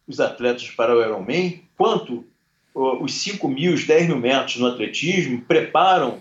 [0.07, 2.23] os atletas para o Ironman quanto
[2.75, 6.19] os 5 mil, os 10 mil metros no atletismo preparam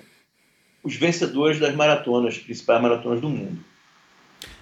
[0.85, 3.74] os vencedores das maratonas, principais maratonas do mundo.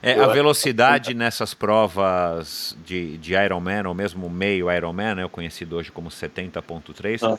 [0.03, 5.77] É, a velocidade nessas provas de, de Ironman, ou mesmo meio Ironman, né, eu conhecido
[5.77, 7.39] hoje como 70.3, uhum.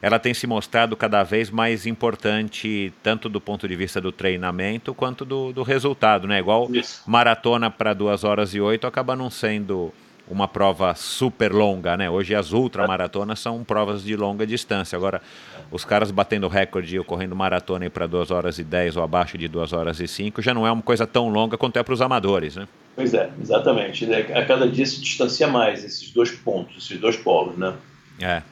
[0.00, 4.94] ela tem se mostrado cada vez mais importante, tanto do ponto de vista do treinamento,
[4.94, 6.26] quanto do, do resultado.
[6.26, 6.38] Né?
[6.38, 7.02] Igual Isso.
[7.06, 9.92] maratona para 2 horas e 8 acaba não sendo
[10.30, 12.10] uma prova super longa, né?
[12.10, 14.96] Hoje as ultramaratonas são provas de longa distância.
[14.96, 15.22] Agora,
[15.70, 19.48] os caras batendo recorde e correndo maratona para 2 horas e 10 ou abaixo de
[19.48, 22.02] 2 horas e 5 já não é uma coisa tão longa quanto é para os
[22.02, 22.68] amadores, né?
[22.94, 24.06] Pois é, exatamente.
[24.06, 24.26] Né?
[24.34, 27.74] A cada dia se distancia mais esses dois pontos, esses dois polos, né?
[28.20, 28.42] É,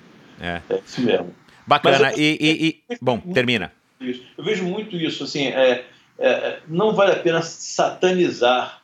[0.41, 0.61] é.
[0.71, 1.35] É isso mesmo.
[1.67, 2.13] Bacana.
[2.13, 3.73] Eu, e, e, e, Bom, termina.
[4.01, 5.85] Eu vejo muito isso, assim, é,
[6.19, 8.83] é, não vale a pena satanizar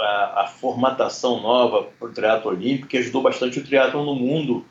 [0.00, 4.64] a, a formatação nova para o triatlo olímpico, que ajudou bastante o triatlo no mundo,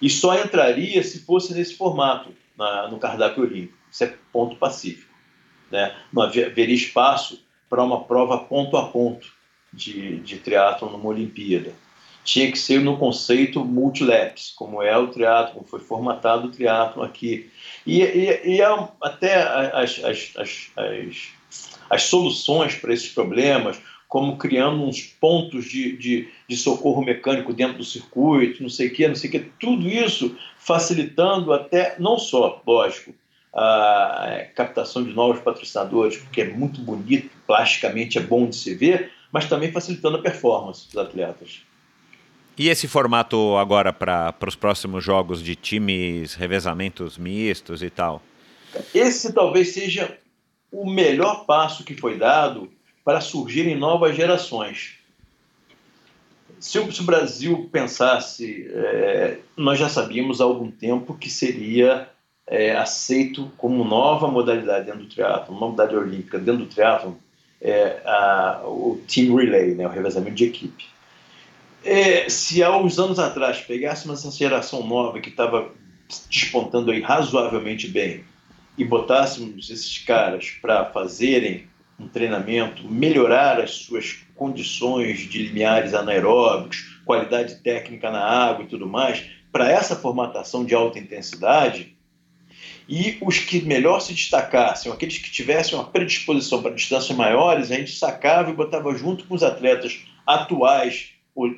[0.00, 3.78] e só entraria se fosse nesse formato, na, no cardápio olímpico.
[3.90, 5.12] Isso é ponto pacífico.
[5.70, 5.94] Né?
[6.12, 9.32] Não haveria espaço para uma prova ponto a ponto
[9.72, 11.72] de, de triatlo numa Olimpíada.
[12.22, 17.02] Tinha que ser no conceito multilaps, como é o triatlo, como foi formatado o triatlo
[17.02, 17.50] aqui.
[17.86, 18.62] E, e, e
[19.00, 21.28] até as, as, as, as,
[21.88, 23.80] as soluções para esses problemas,
[24.10, 28.92] como criando uns pontos de, de, de, socorro mecânico dentro do circuito, não sei o
[28.92, 33.14] que, não sei o que, tudo isso facilitando até, não só, lógico,
[33.54, 39.12] a captação de novos patrocinadores, porque é muito bonito, plasticamente é bom de se ver,
[39.30, 41.62] mas também facilitando a performance dos atletas.
[42.58, 48.20] E esse formato agora para os próximos jogos de times, revezamentos mistos e tal?
[48.92, 50.18] Esse talvez seja
[50.72, 52.68] o melhor passo que foi dado
[53.10, 54.92] para surgirem novas gerações.
[56.60, 62.08] Se o, Brasil pensasse, é, nós já sabíamos há algum tempo que seria
[62.46, 67.18] é, aceito como nova modalidade dentro do triatlo, uma modalidade olímpica dentro do triatlo,
[67.60, 68.00] é,
[68.62, 70.86] o team relay, né, o revezamento de equipe.
[71.84, 75.72] É, se há uns anos atrás pegássemos essa geração nova que estava
[76.28, 78.22] despontando aí razoavelmente bem
[78.78, 81.68] e botássemos esses caras para fazerem
[82.00, 88.86] um treinamento, melhorar as suas condições de limiares anaeróbicos, qualidade técnica na água e tudo
[88.86, 91.96] mais, para essa formatação de alta intensidade,
[92.88, 97.76] e os que melhor se destacassem, aqueles que tivessem uma predisposição para distâncias maiores, a
[97.76, 101.54] gente sacava e botava junto com os atletas atuais, o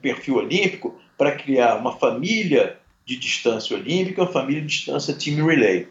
[0.00, 5.86] perfil olímpico, para criar uma família de distância olímpica, uma família de distância team relay.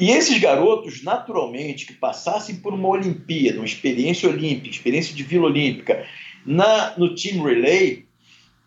[0.00, 5.44] E esses garotos, naturalmente, que passassem por uma Olimpíada, uma experiência olímpica, experiência de Vila
[5.44, 6.06] Olímpica,
[6.46, 8.06] na, no Team Relay,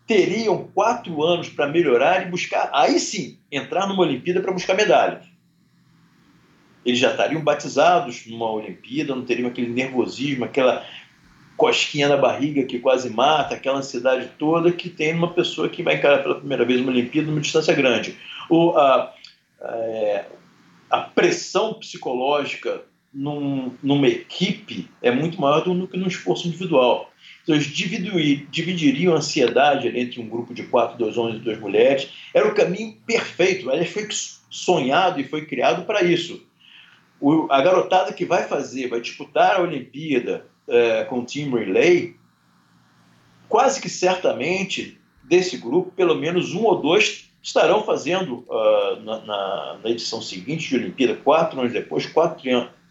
[0.06, 5.24] teriam quatro anos para melhorar e buscar, aí sim, entrar numa Olimpíada para buscar medalhas.
[6.86, 10.86] Eles já estariam batizados numa Olimpíada, não teriam aquele nervosismo, aquela
[11.56, 15.96] cosquinha na barriga que quase mata, aquela ansiedade toda que tem numa pessoa que vai
[15.96, 18.16] encarar pela primeira vez uma Olimpíada numa distância grande.
[18.48, 19.12] O, a,
[19.60, 20.26] a, é,
[20.94, 27.10] a pressão psicológica num, numa equipe é muito maior do que num esforço individual.
[27.42, 32.10] Então, eles dividiriam a ansiedade entre um grupo de quatro, dois homens e duas mulheres.
[32.32, 33.68] Era o caminho perfeito.
[33.72, 34.06] Ele foi
[34.48, 36.46] sonhado e foi criado para isso.
[37.20, 42.14] O, a garotada que vai fazer, vai disputar a Olimpíada é, com o Team Relay,
[43.48, 49.78] quase que certamente desse grupo, pelo menos um ou dois estarão fazendo uh, na, na,
[49.84, 52.42] na, edição seguinte de Olimpíada, quatro anos depois, quatro,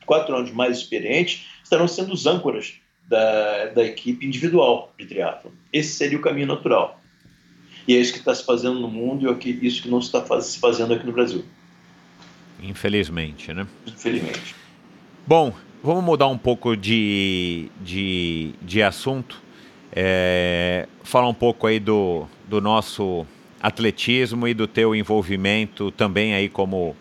[0.06, 2.76] quatro anos mais experientes, estarão sendo os âncoras
[3.10, 5.52] da, da equipe individual de triatlo.
[5.74, 7.02] Esse seria o caminho natural.
[7.88, 10.22] E é isso que está se fazendo no mundo e é isso que não está
[10.22, 11.44] faz, se fazendo aqui no Brasil.
[12.62, 13.68] Infelizmente, né?
[13.88, 14.56] Infelizmente.
[15.26, 15.52] Bom,
[15.82, 19.42] vamos mudar um pouco de, de, de assunto.
[19.92, 23.26] É, falar um pouco aí do, do nosso
[23.64, 26.96] atletismo e do teu envolvimento também aí como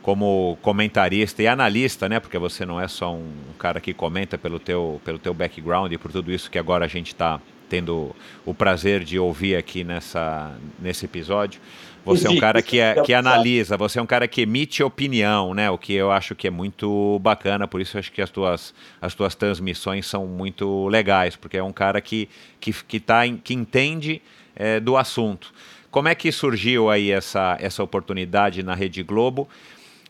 [0.00, 2.20] como comentarista e analista, né?
[2.20, 3.28] Porque você não é só um
[3.58, 6.88] cara que comenta pelo teu, pelo teu background e por tudo isso que agora a
[6.88, 8.14] gente está tendo
[8.44, 11.60] o prazer de ouvir aqui nessa, nesse episódio.
[12.04, 15.52] Você é um cara que, é, que analisa, você é um cara que emite opinião,
[15.52, 15.68] né?
[15.72, 18.72] O que eu acho que é muito bacana, por isso eu acho que as tuas,
[19.02, 22.28] as tuas transmissões são muito legais, porque é um cara que,
[22.60, 24.22] que, que, tá, que entende
[24.54, 25.52] é, do assunto.
[25.96, 29.48] Como é que surgiu aí essa, essa oportunidade na Rede Globo?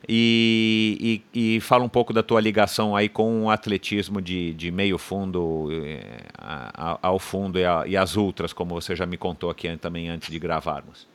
[0.08, 4.72] E, e, e, fala um pouco da tua ligação aí com o atletismo de, de
[4.72, 6.24] meio fundo eh,
[7.00, 10.28] ao fundo e, a, e, as ultras, como você já me contou aqui também antes
[10.28, 11.06] de gravarmos.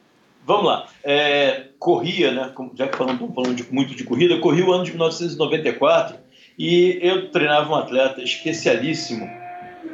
[0.48, 0.88] Vamos lá.
[1.03, 2.53] É, corria, né?
[2.73, 6.15] Já que falamos, falando de, muito de corrida, corri o ano de 1994
[6.57, 9.40] e eu treinava um atleta especialíssimo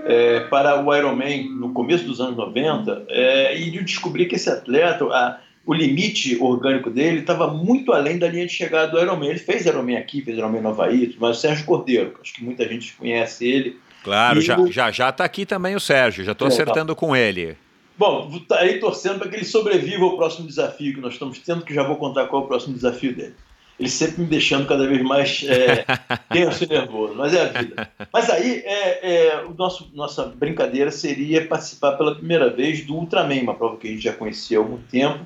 [0.05, 4.49] é, para o Ironman no começo dos anos 90 é, e eu descobri que esse
[4.49, 9.29] atleta, a, o limite orgânico dele estava muito além da linha de chegada do Ironman.
[9.29, 12.67] Ele fez Ironman aqui, fez Ironman no Havaí, mas o Sérgio Cordeiro, acho que muita
[12.67, 13.77] gente conhece ele.
[14.03, 14.71] Claro, e já, o...
[14.71, 16.99] já já está aqui também o Sérgio, já estou é, acertando tá.
[16.99, 17.57] com ele.
[17.97, 21.65] Bom, tá aí torcendo para que ele sobreviva ao próximo desafio que nós estamos tendo,
[21.65, 23.33] que já vou contar qual é o próximo desafio dele.
[23.79, 25.85] Ele sempre me deixando cada vez mais é,
[26.31, 27.91] tenso e nervoso, mas é a vida.
[28.11, 33.41] Mas aí, é, é, o nosso, nossa brincadeira seria participar pela primeira vez do Ultraman,
[33.41, 35.25] uma prova que a gente já conhecia há algum tempo,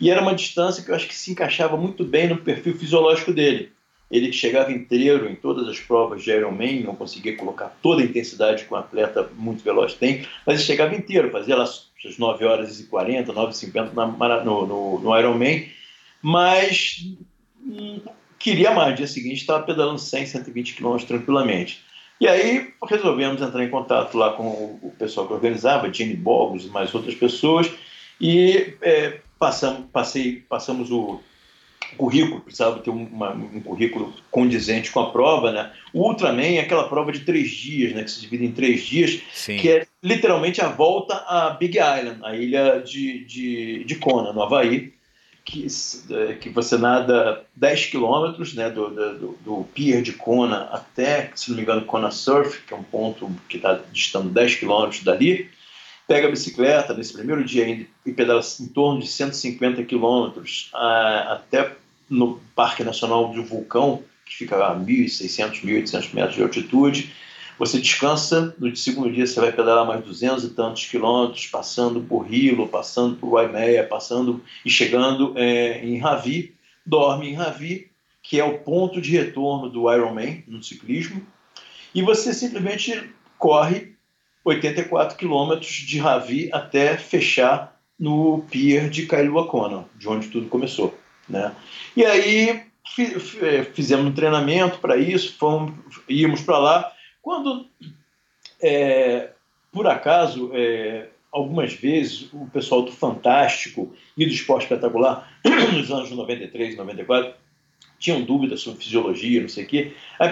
[0.00, 3.32] e era uma distância que eu acho que se encaixava muito bem no perfil fisiológico
[3.32, 3.70] dele.
[4.10, 8.04] Ele que chegava inteiro em todas as provas de Ironman, não conseguia colocar toda a
[8.04, 12.44] intensidade que um atleta muito veloz tem, mas ele chegava inteiro, fazia lá suas 9
[12.44, 13.94] horas e 40, 9 e 50
[14.44, 15.66] no, no, no Ironman,
[16.20, 17.06] mas
[17.64, 18.00] hum,
[18.38, 18.90] queria mais.
[18.90, 21.82] No dia seguinte estava pedalando 100, 120 quilômetros tranquilamente.
[22.20, 26.68] E aí resolvemos entrar em contato lá com o pessoal que organizava, Jenny Bogos e
[26.68, 27.68] mais outras pessoas,
[28.20, 31.20] e é, passamos, passei, passamos o
[31.96, 35.72] currículo, precisava ter uma, um currículo condizente com a prova, né?
[35.92, 38.04] O Ultraman é aquela prova de três dias, né?
[38.04, 39.56] Que se divide em três dias, Sim.
[39.56, 44.42] que é literalmente a volta a Big Island, a ilha de, de, de Kona, no
[44.42, 44.92] Havaí,
[45.44, 45.66] que,
[46.10, 51.50] é, que você nada 10 quilômetros né, do, do, do, pier de Kona até, se
[51.50, 55.50] não me engano, Kona Surf, que é um ponto que está distando 10 quilômetros dali,
[56.06, 61.72] pega a bicicleta nesse primeiro dia ainda e pedala em torno de 150 quilômetros até
[62.08, 67.12] no Parque Nacional do Vulcão, que fica a 1.600, 1.800 metros de altitude.
[67.58, 72.32] Você descansa, no segundo dia você vai pedalar mais 200 e tantos quilômetros, passando por
[72.32, 76.54] Hilo, passando por Waimea, passando e chegando é, em Ravi,
[76.84, 77.90] dorme em Ravi,
[78.22, 81.24] que é o ponto de retorno do Ironman no ciclismo,
[81.94, 83.92] e você simplesmente corre
[84.44, 90.98] 84 quilômetros de Ravi até fechar no pier de Kailua Kona, de onde tudo começou.
[91.28, 91.52] Né?
[91.96, 92.64] E aí
[93.74, 95.72] fizemos um treinamento para isso, fomos,
[96.08, 96.92] íamos para lá.
[97.22, 97.66] Quando,
[98.60, 99.30] é,
[99.72, 105.32] por acaso, é, algumas vezes o pessoal do Fantástico e do Esporte Espetacular,
[105.72, 107.34] nos anos 93, 94,
[107.98, 110.28] tinham dúvidas sobre fisiologia, não sei o quê, aí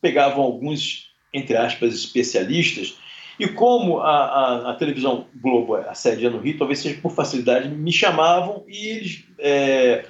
[0.00, 2.98] pegavam alguns, entre aspas, especialistas
[3.38, 7.12] e como a, a, a, televisão Globo é a sede no Rio, talvez seja por
[7.12, 10.06] facilidade, me chamavam e eles, é,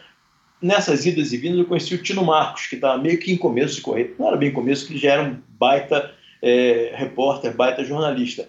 [0.64, 3.76] nessas idas e vindas, eu conheci o Tino Marcos, que estava meio que em começo
[3.76, 4.16] de correr.
[4.18, 6.10] Não era bem começo, que já era um baita
[6.40, 8.48] é, repórter, baita jornalista.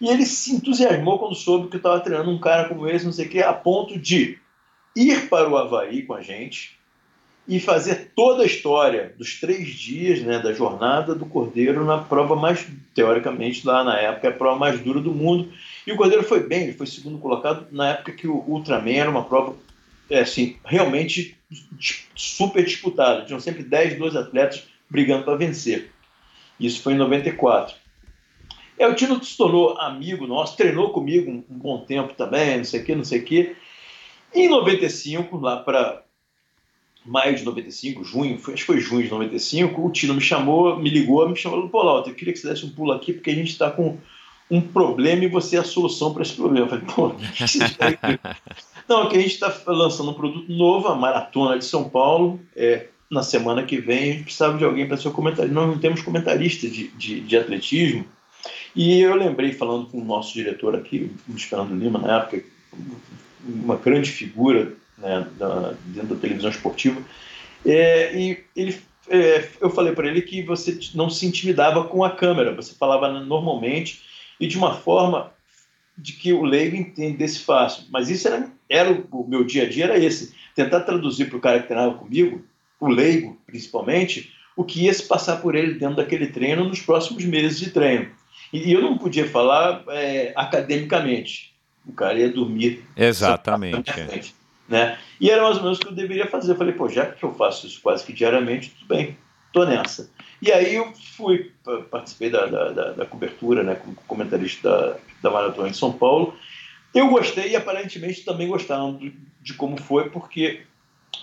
[0.00, 3.12] E ele se entusiasmou quando soube que eu estava treinando um cara como esse, não
[3.12, 4.38] sei o quê, a ponto de
[4.94, 6.76] ir para o Havaí com a gente
[7.48, 12.36] e fazer toda a história dos três dias né, da jornada do Cordeiro na prova
[12.36, 12.64] mais,
[12.94, 15.52] teoricamente, lá na época, a prova mais dura do mundo.
[15.84, 19.10] E o Cordeiro foi bem, ele foi segundo colocado na época que o Ultraman era
[19.10, 19.56] uma prova
[20.08, 21.35] é, assim, realmente
[22.14, 23.24] super disputada.
[23.24, 25.90] Tinham sempre 10, 12 atletas brigando para vencer.
[26.58, 27.74] Isso foi em 94.
[28.78, 32.64] É, o Tino se tornou amigo nosso, treinou comigo um, um bom tempo também, não
[32.64, 33.56] sei o que, não sei o que.
[34.34, 36.02] Em 95, lá para
[37.04, 40.76] maio de 95, junho, foi, acho que foi junho de 95, o Tino me chamou,
[40.78, 43.30] me ligou, me chamou, pô, Lauter, eu queria que você desse um pulo aqui, porque
[43.30, 43.96] a gente está com
[44.50, 46.66] um problema e você é a solução para esse problema.
[46.66, 47.14] Eu falei, pô,
[48.88, 52.86] não, aqui a gente está lançando um produto novo, a Maratona de São Paulo, é,
[53.10, 55.54] na semana que vem a gente precisava de alguém para ser comentarista.
[55.54, 58.04] Nós não temos comentarista de, de, de, atletismo.
[58.74, 62.42] E eu lembrei, falando com o nosso diretor aqui, o Fernando Lima, na época,
[63.44, 67.00] uma grande figura né, da, dentro da televisão esportiva.
[67.64, 72.10] É, e ele, é, eu falei para ele que você não se intimidava com a
[72.10, 74.02] câmera, você falava normalmente
[74.38, 75.32] e de uma forma
[75.96, 77.84] de que o leigo entendesse fácil.
[77.90, 81.40] Mas isso era, era o, meu dia a dia era esse, tentar traduzir para o
[81.40, 82.44] cara que treinava comigo,
[82.78, 87.24] o leigo principalmente, o que ia se passar por ele dentro daquele treino nos próximos
[87.24, 88.10] meses de treino.
[88.52, 91.54] E, e eu não podia falar é, academicamente.
[91.86, 92.84] O cara ia dormir.
[92.96, 94.34] Exatamente.
[94.68, 94.98] Né?
[95.20, 96.52] E era mais ou menos o que eu deveria fazer.
[96.52, 99.16] Eu falei, pô, já que eu faço isso quase que diariamente, tudo bem,
[99.52, 100.10] tô nessa.
[100.42, 101.52] E aí eu fui,
[101.90, 106.34] participei da, da, da, da cobertura, né, como comentarista da, da Maratona de São Paulo.
[106.94, 108.98] Eu gostei e aparentemente também gostaram
[109.42, 110.62] de, como foi, porque,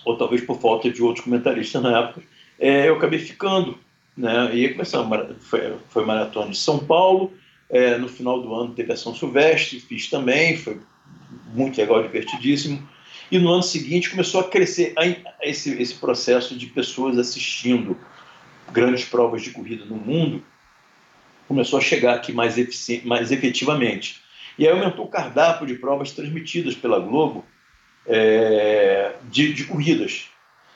[0.04, 2.22] ou talvez por falta de outros comentaristas na época,
[2.58, 3.78] é, eu acabei ficando.
[4.16, 4.50] Né?
[4.54, 7.32] E aí começamos, foi, foi Maratona de São Paulo,
[7.68, 10.78] é, no final do ano teve a São Silvestre, fiz também, foi
[11.52, 12.86] muito legal, divertidíssimo.
[13.30, 14.94] E no ano seguinte começou a crescer
[15.42, 17.96] esse, esse processo de pessoas assistindo
[18.70, 20.42] grandes provas de corrida no mundo,
[21.46, 22.56] começou a chegar aqui mais,
[23.04, 24.22] mais efetivamente.
[24.58, 27.44] E aí aumentou o cardápio de provas transmitidas pela Globo
[28.06, 30.28] é, de, de, corridas.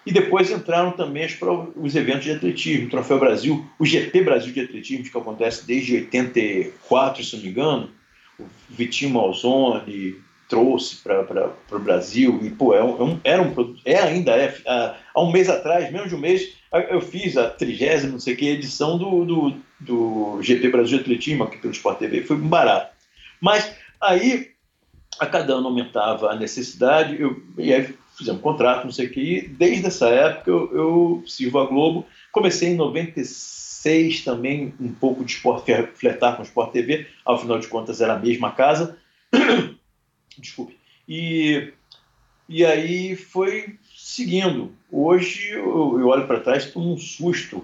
[0.05, 4.23] E depois entraram também as provas, os eventos de atletismo, o Troféu Brasil, o GP
[4.23, 7.91] Brasil de Atletismo, que acontece desde 84, se não me engano,
[8.39, 10.17] o Vitinho Malzone,
[10.49, 15.31] trouxe para o Brasil e pô, é um, era um é ainda é, há, um
[15.31, 19.25] mês atrás, menos de um mês, eu fiz a trigésima, não sei que, edição do,
[19.25, 22.95] do, do GP Brasil Atletismo aqui pelo Sport TV, foi barato.
[23.41, 24.51] Mas aí
[25.19, 29.11] a cada ano aumentava a necessidade, eu, e aí fizemos um contrato, não sei o
[29.11, 34.93] que, e desde essa época eu, eu sirvo a Globo, comecei em 96 também um
[34.93, 38.53] pouco de esporte, flertar com o Sport TV, ao final de contas era a mesma
[38.53, 38.99] casa,
[40.39, 40.79] Desculpe.
[41.09, 41.73] E,
[42.49, 43.79] e aí foi
[44.09, 44.73] seguindo.
[44.91, 47.63] Hoje eu, eu olho para trás tomo um susto,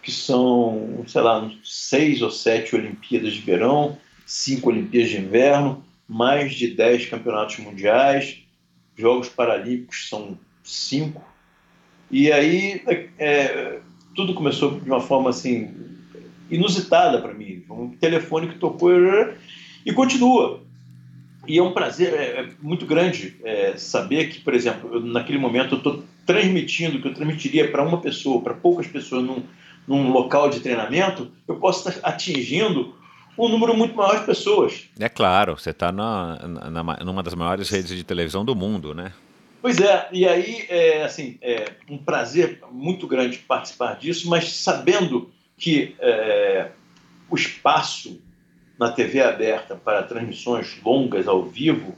[0.00, 6.54] que são, sei lá, seis ou sete Olimpíadas de verão, cinco Olimpíadas de inverno, mais
[6.54, 8.38] de dez campeonatos mundiais,
[8.96, 11.22] Jogos Paralímpicos são cinco.
[12.12, 12.80] E aí
[13.18, 13.80] é,
[14.14, 15.74] tudo começou de uma forma assim
[16.48, 17.64] inusitada para mim.
[17.68, 18.92] Um telefone que tocou
[19.84, 20.64] e continua.
[21.46, 25.38] E é um prazer é, é muito grande é, saber que, por exemplo, eu, naquele
[25.38, 29.42] momento eu estou transmitindo, que eu transmitiria para uma pessoa, para poucas pessoas num,
[29.86, 32.94] num local de treinamento, eu posso estar atingindo
[33.38, 34.88] um número muito maior de pessoas.
[34.98, 39.12] É claro, você está na, na, numa das maiores redes de televisão do mundo, né?
[39.60, 45.30] Pois é, e aí é assim, é um prazer muito grande participar disso, mas sabendo
[45.58, 46.68] que é,
[47.28, 48.20] o espaço
[48.78, 51.94] na TV aberta para transmissões longas ao vivo,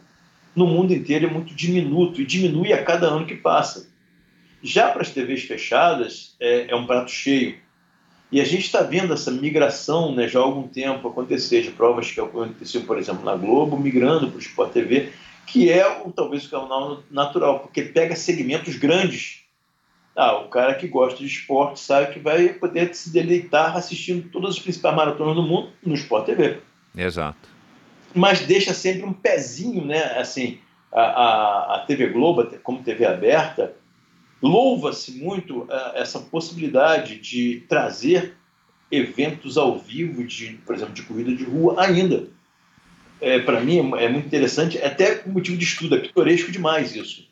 [0.54, 3.88] no mundo inteiro é muito diminuto e diminui a cada ano que passa.
[4.62, 7.56] Já para as TVs fechadas, é, é um prato cheio.
[8.30, 12.10] E a gente está vendo essa migração né, já há algum tempo acontecer, de provas
[12.10, 15.12] que aconteceu, por exemplo, na Globo, migrando para o Sport TV,
[15.46, 19.44] que é o, talvez o canal natural, porque pega segmentos grandes.
[20.14, 24.56] Ah, o cara que gosta de esporte sabe que vai poder se deleitar assistindo todas
[24.56, 26.60] as principais maratonas do mundo no Sport TV.
[26.98, 27.48] Exato.
[28.12, 30.18] Mas deixa sempre um pezinho, né?
[30.18, 30.58] Assim,
[30.92, 33.74] a, a, a TV Globo, como TV aberta,
[34.42, 38.34] louva-se muito uh, essa possibilidade de trazer
[38.90, 42.26] eventos ao vivo, de, por exemplo, de corrida de rua ainda.
[43.20, 47.28] É, Para mim é, muito interessante, até motivo de estudo, é pitoresco demais isso.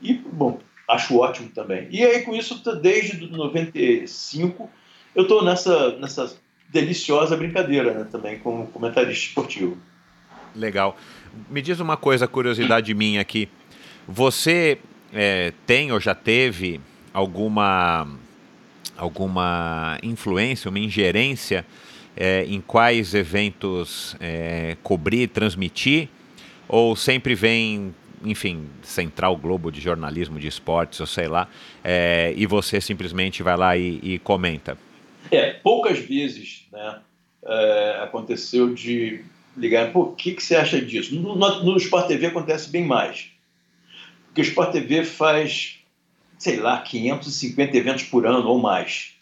[0.00, 1.88] E, bom, acho ótimo também.
[1.90, 4.70] E aí, com isso, desde 95,
[5.14, 6.36] eu estou nessa, nessa
[6.68, 9.78] deliciosa brincadeira né, também como comentarista esportivo.
[10.54, 10.96] Legal.
[11.50, 13.48] Me diz uma coisa, curiosidade minha aqui.
[14.06, 14.78] Você
[15.12, 16.80] é, tem ou já teve
[17.12, 18.06] alguma
[18.96, 21.66] alguma influência, uma ingerência
[22.16, 26.08] é, em quais eventos é, cobrir, transmitir?
[26.68, 31.48] Ou sempre vem, enfim, Central Globo de jornalismo de esportes, ou sei lá,
[31.82, 34.78] é, e você simplesmente vai lá e, e comenta?
[35.30, 37.00] É, poucas vezes né,
[37.46, 39.24] é, aconteceu de
[39.56, 41.14] ligar, pô, o que, que você acha disso?
[41.14, 43.30] No, no, no Sport TV acontece bem mais.
[44.26, 45.78] Porque o Sport TV faz,
[46.38, 49.12] sei lá, 550 eventos por ano ou mais.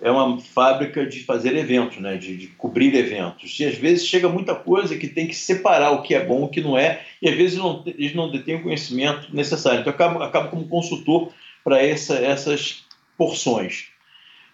[0.00, 2.16] É uma fábrica de fazer eventos, né?
[2.16, 3.58] de, de cobrir eventos.
[3.58, 6.48] E às vezes chega muita coisa que tem que separar o que é bom o
[6.48, 9.80] que não é, e às vezes não, eles não detêm o conhecimento necessário.
[9.80, 11.32] Então, acabo como consultor
[11.64, 12.84] para essa, essas
[13.16, 13.88] porções.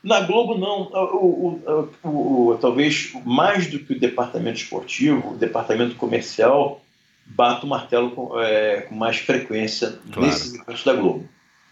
[0.03, 0.83] Na Globo, não.
[0.93, 1.61] O,
[2.03, 6.81] o, o, talvez mais do que o departamento esportivo, o departamento comercial
[7.24, 10.29] bate o martelo com, é, com mais frequência claro.
[10.29, 11.29] nesses eventos da Globo.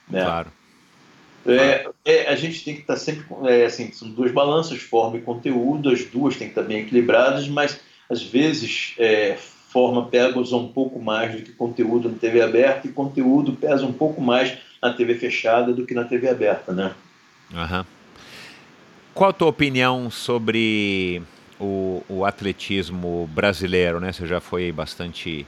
[0.09, 0.23] Né?
[0.24, 0.52] Claro.
[1.47, 3.24] É, é, a gente tem que estar sempre.
[3.44, 7.48] É, assim, são duas balanças, forma e conteúdo, as duas têm que estar bem equilibradas,
[7.48, 9.36] mas às vezes é,
[9.70, 13.93] forma pega um pouco mais do que conteúdo na TV aberta e conteúdo pesa um
[13.93, 16.93] pouco mais na TV fechada do que na TV aberta, né?
[17.55, 17.81] Aham.
[17.81, 17.99] Uhum.
[19.12, 21.20] Qual a tua opinião sobre
[21.59, 23.99] o, o atletismo brasileiro?
[23.99, 24.12] Né?
[24.12, 25.47] Você já foi bastante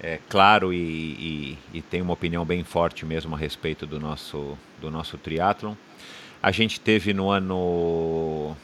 [0.00, 4.56] é, claro e, e, e, tem uma opinião bem forte mesmo a respeito do nosso,
[4.80, 5.74] do nosso triatlon.
[6.42, 8.56] A gente teve no ano...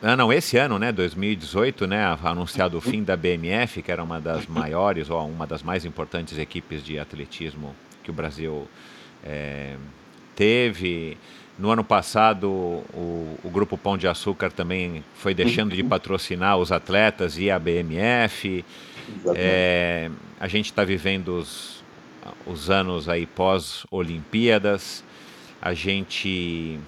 [0.00, 4.20] Ah, não, esse ano, né, 2018, né, anunciado o fim da BMF, que era uma
[4.20, 7.74] das maiores ou uma das mais importantes equipes de atletismo
[8.04, 8.68] que o Brasil
[9.24, 9.76] é,
[10.36, 11.18] teve.
[11.58, 16.70] No ano passado, o, o, Grupo Pão de Açúcar também foi deixando de patrocinar os
[16.70, 18.64] atletas e a BMF.
[19.34, 20.08] É,
[20.38, 21.82] a gente está vivendo os,
[22.46, 25.02] os anos aí pós-Olimpíadas.
[25.60, 26.78] A gente,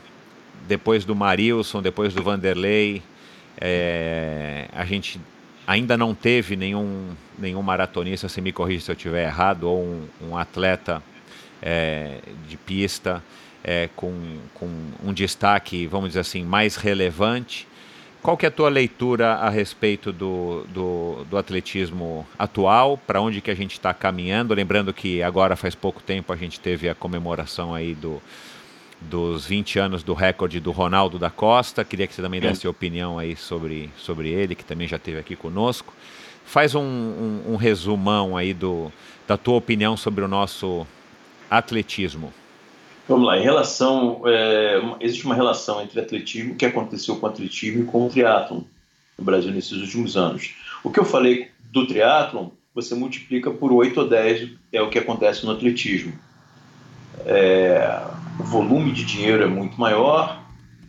[0.68, 3.02] depois do Marilson, depois do Vanderlei,
[3.60, 5.20] é, a gente
[5.66, 10.06] ainda não teve nenhum, nenhum maratonista, se me corrija se eu estiver errado, ou um,
[10.28, 11.02] um atleta
[11.60, 12.18] é,
[12.48, 13.20] de pista
[13.64, 14.68] é, com, com
[15.04, 17.66] um destaque, vamos dizer assim, mais relevante.
[18.22, 22.98] Qual que é a tua leitura a respeito do, do, do atletismo atual?
[22.98, 24.52] Para onde que a gente está caminhando?
[24.52, 28.20] Lembrando que agora faz pouco tempo a gente teve a comemoração aí do,
[29.00, 31.82] dos 20 anos do recorde do Ronaldo da Costa.
[31.82, 35.34] Queria que você também desse opinião aí sobre, sobre ele, que também já esteve aqui
[35.34, 35.94] conosco.
[36.44, 38.92] Faz um, um, um resumão aí do,
[39.26, 40.86] da tua opinião sobre o nosso
[41.50, 42.34] atletismo.
[43.10, 44.22] Vamos lá, em relação.
[44.24, 48.08] É, existe uma relação entre atletismo, o que aconteceu com o atletismo e com o
[48.08, 48.60] triatlon
[49.18, 50.54] no Brasil nesses últimos anos.
[50.84, 54.96] O que eu falei do triatlon, você multiplica por 8 ou 10, é o que
[54.96, 56.12] acontece no atletismo.
[57.26, 58.00] É,
[58.38, 60.40] o volume de dinheiro é muito maior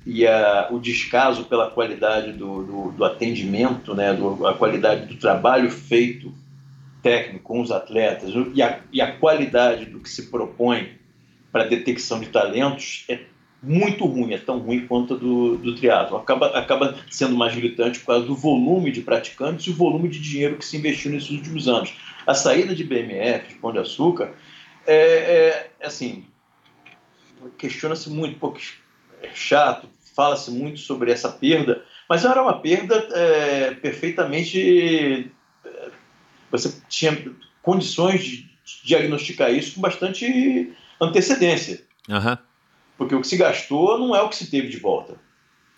[0.06, 5.16] e a, o descaso pela qualidade do, do, do atendimento, né, do, a qualidade do
[5.16, 6.32] trabalho feito
[7.02, 11.01] técnico com os atletas e a, e a qualidade do que se propõe
[11.52, 13.20] para detecção de talentos é
[13.64, 16.18] muito ruim, é tão ruim quanto a do, do triatlo.
[16.18, 20.20] Acaba, acaba sendo mais gritante por causa do volume de praticantes e o volume de
[20.20, 21.94] dinheiro que se investiu nesses últimos anos.
[22.26, 24.34] A saída de BMF, de Pão de Açúcar,
[24.86, 26.26] é, é, assim,
[27.58, 28.62] questiona-se muito, porque
[29.22, 35.32] é chato, fala-se muito sobre essa perda, mas era uma perda é, perfeitamente.
[35.64, 35.90] É,
[36.50, 38.50] você tinha condições de
[38.84, 41.82] diagnosticar isso com bastante antecedência.
[42.08, 42.38] Uhum.
[42.98, 45.16] Porque o que se gastou não é o que se teve de volta.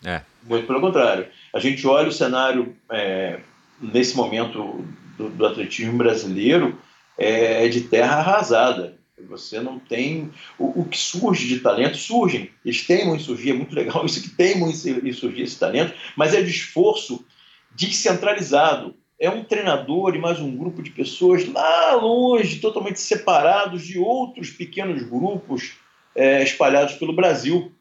[0.04, 0.22] É.
[0.44, 1.28] Muito pelo contrário.
[1.54, 3.40] A gente olha o cenário é,
[3.82, 4.86] nesse momento
[5.18, 6.78] do, do, atletismo brasileiro
[7.18, 8.98] é, é de terra arrasada.
[9.30, 10.32] Você não tem.
[10.60, 12.50] O, o, que surge de talento, surgem.
[12.66, 16.34] Eles teimam em surgir, é muito legal isso que teimam em surgir esse talento, mas
[16.34, 17.26] é de esforço
[17.74, 18.94] descentralizado
[19.24, 24.50] é um treinador e mais um grupo de pessoas lá longe, totalmente separados de outros
[24.50, 25.78] pequenos grupos
[26.14, 27.72] é, espalhados pelo Brasil.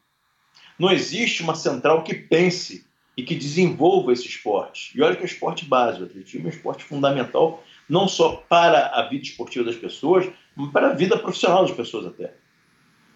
[0.78, 2.86] Não existe uma central que pense
[3.16, 4.96] e que desenvolva esse esporte.
[4.96, 9.08] E olha que é esporte básico, atletismo é um esporte fundamental não só para a
[9.08, 12.34] vida esportiva das pessoas, mas para a vida profissional das pessoas até.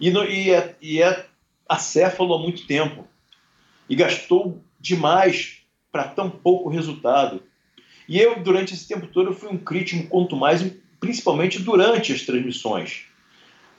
[0.00, 1.26] E, no, e, é, e é
[1.68, 3.06] acéfalo há muito tempo.
[3.88, 5.58] E gastou demais
[5.92, 7.40] para tão pouco resultado.
[8.08, 10.64] E eu, durante esse tempo todo, fui um crítico, quanto mais,
[11.00, 13.04] principalmente durante as transmissões.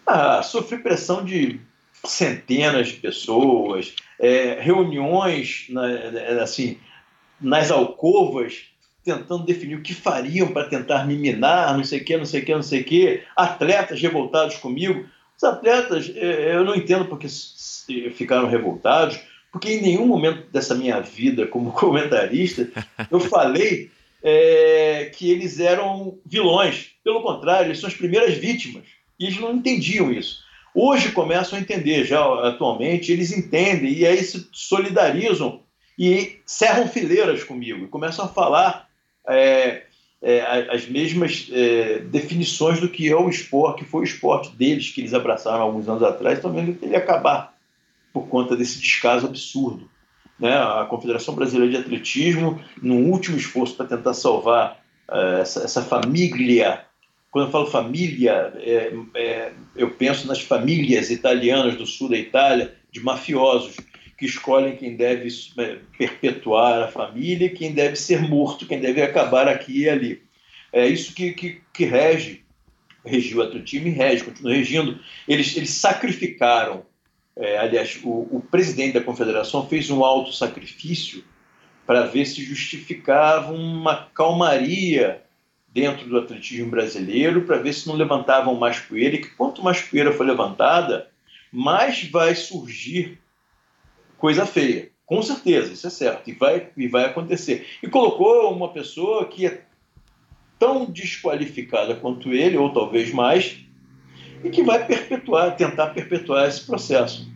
[0.05, 1.59] Ah, sofri pressão de
[2.03, 6.77] centenas de pessoas, é, reuniões na, assim,
[7.39, 8.65] nas alcovas,
[9.03, 12.41] tentando definir o que fariam para tentar me minar, não sei o que, não sei
[12.41, 15.05] o que, não sei o que, atletas revoltados comigo.
[15.35, 17.27] Os atletas, é, eu não entendo porque
[18.13, 19.19] ficaram revoltados,
[19.51, 22.69] porque em nenhum momento dessa minha vida como comentarista
[23.09, 23.91] eu falei
[24.23, 26.91] é, que eles eram vilões.
[27.03, 28.83] Pelo contrário, eles são as primeiras vítimas.
[29.19, 30.45] E eles não entendiam isso.
[30.73, 35.61] Hoje começam a entender, já atualmente, eles entendem e aí se solidarizam
[35.97, 38.87] e cerram fileiras comigo e começam a falar
[39.27, 39.83] é,
[40.21, 44.91] é, as mesmas é, definições do que é o esporte, que foi o esporte deles
[44.91, 46.47] que eles abraçaram alguns anos atrás, que
[46.85, 47.57] ele acabar
[48.13, 49.89] por conta desse descaso absurdo.
[50.39, 50.53] Né?
[50.55, 56.85] A Confederação Brasileira de Atletismo, no último esforço para tentar salvar uh, essa, essa, família,
[57.31, 62.75] quando eu falo família, é, é, eu penso nas famílias italianas do sul da Itália,
[62.91, 63.75] de mafiosos,
[64.17, 69.47] que escolhem quem deve é, perpetuar a família quem deve ser morto, quem deve acabar
[69.47, 70.23] aqui e ali.
[70.73, 72.43] É isso que, que, que rege,
[73.05, 74.99] regiu o atletismo e rege, continua regindo.
[75.27, 76.83] Eles, eles sacrificaram
[77.39, 81.23] é, aliás, o, o, presidente da confederação fez um alto sacrifício
[81.85, 85.21] para ver se justificava uma calmaria
[85.67, 89.81] dentro do atletismo brasileiro, para ver se não levantavam mais poeira, e que quanto mais
[89.81, 91.09] poeira for levantada,
[91.51, 93.19] mais vai surgir
[94.17, 94.89] coisa feia.
[95.05, 97.67] Com certeza, isso é certo, e vai, e vai acontecer.
[97.81, 99.61] E colocou uma pessoa que é
[100.57, 103.57] tão desqualificada quanto ele, ou talvez mais,
[104.43, 107.27] e que vai perpetuar, tentar perpetuar esse processo.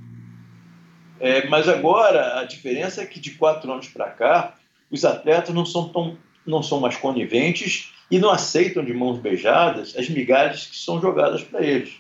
[1.20, 4.56] É, mas agora a diferença é que de quatro anos para cá
[4.90, 9.96] os atletas não são tão não são mais coniventes e não aceitam de mãos beijadas
[9.96, 11.94] as migalhas que são jogadas para eles.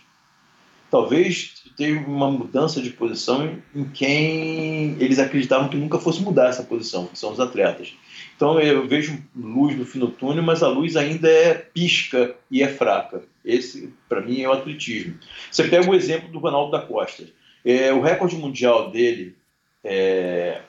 [0.89, 6.63] Talvez tenha uma mudança de posição em quem eles acreditavam que nunca fosse mudar essa
[6.63, 7.93] posição, que são os atletas.
[8.41, 12.63] Então eu vejo luz no fim do túnel, mas a luz ainda é pisca e
[12.63, 13.21] é fraca.
[13.45, 15.13] Esse, para mim, é o atletismo.
[15.51, 17.23] Você pega o exemplo do Ronaldo da Costa.
[17.63, 19.35] É, o recorde mundial dele,
[19.83, 20.59] é,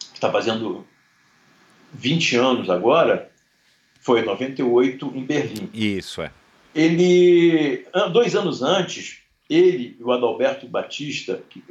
[0.00, 0.84] que está fazendo
[1.94, 3.30] 20 anos agora,
[4.00, 5.70] foi 98 em Berlim.
[5.72, 6.32] Isso, é.
[6.74, 9.18] Ele, dois anos antes,
[9.48, 11.62] ele e o Adalberto Batista, que,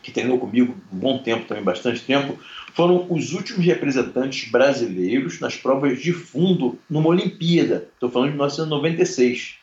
[0.00, 2.38] que treinou comigo um bom tempo, também bastante tempo,
[2.74, 7.88] foram os últimos representantes brasileiros nas provas de fundo numa Olimpíada.
[7.94, 9.56] Estou falando de 1996.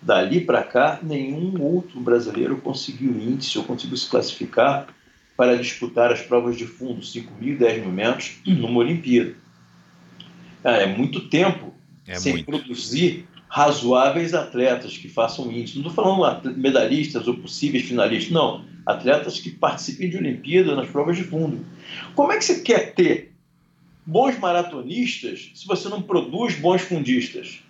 [0.00, 4.86] Dali para cá, nenhum outro brasileiro conseguiu índice ou conseguiu se classificar
[5.36, 9.34] para disputar as provas de fundo, 5 mil e 10 mil metros, numa Olimpíada.
[10.62, 11.74] Ah, é muito tempo
[12.06, 12.46] é sem muito.
[12.46, 15.78] produzir razoáveis atletas que façam índice.
[15.78, 21.16] Não estou falando medalhistas ou possíveis finalistas, não atletas que participem de Olimpíada nas provas
[21.16, 21.64] de fundo.
[22.14, 23.32] Como é que você quer ter
[24.04, 27.62] bons maratonistas se você não produz bons fundistas?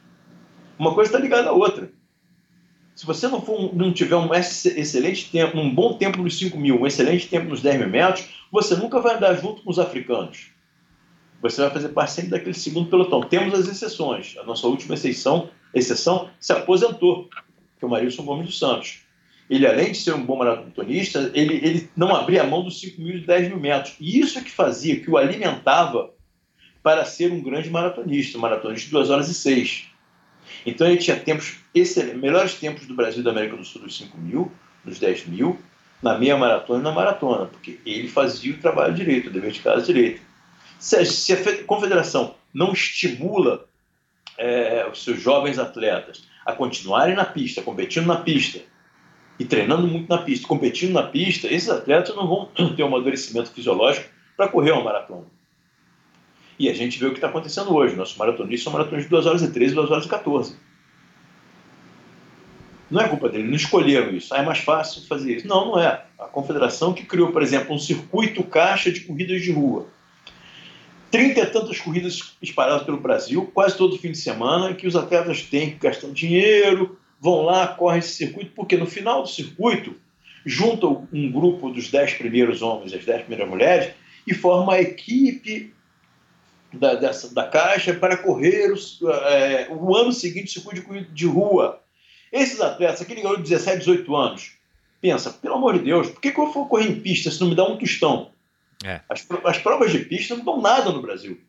[0.79, 1.93] Uma coisa está ligada à outra.
[2.97, 6.81] Se você não, for, não tiver um excelente tempo, um bom tempo nos 5 mil,
[6.81, 10.51] um excelente tempo nos 10 mil metros, você nunca vai andar junto com os africanos.
[11.43, 13.21] Você vai fazer parte sempre daquele segundo pelotão.
[13.21, 14.37] Temos as exceções.
[14.39, 17.29] A nossa última exceção, exceção se aposentou,
[17.79, 19.04] que é o Marilson Gomes dos Santos
[19.49, 23.17] ele além de ser um bom maratonista, ele, ele não abria mão dos 5 mil
[23.17, 23.95] e 10 mil metros.
[24.01, 26.11] E isso é que fazia, que o alimentava
[26.83, 29.85] para ser um grande maratonista, um maratonista de 2 horas e 6.
[30.67, 31.57] Então ele tinha tempos
[32.17, 34.53] melhores tempos do Brasil e da América do Sul dos 5 mil,
[34.85, 35.59] dos 10 mil,
[36.03, 39.61] na meia maratona e na maratona, porque ele fazia o trabalho direito, o dever de
[39.61, 40.21] casa direito.
[40.79, 43.67] Se a, se a confederação não estimula
[44.37, 48.61] é, os seus jovens atletas a continuarem na pista, competindo na pista,
[49.39, 53.51] e treinando muito na pista, competindo na pista, esses atletas não vão ter um amadurecimento
[53.51, 55.25] fisiológico para correr uma maratona.
[56.59, 57.97] E a gente vê o que está acontecendo hoje.
[57.97, 60.57] Nossos maratonistas são maratonistas de 2 horas e 13 e 2 horas e 14.
[62.91, 64.33] Não é culpa dele, não escolheram isso.
[64.33, 65.49] Ah, é mais fácil fazer isso.
[65.49, 66.05] Não, não é.
[66.19, 69.87] A confederação que criou, por exemplo, um circuito caixa de corridas de rua.
[71.11, 75.43] Trinta e tantas corridas espalhadas pelo Brasil, quase todo fim de semana, que os atletas
[75.43, 79.95] têm que gastar dinheiro, vão lá, correm esse circuito, porque no final do circuito
[80.45, 83.95] juntam um grupo dos dez primeiros homens e as dez primeiras mulheres
[84.27, 85.73] e forma a equipe
[86.73, 91.27] da, dessa, da Caixa para correr os, é, o ano seguinte o circuito de, de
[91.27, 91.81] rua.
[92.33, 94.53] Esses atletas, aquele garoto de 17, 18 anos,
[95.01, 97.49] pensa, pelo amor de Deus, por que, que eu vou correr em pista se não
[97.49, 98.31] me dá um tostão?
[98.85, 99.01] É.
[99.09, 101.41] As, as provas de pista não dão nada no Brasil.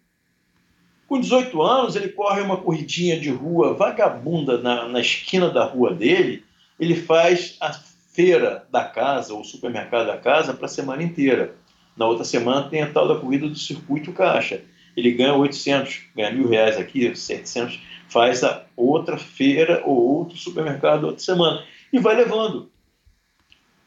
[1.07, 5.94] Com 18 anos, ele corre uma corridinha de rua vagabunda na, na esquina da rua
[5.94, 6.44] dele.
[6.80, 7.72] Ele faz a
[8.11, 11.56] feira da casa ou supermercado da casa para a semana inteira.
[11.95, 14.61] Na outra semana tem a tal da corrida do circuito caixa.
[14.98, 21.03] Ele ganha 800, ganha mil reais aqui, 700, faz a outra feira ou outro supermercado
[21.03, 21.64] outra semana.
[21.91, 22.69] E vai levando.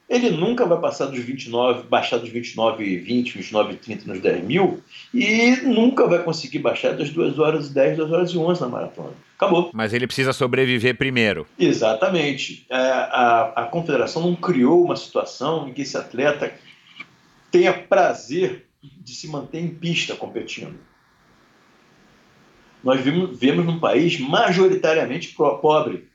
[0.09, 4.83] Ele nunca vai passar dos 29, baixar dos 29,20, 29,30 nos 10 mil
[5.13, 8.69] e nunca vai conseguir baixar das 2 horas e 10, 2 horas e 11 na
[8.69, 9.13] maratona.
[9.37, 9.71] Acabou.
[9.75, 11.47] Mas ele precisa sobreviver primeiro.
[11.59, 12.67] Exatamente.
[12.71, 16.53] É, a, a confederação não criou uma situação em que esse atleta
[17.51, 20.79] tenha prazer de se manter em pista competindo.
[22.83, 26.08] Nós vivemos, vivemos num país majoritariamente pobre.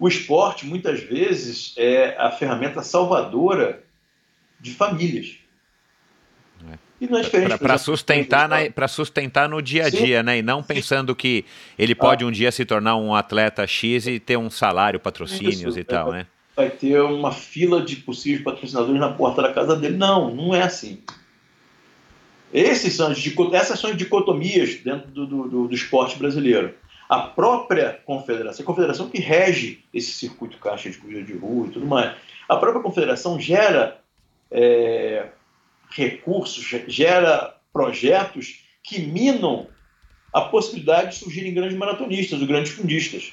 [0.00, 3.84] O esporte, muitas vezes, é a ferramenta salvadora
[4.58, 5.36] de famílias.
[6.72, 6.78] É.
[7.02, 8.48] E não é diferente para sustentar,
[8.88, 10.24] sustentar no dia a dia, Sim.
[10.24, 10.38] né?
[10.38, 11.44] E não pensando que
[11.78, 12.28] ele pode ah.
[12.28, 16.14] um dia se tornar um atleta X e ter um salário, patrocínios Isso, e tal,
[16.14, 16.26] é, né?
[16.56, 19.98] Vai ter uma fila de possíveis patrocinadores na porta da casa dele.
[19.98, 21.02] Não, não é assim.
[22.54, 23.18] Esses são as,
[23.52, 26.74] essas são as dicotomias dentro do, do, do esporte brasileiro.
[27.10, 31.70] A própria confederação, a confederação que rege esse circuito caixa de corrida de rua e
[31.72, 32.14] tudo mais,
[32.48, 34.00] a própria confederação gera
[34.48, 35.26] é,
[35.90, 39.66] recursos, gera projetos que minam
[40.32, 43.32] a possibilidade de surgirem grandes maratonistas ou grandes fundistas.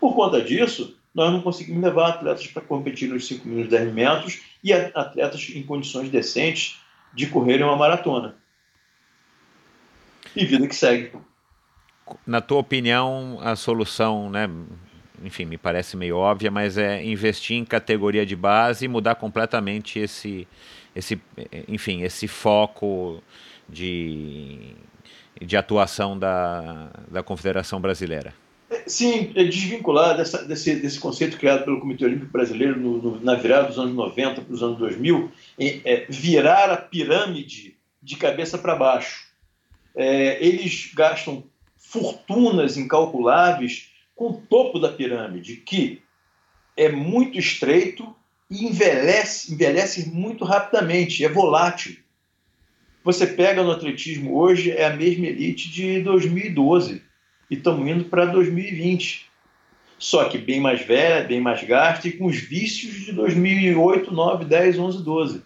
[0.00, 3.92] Por conta disso, nós não conseguimos levar atletas para competir nos 5 mil e 10
[3.92, 6.80] metros e atletas em condições decentes
[7.12, 8.34] de correrem uma maratona.
[10.34, 11.12] E vida que segue.
[12.26, 14.48] Na tua opinião, a solução, né,
[15.22, 19.98] enfim, me parece meio óbvia, mas é investir em categoria de base e mudar completamente
[19.98, 20.46] esse,
[20.94, 21.20] esse,
[21.66, 23.22] enfim, esse foco
[23.68, 24.74] de,
[25.40, 28.34] de atuação da, da Confederação Brasileira.
[28.86, 33.34] Sim, é desvincular dessa, desse, desse conceito criado pelo Comitê Olímpico Brasileiro no, no, na
[33.34, 38.58] virada dos anos 90 para os anos 2000, é, é, virar a pirâmide de cabeça
[38.58, 39.24] para baixo.
[39.96, 41.44] É, eles gastam
[41.94, 46.02] fortunas incalculáveis com o topo da pirâmide, que
[46.76, 48.14] é muito estreito
[48.50, 51.96] e envelhece, envelhece muito rapidamente, é volátil.
[53.04, 57.02] Você pega no atletismo hoje, é a mesma elite de 2012
[57.50, 59.30] e estamos indo para 2020.
[59.98, 64.44] Só que bem mais velha, bem mais gasta e com os vícios de 2008, 9,
[64.44, 65.42] 10, 11, 12.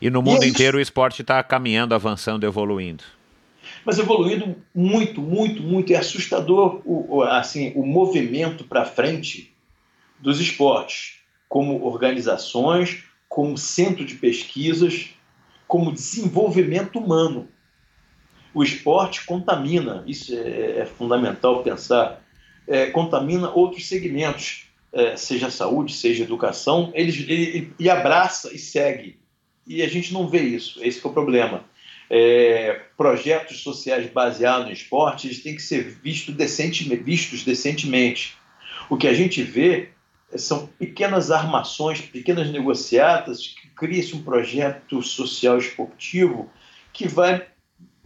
[0.00, 3.04] E no mundo e inteiro o esporte está caminhando, avançando, evoluindo.
[3.84, 5.92] Mas evoluindo muito, muito, muito.
[5.92, 9.54] É assustador o, assim, o movimento para frente
[10.18, 15.10] dos esportes, como organizações, como centro de pesquisas,
[15.66, 17.48] como desenvolvimento humano
[18.52, 22.22] o esporte contamina, isso é, é fundamental pensar,
[22.66, 29.20] é, contamina outros segmentos, é, seja saúde, seja educação, ele, ele, ele, abraça e segue.
[29.66, 31.64] E a gente não vê isso, esse é o problema.
[32.12, 38.36] É, projetos sociais baseados no esporte eles têm que ser visto decentemente, vistos decentemente.
[38.88, 39.90] O que a gente vê
[40.36, 46.50] são pequenas armações, pequenas negociatas, que cria-se um projeto social esportivo
[46.92, 47.46] que vai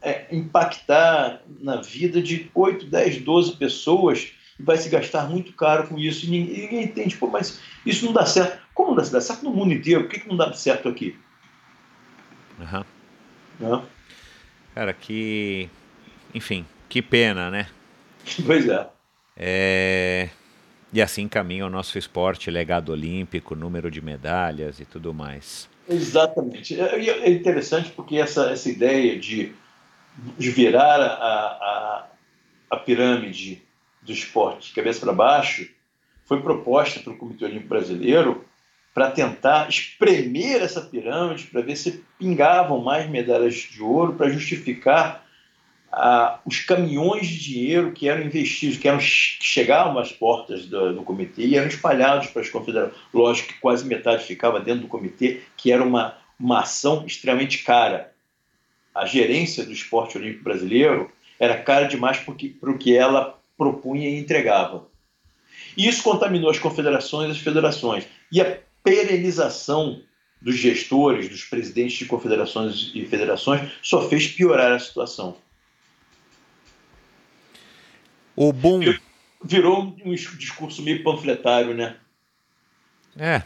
[0.02, 5.88] é, impactar na vida de 8, 10, 12 pessoas e vai se gastar muito caro
[5.88, 6.26] com isso.
[6.26, 8.62] E ninguém, ninguém entende, pô, mas isso não dá certo.
[8.74, 10.02] Como não dá certo no mundo inteiro?
[10.02, 11.16] Por que, que não dá certo aqui?
[12.58, 12.84] Uhum.
[13.58, 13.93] Não?
[14.74, 15.68] Cara, que.
[16.34, 17.68] Enfim, que pena, né?
[18.44, 18.88] Pois é.
[19.36, 20.28] é.
[20.92, 25.68] E assim caminha o nosso esporte, legado olímpico, número de medalhas e tudo mais.
[25.88, 26.80] Exatamente.
[26.80, 29.52] É, é interessante porque essa, essa ideia de
[30.38, 32.06] de virar a, a,
[32.70, 33.62] a pirâmide
[34.02, 35.68] do esporte de cabeça para baixo
[36.24, 38.43] foi proposta pelo Comitê Olímpico Brasileiro
[38.94, 45.26] para tentar espremer essa pirâmide para ver se pingavam mais medalhas de ouro para justificar
[45.92, 50.94] ah, os caminhões de dinheiro que eram investidos, que, eram, que chegavam às portas do,
[50.94, 52.96] do, comitê e eram espalhados para as confederações.
[53.12, 58.14] Lógico que quase metade ficava dentro do comitê, que era uma, uma ação extremamente cara
[58.94, 64.18] a gerência do esporte olímpico brasileiro era cara demais para o que ela propunha e
[64.18, 64.86] entregava.
[65.76, 68.06] E isso contaminou as confederações e as federações.
[68.30, 70.02] E a perenização
[70.40, 75.36] dos gestores, dos presidentes de confederações e federações, só fez piorar a situação.
[78.36, 78.80] O bom.
[79.42, 81.96] Virou um discurso meio panfletário, né?
[83.16, 83.42] É.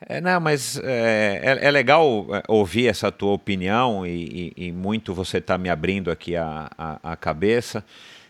[0.00, 4.72] É, não, mas é, é, é, legal é, ouvir essa tua opinião e, e, e
[4.72, 7.84] muito você está me abrindo aqui a, a, a, cabeça.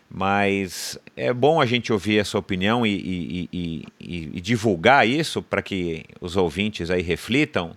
[0.09, 5.41] Mas é bom a gente ouvir a sua opinião e, e, e, e divulgar isso
[5.41, 7.75] para que os ouvintes aí reflitam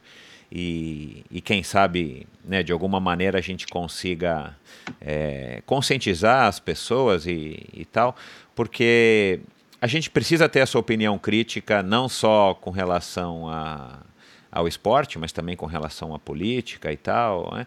[0.55, 4.55] e, quem sabe, né, de alguma maneira a gente consiga
[5.01, 8.15] é, conscientizar as pessoas e, tal,
[8.55, 9.41] porque
[9.81, 14.01] a gente precisa ter essa opinião crítica não só com relação a,
[14.51, 17.67] ao esporte, mas também com relação à política e tal, né?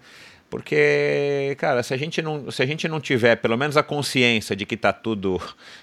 [0.49, 4.55] Porque, cara, se a gente não, se a gente não tiver pelo menos a consciência
[4.55, 5.41] de que está tudo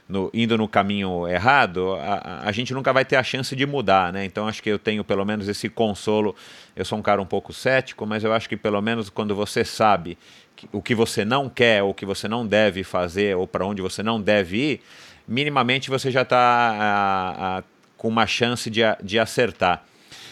[0.08, 4.12] no, indo no caminho errado, a, a gente nunca vai ter a chance de mudar,
[4.12, 4.24] né?
[4.24, 6.34] Então acho que eu tenho pelo menos esse consolo.
[6.76, 9.64] Eu sou um cara um pouco cético, mas eu acho que pelo menos quando você
[9.64, 10.16] sabe
[10.54, 13.66] que, o que você não quer, ou o que você não deve fazer, ou para
[13.66, 14.80] onde você não deve ir,
[15.26, 17.64] minimamente você já está
[17.96, 19.84] com uma chance de, de acertar.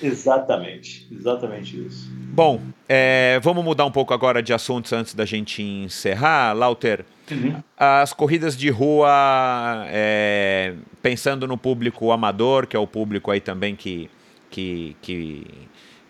[0.03, 2.11] Exatamente, exatamente isso.
[2.33, 7.05] Bom, é, vamos mudar um pouco agora de assuntos antes da gente encerrar, Lauter.
[7.31, 7.63] Uhum.
[7.77, 13.77] As corridas de rua, é, pensando no público amador, que é o público aí também
[13.77, 14.11] que,
[14.51, 15.47] que, que,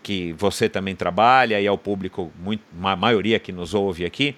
[0.01, 4.35] que você também trabalha e é o público, muito, a maioria que nos ouve aqui.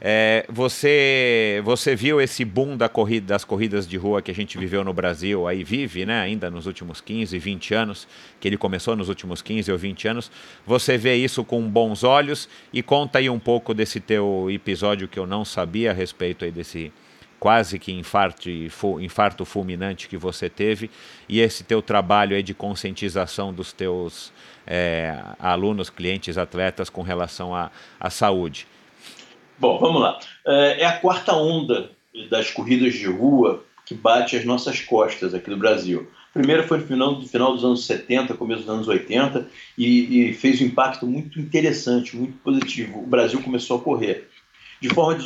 [0.00, 4.56] É, você, você viu esse boom da corrida, das corridas de rua que a gente
[4.56, 8.06] viveu no Brasil, aí vive, né, ainda nos últimos 15, 20 anos,
[8.38, 10.30] que ele começou nos últimos 15 ou 20 anos.
[10.66, 15.18] Você vê isso com bons olhos e conta aí um pouco desse teu episódio que
[15.18, 16.92] eu não sabia a respeito aí desse
[17.40, 18.50] quase que infarto,
[19.00, 20.90] infarto fulminante que você teve
[21.28, 24.32] e esse teu trabalho aí de conscientização dos teus
[24.66, 27.70] é, alunos, clientes, atletas com relação à,
[28.00, 28.66] à saúde.
[29.58, 30.20] Bom, vamos lá.
[30.46, 31.90] É, é a quarta onda
[32.30, 36.08] das corridas de rua que bate as nossas costas aqui no Brasil.
[36.32, 40.34] Primeiro foi no final, no final dos anos 70, começo dos anos 80, e, e,
[40.34, 43.00] fez um impacto muito interessante, muito positivo.
[43.00, 44.28] O Brasil começou a correr
[44.80, 45.16] de forma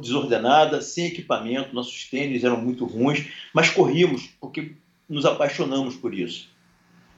[0.00, 4.72] desordenada, sem equipamento, nossos tênis eram muito ruins, mas corríamos porque
[5.08, 6.50] nos apaixonamos por isso.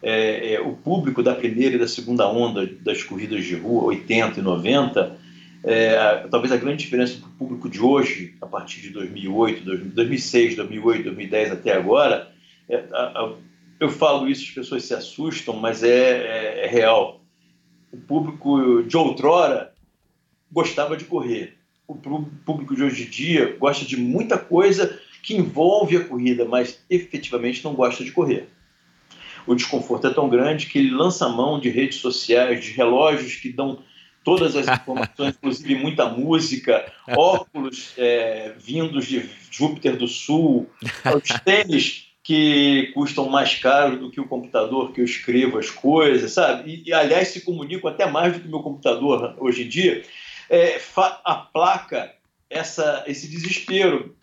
[0.01, 4.39] É, é, o público da primeira e da segunda onda das corridas de rua, 80
[4.39, 5.19] e 90,
[5.65, 10.57] é, talvez a grande diferença para o público de hoje, a partir de 2008, 2006,
[10.57, 12.33] 2008, 2010 até agora,
[12.69, 13.33] é, a, a,
[13.79, 17.21] eu falo isso, as pessoas se assustam, mas é, é, é real.
[17.93, 19.73] O público de outrora
[20.51, 21.57] gostava de correr.
[21.87, 26.83] O público de hoje em dia gosta de muita coisa que envolve a corrida, mas
[26.91, 28.49] efetivamente não gosta de correr.
[29.47, 33.53] O desconforto é tão grande que ele lança mão de redes sociais, de relógios que
[33.53, 33.83] dão
[34.25, 40.69] todas as informações, inclusive muita música, óculos é, vindos de Júpiter do Sul,
[41.15, 46.33] os tênis que custam mais caro do que o computador que eu escrevo as coisas,
[46.33, 46.71] sabe?
[46.71, 50.05] E, e aliás, se comunicam até mais do que o meu computador hoje em dia,
[50.49, 50.81] é,
[51.25, 52.13] aplaca
[52.49, 54.15] essa, esse desespero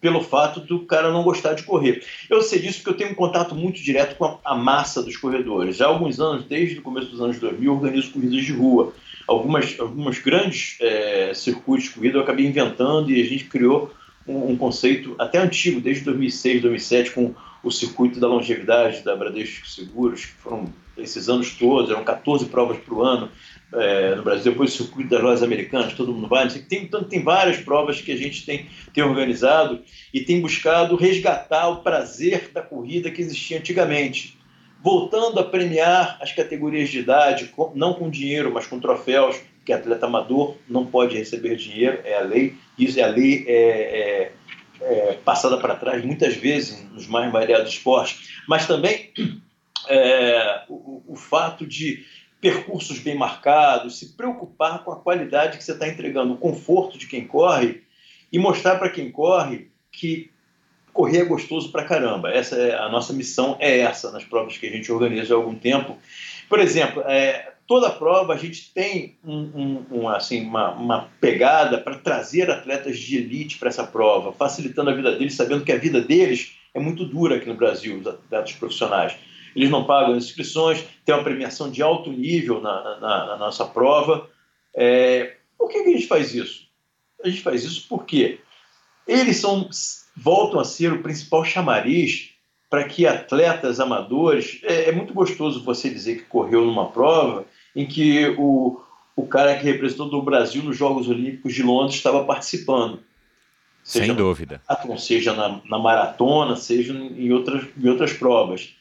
[0.00, 2.04] pelo fato do cara não gostar de correr.
[2.28, 5.16] Eu sei disso porque eu tenho um contato muito direto com a, a massa dos
[5.16, 5.76] corredores.
[5.76, 8.92] Já há alguns anos, desde o começo dos anos 2000, eu organizo corridas de rua
[9.26, 13.92] algumas, algumas grandes é, circuitos de corrida eu acabei inventando e a gente criou
[14.26, 19.66] um, um, conceito até antigo, desde 2006, 2007, com o circuito da longevidade da Bradesco
[19.68, 23.30] Seguros, que foram esses anos todos, eram 14 provas por ano
[23.72, 27.22] é, no Brasil, depois o circuito das lojas americanas, todo mundo vai, tem, então, tem
[27.22, 29.80] várias provas que a gente tem, tem organizado
[30.12, 34.38] e tem buscado resgatar o prazer da corrida que existia antigamente
[34.82, 40.06] voltando a premiar as categorias de idade, não com dinheiro, mas com troféus, que atleta
[40.06, 44.32] amador não pode receber dinheiro, é a lei, isso é a lei é, é,
[44.80, 49.12] é passada para trás muitas vezes nos mais variados esportes, mas também
[49.88, 52.04] é, o, o fato de
[52.40, 57.06] percursos bem marcados, se preocupar com a qualidade que você está entregando, o conforto de
[57.06, 57.82] quem corre
[58.32, 60.31] e mostrar para quem corre que
[60.92, 62.30] correr é gostoso pra caramba.
[62.30, 65.54] Essa é a nossa missão é essa nas provas que a gente organiza há algum
[65.54, 65.96] tempo.
[66.48, 71.78] Por exemplo, é, toda prova a gente tem um, um, um, assim, uma, uma pegada
[71.78, 75.78] para trazer atletas de elite para essa prova, facilitando a vida deles, sabendo que a
[75.78, 79.16] vida deles é muito dura aqui no Brasil, os atletas profissionais.
[79.54, 84.28] Eles não pagam inscrições, tem uma premiação de alto nível na, na, na nossa prova.
[84.74, 86.66] É, por que, que a gente faz isso?
[87.22, 88.40] A gente faz isso porque
[89.06, 89.68] eles são
[90.16, 92.30] voltam a ser o principal chamariz
[92.68, 94.60] para que atletas amadores.
[94.62, 97.44] É, é, muito gostoso você dizer que correu numa prova
[97.76, 98.80] em que o,
[99.14, 103.00] o cara que representou o Brasil nos Jogos Olímpicos de Londres estava participando.
[103.82, 104.62] Seja Sem dúvida.
[104.86, 108.74] No, seja na, na, maratona, seja em outras, em outras provas.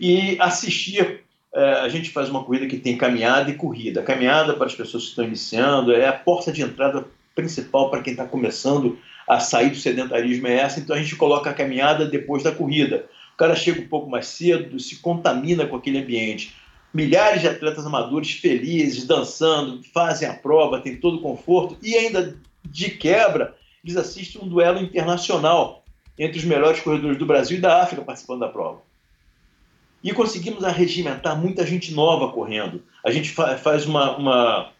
[0.00, 1.22] E assistir,
[1.54, 4.00] é, a gente faz uma corrida que tem caminhada e corrida.
[4.00, 8.02] A caminhada, para as pessoas que estão iniciando, é a porta de entrada principal para
[8.02, 8.98] quem está começando
[9.28, 13.04] a sair do sedentarismo é essa, então a gente coloca a caminhada depois da corrida.
[13.34, 16.54] O cara chega um pouco mais cedo, se contamina com aquele ambiente.
[16.92, 22.36] Milhares de atletas amadores felizes, dançando, fazem a prova, tem todo o conforto e ainda
[22.64, 25.84] de quebra, eles assistem um duelo internacional
[26.18, 28.80] entre os melhores corredores do Brasil e da África participando da prova.
[30.02, 32.82] E conseguimos arregimentar muita gente nova correndo.
[33.04, 34.70] A gente fa faz uma, uma,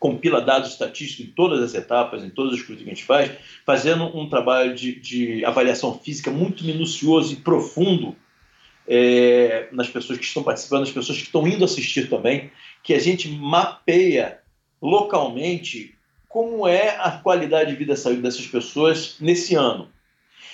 [0.00, 3.30] compila dados estatísticos em todas as etapas, em todas as coisas que a gente faz,
[3.66, 8.16] fazendo um trabalho de, de avaliação física muito minucioso e profundo
[8.88, 12.50] é, nas pessoas que estão participando, nas pessoas que estão indo assistir também,
[12.82, 14.40] que a gente mapeia
[14.80, 15.94] localmente
[16.26, 19.90] como é a qualidade de vida e saúde dessas pessoas nesse ano.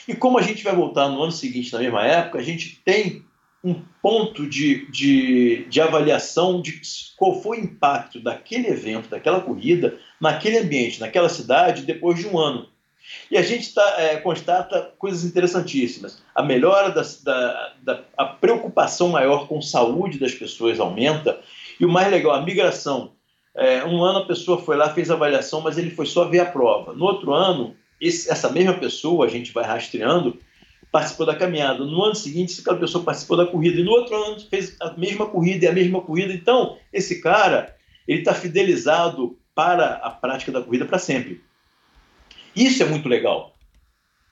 [0.09, 3.24] E como a gente vai voltar no ano seguinte, na mesma época, a gente tem
[3.66, 6.80] um ponto de, de, de avaliação de
[7.16, 12.38] qual foi o impacto daquele evento, daquela corrida, naquele ambiente, naquela cidade, depois de um
[12.38, 12.68] ano.
[13.28, 16.22] E a gente tá, é, constata coisas interessantíssimas.
[16.32, 21.40] A melhora da, da, da, a preocupação maior com saúde das pessoas aumenta.
[21.80, 23.14] E o mais legal, a migração.
[23.52, 26.38] É, um ano a pessoa foi lá, fez a avaliação, mas ele foi só ver
[26.38, 26.93] a prova.
[26.93, 30.38] No outro ano, esse, essa mesma pessoa, a gente vai rastreando,
[30.97, 31.85] participou da caminhada.
[31.85, 33.78] No ano seguinte, aquela pessoa participou da corrida.
[33.78, 36.32] E no outro ano fez a mesma corrida e a mesma corrida.
[36.32, 37.77] Então, esse cara,
[38.09, 41.43] ele está fidelizado para a prática da corrida para sempre.
[42.55, 43.55] Isso é muito legal.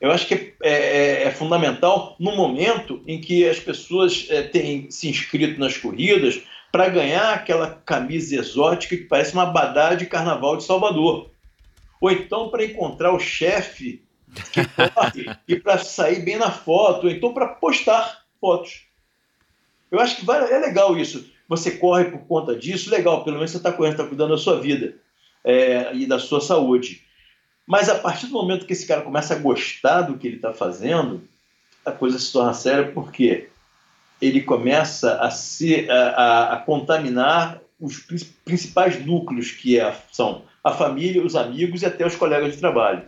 [0.01, 4.91] Eu acho que é, é, é fundamental no momento em que as pessoas é, têm
[4.91, 6.41] se inscrito nas corridas
[6.73, 11.31] para ganhar aquela camisa exótica que parece uma abadá de carnaval de Salvador.
[12.01, 14.03] Ou então para encontrar o chefe
[15.47, 18.85] e para sair bem na foto, então para postar fotos.
[19.91, 21.31] Eu acho que vai, é legal isso.
[21.49, 24.61] Você corre por conta disso, legal, pelo menos você está correndo, está cuidando da sua
[24.61, 24.97] vida
[25.45, 27.03] é, e da sua saúde.
[27.67, 30.53] Mas a partir do momento que esse cara começa a gostar do que ele está
[30.53, 31.23] fazendo,
[31.85, 33.49] a coisa se torna séria porque
[34.21, 37.99] ele começa a, se, a, a, a contaminar os
[38.45, 43.03] principais núcleos que é, são a família, os amigos e até os colegas de trabalho.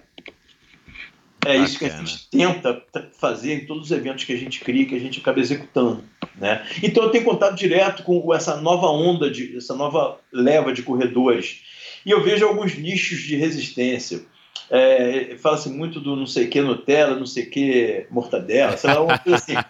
[1.46, 1.64] É Bacana.
[1.64, 2.82] isso que a gente tenta
[3.18, 6.02] fazer em todos os eventos que a gente cria, que a gente acaba executando.
[6.36, 6.66] Né?
[6.82, 11.62] Então eu tenho contato direto com essa nova onda, de, essa nova leva de corredores.
[12.04, 14.22] E eu vejo alguns nichos de resistência.
[14.68, 19.18] É, Fala-se muito do não sei que Nutella, não sei que mortadela, sei lá, uma
[19.18, 19.54] coisa assim.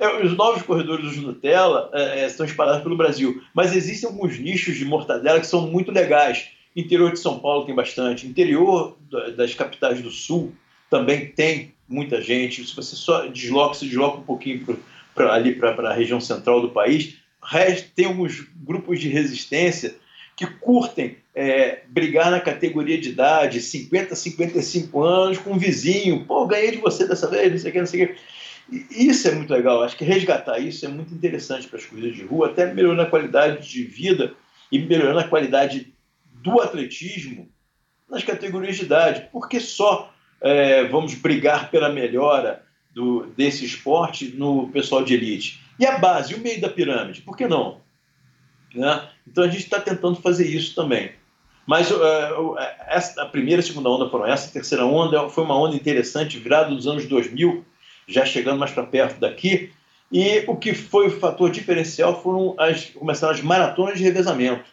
[0.00, 4.38] É, os novos corredores do Nutella é, é, estão espalhados pelo Brasil, mas existem alguns
[4.38, 6.50] nichos de mortadela que são muito legais.
[6.76, 8.96] Interior de São Paulo tem bastante, interior
[9.36, 10.54] das capitais do Sul
[10.90, 12.66] também tem muita gente.
[12.66, 14.78] Se você só desloca, se desloca um pouquinho
[15.16, 17.16] ali para a região central do país,
[17.94, 19.96] tem alguns grupos de resistência
[20.36, 26.24] que curtem é, brigar na categoria de idade, 50, 55 anos, com um vizinho.
[26.24, 28.16] Pô, ganhei de você dessa vez, não sei o que, não sei o que.
[28.90, 29.82] Isso é muito legal.
[29.82, 33.06] Acho que resgatar isso é muito interessante para as corridas de rua, até melhorando a
[33.06, 34.34] qualidade de vida
[34.70, 35.92] e melhorando a qualidade
[36.34, 37.48] do atletismo
[38.08, 39.28] nas categorias de idade.
[39.32, 42.62] Porque só é, vamos brigar pela melhora
[42.94, 45.60] do, desse esporte no pessoal de elite.
[45.78, 47.80] E a base, o meio da pirâmide, por que não?
[48.74, 49.08] Né?
[49.26, 51.12] Então a gente está tentando fazer isso também.
[51.66, 52.56] Mas uh,
[52.88, 55.76] essa, a primeira e a segunda onda foram essa, a terceira onda foi uma onda
[55.76, 57.64] interessante, virada dos anos 2000,
[58.06, 59.70] já chegando mais para perto daqui.
[60.10, 64.64] E o que foi o fator diferencial foram as, começaram as maratonas de revezamento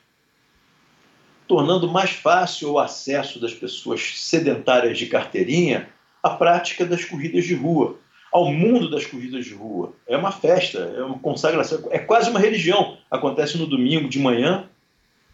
[1.47, 5.89] tornando mais fácil o acesso das pessoas sedentárias de carteirinha
[6.22, 7.97] à prática das corridas de rua,
[8.31, 9.93] ao mundo das corridas de rua.
[10.07, 12.97] É uma festa, é uma consagração, é quase uma religião.
[13.09, 14.67] Acontece no domingo de manhã,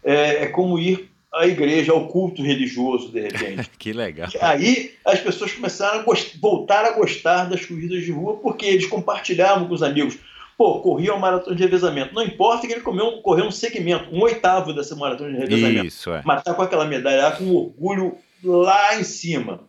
[0.04, 3.70] é, é como ir à igreja, ao culto religioso, de repente.
[3.78, 4.28] que legal.
[4.34, 6.04] E aí as pessoas começaram a
[6.40, 10.18] voltar a gostar das corridas de rua porque eles compartilhavam com os amigos
[10.56, 12.14] pô, corria uma maratona de revezamento.
[12.14, 15.86] Não importa que ele comeu, correu um segmento, um oitavo dessa maratona de revezamento.
[15.86, 16.22] Isso, é.
[16.24, 19.60] Mas tá com aquela medalha com orgulho lá em cima.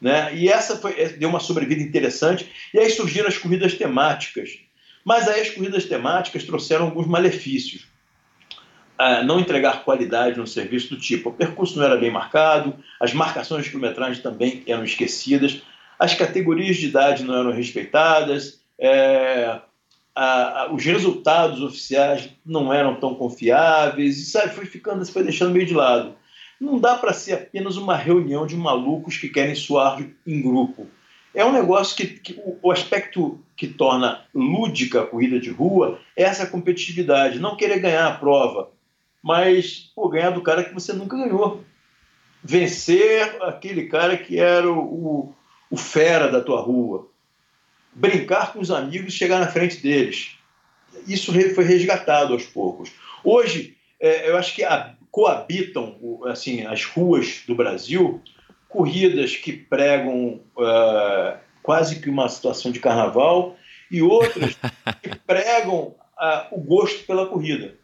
[0.00, 0.34] Né?
[0.34, 2.50] E essa foi, é, deu uma sobrevida interessante.
[2.72, 4.58] E aí surgiram as corridas temáticas.
[5.04, 7.86] Mas aí as corridas temáticas trouxeram alguns malefícios.
[8.96, 11.28] Ah, não entregar qualidade no serviço do tipo.
[11.28, 15.62] O percurso não era bem marcado, as marcações de quilometragem também eram esquecidas,
[15.98, 19.58] as categorias de idade não eram respeitadas, é,
[20.14, 25.52] a, a, os resultados oficiais não eram tão confiáveis, e sabe, foi ficando, foi deixando
[25.52, 26.14] meio de lado.
[26.60, 30.86] Não dá para ser apenas uma reunião de malucos que querem suar em grupo.
[31.34, 35.98] É um negócio que, que o, o, aspecto que torna lúdica a corrida de rua
[36.16, 38.70] é essa competitividade, não querer ganhar a prova,
[39.20, 41.64] mas pô, ganhar do cara que você nunca ganhou.
[42.42, 45.34] vencer aquele cara que era o, o,
[45.70, 47.08] o fera da tua rua,
[47.94, 50.32] brincar com os amigos e chegar na frente deles.
[51.06, 52.90] Isso foi resgatado aos poucos.
[53.22, 55.96] Hoje, é, eu acho que a, coabitam
[56.26, 58.20] assim as ruas do Brasil
[58.68, 63.56] corridas que pregam uh, quase que uma situação de carnaval
[63.88, 64.56] e outras
[65.00, 67.76] que pregam uh, o gosto pela corrida.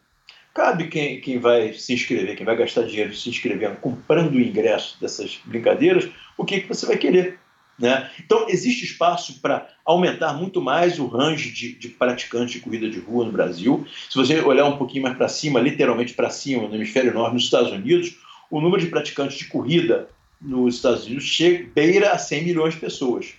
[0.53, 4.99] Cabe quem, quem vai se inscrever, quem vai gastar dinheiro se inscrevendo, comprando o ingresso
[4.99, 7.39] dessas brincadeiras, o que, que você vai querer.
[7.79, 8.09] Né?
[8.23, 12.99] Então, existe espaço para aumentar muito mais o range de, de, praticantes de corrida de
[12.99, 13.85] rua no Brasil.
[14.09, 17.43] Se você olhar um pouquinho mais para cima, literalmente para cima, no hemisfério norte, nos
[17.43, 18.15] Estados Unidos,
[18.49, 22.79] o número de praticantes de corrida nos Estados Unidos chega, beira a 100 milhões de
[22.79, 23.33] pessoas.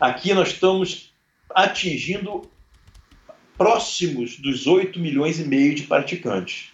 [0.00, 1.12] Aqui nós estamos
[1.54, 2.42] atingindo
[3.56, 6.70] próximos dos 8 milhões e meio de praticantes.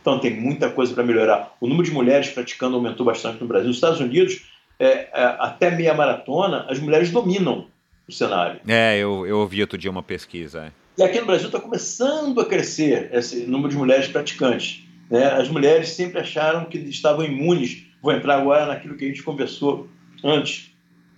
[0.00, 1.56] Então tem muita coisa para melhorar.
[1.60, 3.68] O número de mulheres praticando aumentou bastante no Brasil.
[3.68, 4.42] Nos Estados Unidos,
[4.78, 7.66] é, é, até meia maratona, as mulheres dominam
[8.08, 8.60] o cenário.
[8.66, 10.66] É, eu, eu ouvi outro dia uma pesquisa.
[10.66, 10.72] É.
[10.96, 14.82] E aqui no Brasil está começando a crescer esse número de mulheres praticantes.
[15.10, 15.24] Né?
[15.26, 17.84] As mulheres sempre acharam que estavam imunes.
[18.02, 19.88] Vou entrar agora naquilo que a gente conversou
[20.24, 20.72] antes,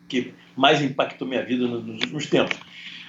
[0.08, 2.58] que mais impactou minha vida nos últimos tempos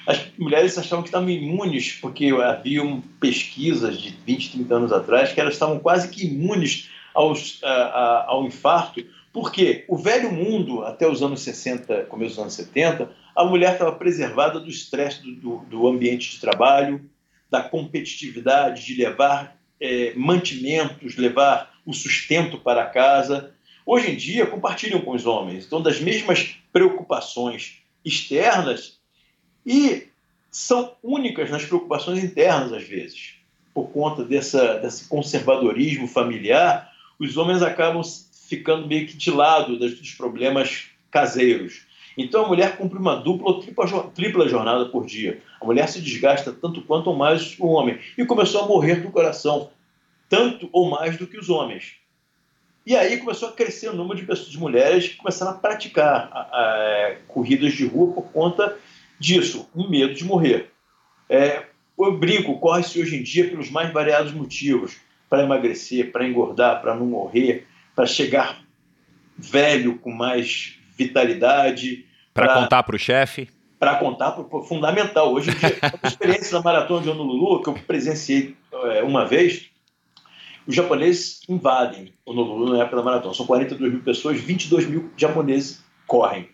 [0.05, 5.39] as mulheres achavam que estavam imunes, porque haviam pesquisas de 20, 30 anos atrás que
[5.39, 9.03] elas estavam quase que imunes aos, a, a, ao infarto,
[9.33, 13.93] porque o velho mundo, até os anos 60, começo dos anos 70, a mulher estava
[13.93, 17.09] preservada do estresse do, do, do, ambiente de trabalho,
[17.49, 23.53] da competitividade, de levar é, mantimentos, levar o sustento para casa.
[23.85, 25.65] Hoje em dia, compartilham com os homens.
[25.65, 28.99] Então, das mesmas preocupações externas,
[29.65, 30.07] e
[30.49, 33.35] são únicas nas preocupações internas, às vezes.
[33.73, 38.01] Por conta dessa, desse conservadorismo familiar, os homens acabam
[38.51, 41.85] ficando meio que de lado dos problemas caseiros.
[42.17, 45.41] Então a mulher cumpre uma dupla ou tripla, tripla jornada por dia.
[45.61, 47.97] A mulher se desgasta tanto quanto ou mais o homem.
[48.17, 49.69] E começou a morrer do coração,
[50.27, 51.93] tanto ou mais do que os homens.
[52.85, 56.29] E aí começou a crescer o número de pessoas, de mulheres que começaram a praticar
[56.33, 58.77] a, a, corridas de rua por conta
[59.17, 60.71] disso, um medo de morrer.
[61.29, 61.63] É,
[61.97, 64.97] eu brinco, corre-se hoje em dia pelos mais variados motivos,
[65.29, 67.65] para emagrecer, para engordar, para não morrer,
[67.95, 68.61] para chegar
[69.37, 72.05] velho com mais vitalidade.
[72.33, 73.49] Para contar para o chefe?
[73.79, 75.33] Para contar, pro, fundamental.
[75.33, 79.69] Hoje em dia, a experiência da maratona de Honolulu, que eu presenciei é, uma vez,
[80.67, 83.33] os japoneses invadem Honolulu na época da maratona.
[83.33, 86.49] São 42 mil pessoas, 22 mil japoneses correm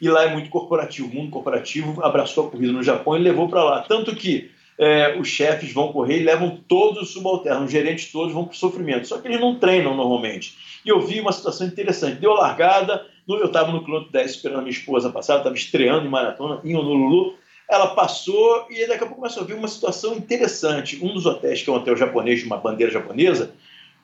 [0.00, 1.08] e lá é muito corporativo.
[1.08, 3.82] O mundo corporativo abraçou a corrida no Japão e levou para lá.
[3.82, 4.50] Tanto que
[4.80, 8.54] é, os chefes vão correr e levam todos os subalternos, os gerentes todos vão para
[8.54, 9.06] o sofrimento.
[9.06, 10.56] Só que eles não treinam normalmente.
[10.86, 12.18] E eu vi uma situação interessante.
[12.18, 16.10] Deu largada, eu estava no quilômetro 10 esperando a minha esposa passar, estava estreando em
[16.10, 17.34] maratona em Honolulu.
[17.68, 20.98] Ela passou e daqui a pouco começou a ver uma situação interessante.
[21.04, 23.52] Um dos hotéis, que é um hotel japonês de uma bandeira japonesa,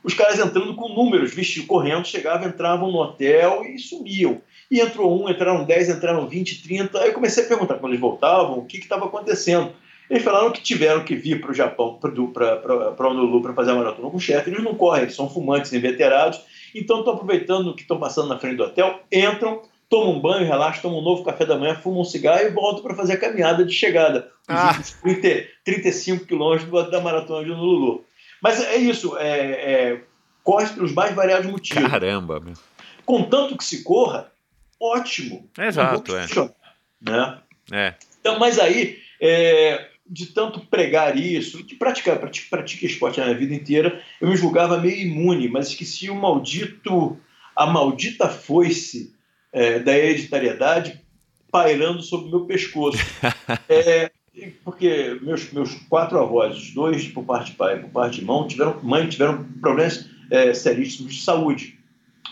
[0.05, 4.43] os caras entrando com números, vestidos, correndo, chegavam, entravam no hotel e sumiam.
[4.71, 7.01] E entrou um, entraram 10, entraram 20, 30.
[7.01, 9.73] Aí eu comecei a perguntar quando eles voltavam o que estava acontecendo.
[10.09, 14.11] Eles falaram que tiveram que vir para o Japão, para Honolulu, para fazer a maratona
[14.11, 14.51] com o chefe.
[14.51, 16.41] Eles não correm, eles são fumantes, inveterados.
[16.75, 20.83] Então estão aproveitando que estão passando na frente do hotel, entram, tomam um banho, relaxam,
[20.83, 23.65] tomam um novo café da manhã, fumam um cigarro e voltam para fazer a caminhada
[23.65, 24.31] de chegada.
[24.47, 24.77] Ah.
[24.79, 28.05] Os 30, 35 quilômetros da maratona de Honolulu.
[28.43, 30.01] Mas é isso, é, é,
[30.45, 31.91] corre pelos mais variados motivos.
[31.91, 32.55] Caramba, meu.
[33.05, 34.31] Contanto que se corra,
[34.81, 35.49] ótimo.
[35.59, 36.27] Exato, é.
[37.01, 37.39] Né?
[37.73, 37.95] É.
[38.21, 43.55] Então, mas aí, é, de tanto pregar isso, de praticar, praticar esporte a minha vida
[43.55, 47.19] inteira, eu me julgava meio imune, mas esqueci o maldito,
[47.55, 49.15] a maldita foice
[49.53, 51.01] é, da hereditariedade
[51.51, 52.99] pairando sobre o meu pescoço.
[53.69, 54.11] é,
[54.65, 58.25] porque meus, meus quatro avós, os dois por parte de pai e por parte de
[58.25, 61.79] mãe, tiveram, mãe, tiveram problemas é, seríssimos de saúde.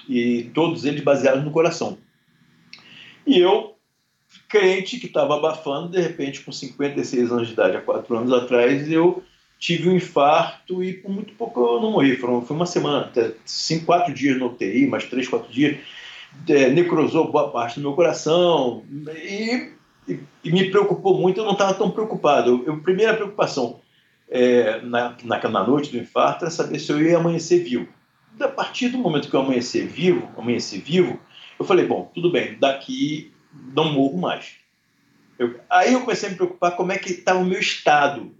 [0.08, 1.96] E todos eles baseados no coração.
[3.26, 3.73] E eu,
[4.54, 8.88] crente que estava abafando, de repente, com 56 anos de idade, há quatro anos atrás,
[8.88, 9.20] eu
[9.58, 12.16] tive um infarto e por muito pouco eu não morri.
[12.16, 15.78] Foi uma semana, até cinco, quatro dias no UTI, mais três, quatro dias.
[16.48, 19.72] É, necrosou boa parte do meu coração e,
[20.08, 21.40] e, e me preocupou muito.
[21.40, 22.62] Eu não estava tão preocupado.
[22.64, 23.80] Eu, primeira preocupação
[24.28, 27.88] é, na, naquela noite do infarto era saber se eu ia amanhecer vivo.
[28.38, 31.18] A partir do momento que eu amanhecer vivo, amanhecer vivo,
[31.58, 33.33] eu falei, bom, tudo bem, daqui
[33.74, 34.56] não morro mais.
[35.38, 38.32] Eu, aí eu comecei a me preocupar como é que estava o meu estado,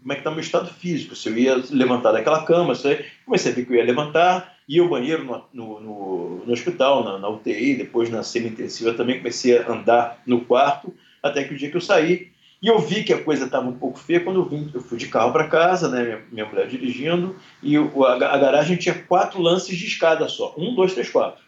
[0.00, 2.92] como é que estava o meu estado físico, se eu ia levantar daquela cama, se
[2.92, 6.52] eu, comecei a ver que eu ia levantar, ia ao banheiro no, no, no, no
[6.52, 11.54] hospital, na, na, UTI, depois na semi-intensiva também comecei a andar no quarto, até que
[11.54, 12.30] o dia que eu saí,
[12.62, 14.96] e eu vi que a coisa estava um pouco feia quando eu vim, eu fui
[14.96, 18.94] de carro para casa, né, minha, minha, mulher dirigindo, e o, a, a, garagem tinha
[18.94, 21.44] quatro lances de escada só, um, dois, três, quatro.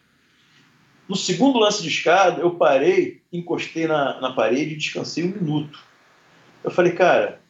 [1.08, 5.78] No segundo lance de escada, eu parei, encostei na, na parede e descansei um minuto.
[6.62, 7.40] Eu falei, cara,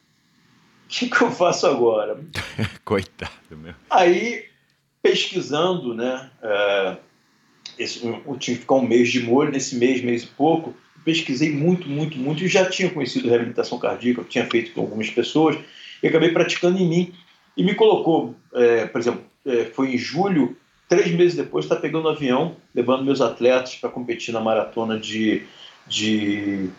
[0.85, 2.19] o que, que eu faço agora?
[2.85, 3.73] Coitado meu.
[3.89, 4.45] Aí,
[5.01, 6.97] pesquisando, né, é,
[7.77, 10.73] esse, eu tinha que ficar um mês de molho, nesse mês, mês e pouco,
[11.03, 15.57] pesquisei muito, muito, muito, e já tinha conhecido reabilitação cardíaca, tinha feito com algumas pessoas,
[16.01, 17.13] e acabei praticando em mim.
[17.57, 20.55] E me colocou, é, por exemplo, é, foi em julho,
[20.89, 25.43] três meses depois, está pegando um avião, levando meus atletas para competir na maratona de,
[25.87, 26.69] de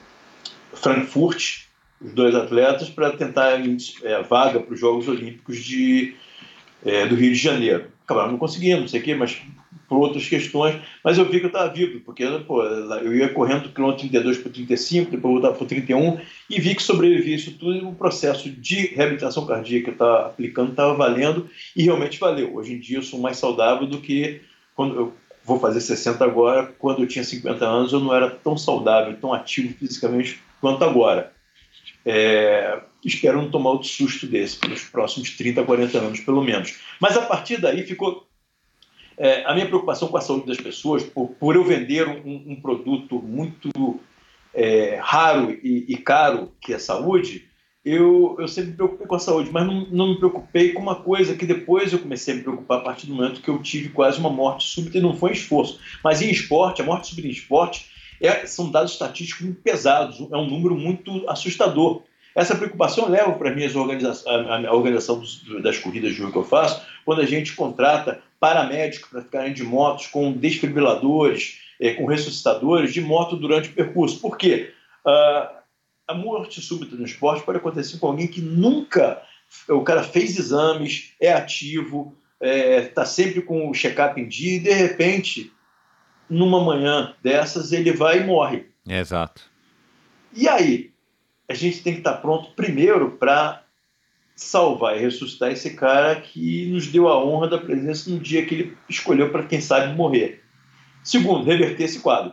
[0.74, 1.60] Frankfurt,
[2.00, 3.60] os dois atletas para tentar
[4.02, 6.14] é, vaga para os Jogos Olímpicos de,
[6.84, 7.86] é, do Rio de Janeiro.
[8.04, 9.40] Acabaram não conseguindo, não sei o quê, mas
[9.90, 13.64] por outras questões, mas eu vi que eu estava vivo, porque pô, eu ia correndo
[13.64, 17.74] do quilômetro 32 para 35, depois voltava para 31, e vi que sobrevivi isso tudo
[17.74, 22.54] e o processo de reabilitação cardíaca que eu estava aplicando estava valendo, e realmente valeu.
[22.54, 24.42] Hoje em dia eu sou mais saudável do que
[24.76, 25.12] quando eu
[25.44, 29.34] vou fazer 60 agora, quando eu tinha 50 anos eu não era tão saudável, tão
[29.34, 31.32] ativo fisicamente quanto agora.
[32.06, 36.78] É, espero não tomar outro susto desse pelos próximos 30, 40 anos, pelo menos.
[37.00, 38.29] Mas a partir daí ficou
[39.20, 42.56] é, a minha preocupação com a saúde das pessoas, por, por eu vender um, um
[42.58, 44.00] produto muito
[44.54, 47.46] é, raro e, e, caro, que é a saúde,
[47.84, 50.96] eu, eu sempre me preocupei com a saúde, mas não, não me preocupei com uma
[50.96, 53.90] coisa que depois eu comecei a me preocupar a partir do momento que eu tive
[53.90, 55.78] quase uma morte súbita e não foi esforço.
[56.02, 57.90] Mas em esporte, a morte súbita em esporte,
[58.22, 62.02] é, são dados estatísticos muito pesados, é um número muito assustador.
[62.34, 65.22] Essa preocupação leva para mim a, organização
[65.62, 69.62] das corridas de rua que eu faço, quando a gente contrata paramédicos para ficarem de
[69.62, 74.20] motos com desfibriladores, é, com ressuscitadores de moto durante o percurso.
[74.20, 74.72] Por quê?
[75.04, 75.60] Uh,
[76.06, 79.22] a morte súbita no esporte pode acontecer com alguém que nunca,
[79.68, 84.56] o cara fez exames, é ativo, está é, tá sempre com o check-up em dia
[84.56, 85.52] e de repente
[86.28, 88.66] numa manhã dessas ele vai e morre.
[88.86, 89.42] Exato.
[90.34, 90.89] E aí?
[91.50, 93.64] A gente tem que estar pronto primeiro para
[94.36, 98.54] salvar e ressuscitar esse cara que nos deu a honra da presença no dia que
[98.54, 100.44] ele escolheu para, quem sabe, morrer.
[101.02, 102.32] Segundo, reverter esse quadro.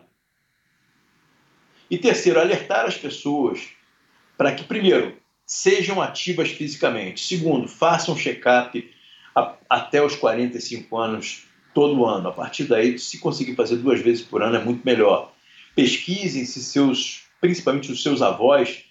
[1.90, 3.70] E terceiro, alertar as pessoas
[4.38, 5.18] para que, primeiro,
[5.48, 7.26] sejam ativas fisicamente.
[7.26, 8.94] Segundo, façam check-up
[9.68, 12.30] até os 45 anos todo ano.
[12.30, 15.34] A partir daí, se conseguir fazer duas vezes por ano, é muito melhor.
[15.74, 18.84] Pesquisem se seus, principalmente os seus avós,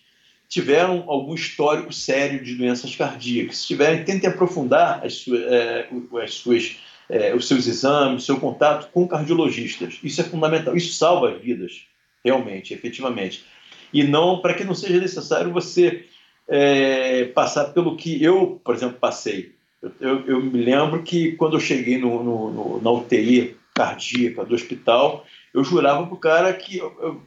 [0.49, 3.59] tiveram algum histórico sério de doenças cardíacas.
[3.59, 5.89] Se tiverem, tentem aprofundar as suas, é,
[6.23, 6.77] as suas,
[7.09, 9.99] é, os seus exames, seu contato com cardiologistas.
[10.03, 10.77] Isso é fundamental.
[10.77, 11.87] Isso salva vidas,
[12.25, 13.45] realmente, efetivamente.
[13.93, 16.05] E não para que não seja necessário você
[16.49, 19.55] é, passar pelo que eu, por exemplo, passei.
[20.01, 24.55] Eu, eu, me lembro que quando eu cheguei no, no, no, na UTI cardíaca do
[24.55, 27.21] hospital, eu jurava para o cara que eu,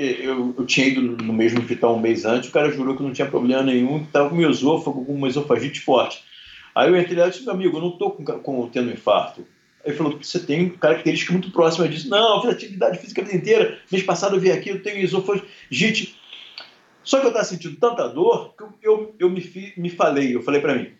[0.00, 3.12] eu, eu, tinha ido no mesmo hospital um mês antes, o cara jurou que não
[3.12, 6.24] tinha problema nenhum, que estava com meu esôfago, com uma esofagite forte.
[6.74, 9.46] Aí eu entrei lá e disse, meu amigo, eu não estou com, com, tendo infarto.
[9.84, 12.08] Aí ele falou, você tem característica muito próxima disso.
[12.08, 13.78] Não, eu fiz atividade física a vida inteira.
[13.90, 16.18] Mês passado eu vim aqui, eu tenho esofagite.
[17.02, 20.42] Só que eu estava sentindo tanta dor que eu, eu, eu me, me falei, eu
[20.42, 20.92] falei para mim,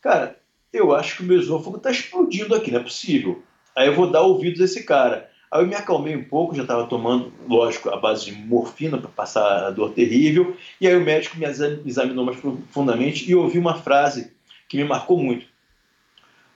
[0.00, 0.38] cara,
[0.72, 3.42] eu acho que o meu esôfago está explodindo aqui, não é possível.
[3.74, 5.30] Aí eu vou dar ouvidos a esse cara.
[5.50, 9.10] Aí eu me acalmei um pouco, já estava tomando, lógico, a base de morfina para
[9.10, 10.56] passar a dor terrível.
[10.80, 14.32] E aí o médico me examinou mais profundamente e ouvi uma frase
[14.68, 15.46] que me marcou muito.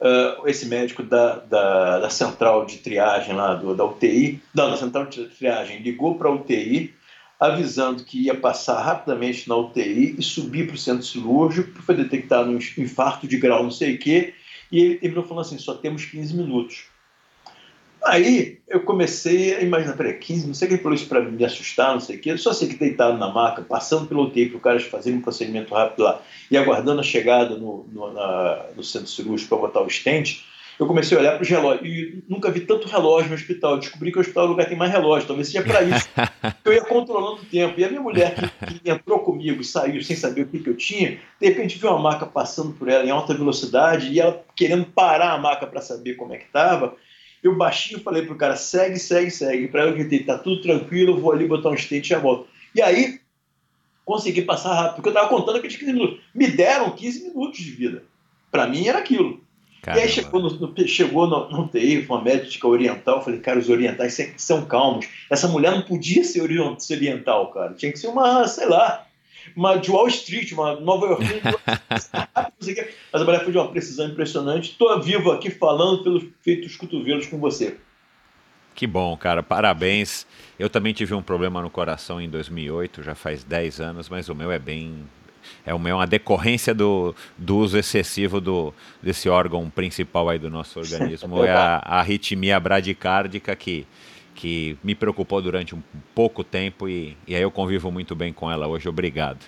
[0.01, 4.77] Uh, esse médico da, da, da, central de triagem lá, do, da UTI, não, da
[4.77, 6.95] central de triagem, ligou para a UTI
[7.41, 12.51] avisando que ia passar rapidamente na UTI e subir para o centro cirúrgico, foi detectado
[12.51, 14.35] um infarto de grau não sei o quê,
[14.71, 16.90] e ele terminou falando assim, só temos 15 minutos.
[18.05, 21.93] Aí eu comecei a imaginar, peraí, 15, não sei quem falou isso para me assustar,
[21.93, 24.59] não sei o quê, eu só sei que deitado na maca, passando pelo UTI para
[24.59, 28.82] o cara fazer um procedimento rápido lá e aguardando a chegada no, no, na, no
[28.82, 30.44] centro cirúrgico para botar o estente,
[30.81, 33.72] eu comecei a olhar para os relógios e nunca vi tanto relógio no hospital.
[33.72, 35.82] Eu descobri que o hospital é o lugar que tem mais relógio, talvez seja para
[35.82, 36.09] isso.
[36.64, 37.78] eu ia controlando o tempo.
[37.78, 40.70] E a minha mulher, que, que entrou comigo e saiu sem saber o que, que
[40.70, 44.43] eu tinha, de repente viu uma maca passando por ela em alta velocidade e ela
[44.56, 46.97] querendo parar a maca para saber como é que estava.
[47.43, 49.69] Eu baixinho falei pro cara, segue, segue, segue.
[49.69, 52.49] Para eu gritei, tá tudo tranquilo, eu vou ali botar um stent e já volto.
[52.75, 53.21] E aí,
[54.05, 56.21] consegui passar rápido, porque eu estava contando aqueles 15 minutos.
[56.35, 58.05] Me deram 15 minutos de vida.
[58.51, 59.41] Para mim era aquilo.
[59.83, 60.01] Caramba.
[60.01, 63.59] E aí chegou no, no, chegou no, no TI, uma médica oriental, eu falei, cara,
[63.59, 65.09] os orientais são calmos.
[65.31, 67.73] Essa mulher não podia ser oriental, cara.
[67.75, 69.07] Tinha que ser uma, sei lá,
[69.56, 71.24] uma de Wall Street, uma Nova York.
[73.12, 74.70] Mas a mulher foi de uma precisão impressionante.
[74.70, 77.77] Estou vivo aqui falando pelos feitos cotovelos com você.
[78.74, 79.43] Que bom, cara.
[79.43, 80.27] Parabéns.
[80.59, 84.35] Eu também tive um problema no coração em 2008, já faz 10 anos, mas o
[84.35, 85.05] meu é bem
[85.64, 88.72] é uma decorrência do, do uso excessivo do,
[89.02, 93.86] desse órgão principal aí do nosso organismo, é a, a arritmia bradicárdica que,
[94.35, 95.82] que me preocupou durante um
[96.15, 98.89] pouco tempo e, e aí eu convivo muito bem com ela hoje.
[98.89, 99.44] Obrigado.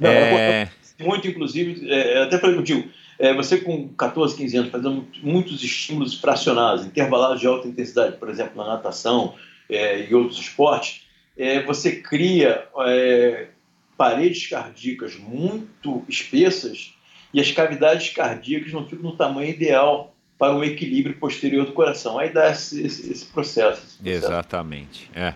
[0.00, 0.70] Não, é...
[0.98, 2.88] Muito, inclusive, é, até falei contigo,
[3.18, 8.28] é, você com 14, 15 anos fazendo muitos estímulos fracionados, intervalados de alta intensidade, por
[8.28, 9.34] exemplo, na natação
[9.68, 11.06] é, e outros esportes,
[11.36, 13.48] é, você cria é,
[13.96, 16.94] paredes cardíacas muito espessas
[17.32, 22.18] e as cavidades cardíacas não ficam no tamanho ideal para um equilíbrio posterior do coração.
[22.18, 24.26] Aí dá esse, esse, esse processo, esse processo.
[24.26, 25.10] Exatamente.
[25.14, 25.34] É.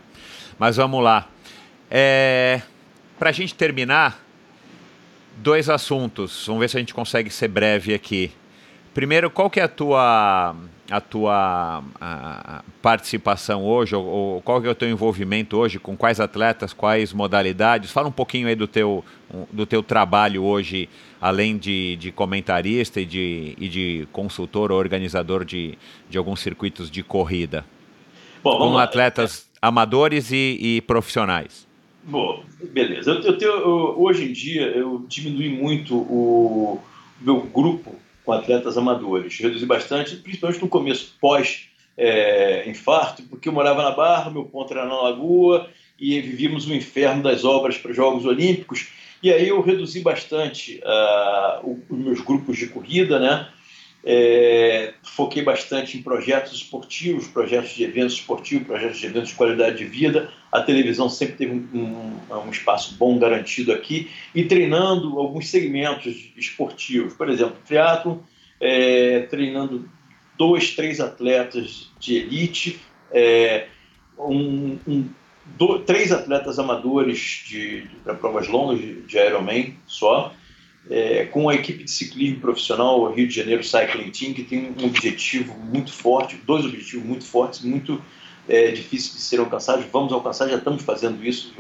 [0.59, 1.29] Mas vamos lá.
[1.91, 2.63] É...
[3.19, 4.25] Para a gente terminar,
[5.37, 6.47] dois assuntos.
[6.47, 8.33] Vamos ver se a gente consegue ser breve aqui.
[8.95, 10.57] Primeiro, qual que é a tua
[10.91, 15.97] a tua a, participação hoje, ou, ou, qual que é o teu envolvimento hoje, com
[15.97, 17.91] quais atletas, quais modalidades?
[17.91, 19.05] Fala um pouquinho aí do teu,
[19.51, 20.89] do teu trabalho hoje,
[21.25, 25.79] além de, de comentarista e de, e de consultor ou organizador de,
[26.11, 27.65] de alguns circuitos de corrida.
[28.43, 31.67] Bom, com atletas amadores e, e profissionais.
[32.03, 33.13] Bom, beleza.
[33.13, 36.79] Eu, eu tenho, eu, hoje em dia eu diminui muito o
[37.19, 39.41] meu grupo com atletas amadores.
[39.41, 44.85] Reduzi bastante, principalmente no começo, pós-infarto, é, porque eu morava na Barra, meu ponto era
[44.85, 48.89] na Lagoa, e vivíamos o inferno das obras para os Jogos Olímpicos.
[49.25, 53.49] E aí eu reduzi bastante uh, os meus grupos de corrida, né?
[54.05, 59.79] É, foquei bastante em projetos esportivos, projetos de eventos esportivos, projetos de eventos de qualidade
[59.79, 60.31] de vida.
[60.53, 67.15] A televisão sempre teve um, um, espaço bom garantido aqui e treinando alguns segmentos esportivos,
[67.15, 68.23] por exemplo, triatlo,
[68.61, 69.89] é, treinando
[70.37, 72.79] dois, três atletas de elite,
[73.11, 73.69] é,
[74.19, 75.09] um, um,
[75.47, 77.45] do, três atletas amadores
[78.03, 80.35] para provas longas de, de Ironman só
[80.91, 84.75] é, com a equipe de ciclismo profissional, o Rio de Janeiro Cycling Team, que tem
[84.79, 88.01] um objetivo muito forte, dois objetivos muito fortes, muito
[88.49, 89.85] é, difíceis de serem alcançados.
[89.91, 91.55] Vamos alcançar, já estamos fazendo isso.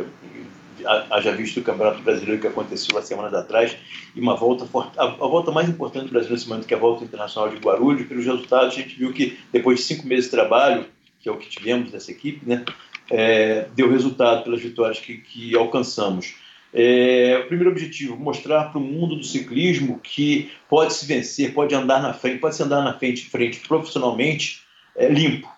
[1.22, 3.74] Já visto o Campeonato Brasileiro que aconteceu há semanas atrás
[4.14, 6.76] e uma volta forte, a, a, volta mais importante do Brasil nesse momento que é
[6.76, 8.06] a volta internacional de Guarulhos.
[8.06, 10.84] Pelos resultados a gente viu que depois de cinco meses de trabalho,
[11.20, 12.62] que é o que tivemos dessa equipe, né,
[13.10, 16.34] é, deu resultado pelas vitórias que, que alcançamos.
[16.72, 21.74] É, o primeiro objetivo, mostrar para o mundo do ciclismo que pode se vencer, pode
[21.74, 24.62] andar na frente, pode se andar na frente, frente profissionalmente
[24.96, 25.48] é, limpo.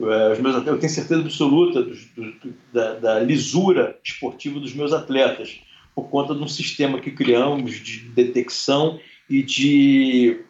[0.00, 4.92] É, os meus, eu tenho certeza absoluta do, do, da, da, lisura esportiva dos meus
[4.92, 5.60] atletas,
[5.92, 10.40] por conta de um sistema que criamos de detecção e de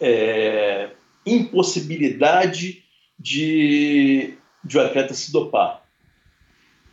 [0.00, 0.90] é,
[1.26, 2.84] impossibilidade
[3.18, 4.34] de,
[4.64, 5.82] de o atleta se dopar.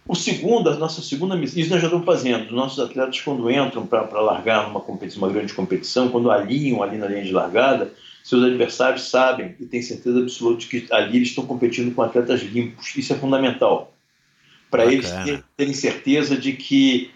[0.07, 2.45] O segundo, a nossa segunda missão, isso nós já estamos fazendo.
[2.45, 6.98] Os nossos atletas, quando entram para largar numa competição, uma grande competição, quando alinham ali
[6.98, 7.91] na linha de largada,
[8.23, 12.41] seus adversários sabem e têm certeza absoluta de que ali eles estão competindo com atletas
[12.41, 12.95] limpos.
[12.95, 13.94] Isso é fundamental.
[14.72, 15.14] Para eles
[15.57, 17.11] terem certeza de que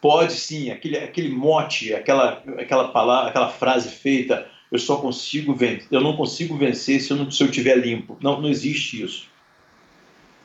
[0.00, 5.86] pode sim, aquele, aquele mote, aquela, aquela palavra, aquela frase feita, eu só consigo vencer,
[5.92, 8.16] eu não consigo vencer se eu não se eu tiver limpo.
[8.20, 9.31] Não, não existe isso.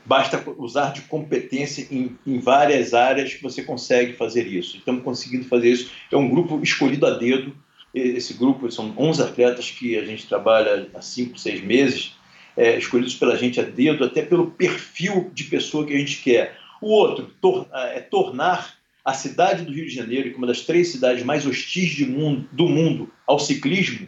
[0.08, 4.78] Basta usar de competência em, em, várias áreas que você consegue fazer isso.
[4.78, 5.92] Estamos conseguindo fazer isso.
[6.10, 7.54] É um grupo escolhido a dedo.
[7.94, 12.16] Esse grupo são 11 atletas que a gente trabalha há 5, 6 meses,
[12.56, 16.58] é, escolhidos pela gente a dedo, até pelo perfil de pessoa que a gente quer.
[16.82, 20.62] O outro tor é tornar a cidade do Rio de Janeiro, que é uma das
[20.62, 24.08] três cidades mais hostis mundo, do mundo, ao ciclismo.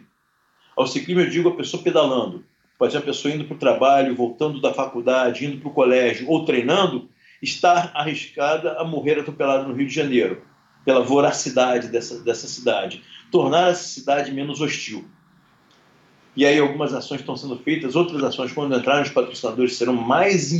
[0.74, 2.42] Ao ciclismo, eu digo a pessoa pedalando
[2.80, 6.26] pode ser uma pessoa indo para o trabalho, voltando da faculdade, indo para o colégio
[6.26, 7.10] ou treinando,
[7.42, 10.42] estar arriscada a morrer atropelada no Rio de Janeiro,
[10.82, 13.02] pela voracidade dessa, dessa cidade.
[13.30, 15.04] Tornar essa cidade menos hostil.
[16.34, 20.50] E aí algumas ações estão sendo feitas, outras ações, quando entrarem os patrocinadores, serão mais,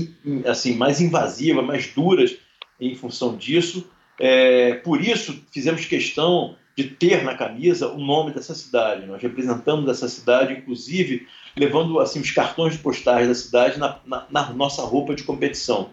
[0.47, 2.37] assim, mais invasivas, mais duras
[2.79, 3.91] em função disso.
[4.19, 9.07] É, por isso, fizemos questão de ter na camisa o nome dessa cidade.
[9.07, 11.27] Nós representamos essa cidade, inclusive
[11.57, 15.91] levando assim os cartões postais da cidade na, na, na nossa roupa de competição.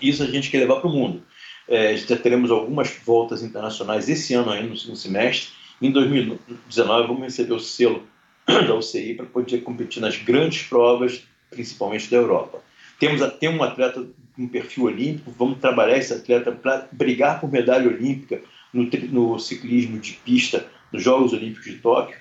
[0.00, 1.22] Isso a gente quer levar para o mundo.
[1.68, 5.50] É, já teremos algumas voltas internacionais esse ano ainda, no semestre.
[5.80, 8.02] Em 2019 vamos receber o selo
[8.46, 12.62] da UCI para poder competir nas grandes provas, principalmente da Europa.
[12.98, 17.88] Temos até um atleta com perfil olímpico, vamos trabalhar esse atleta para brigar por medalha
[17.88, 18.42] olímpica
[18.72, 22.16] no, no ciclismo de pista nos Jogos Olímpicos de Tóquio.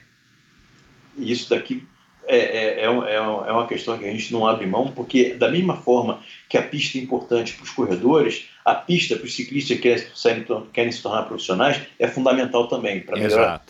[1.18, 1.86] E isso daqui
[2.30, 5.76] é, é, é, é, uma questão que a gente não abre mão, porque da mesma
[5.76, 9.82] forma que a pista é importante para os corredores, a pista para os ciclistas que
[9.82, 13.66] querem, querem, se tornar profissionais é fundamental também para melhorar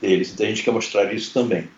[0.00, 0.32] deles.
[0.32, 1.68] Então a gente quer mostrar isso também.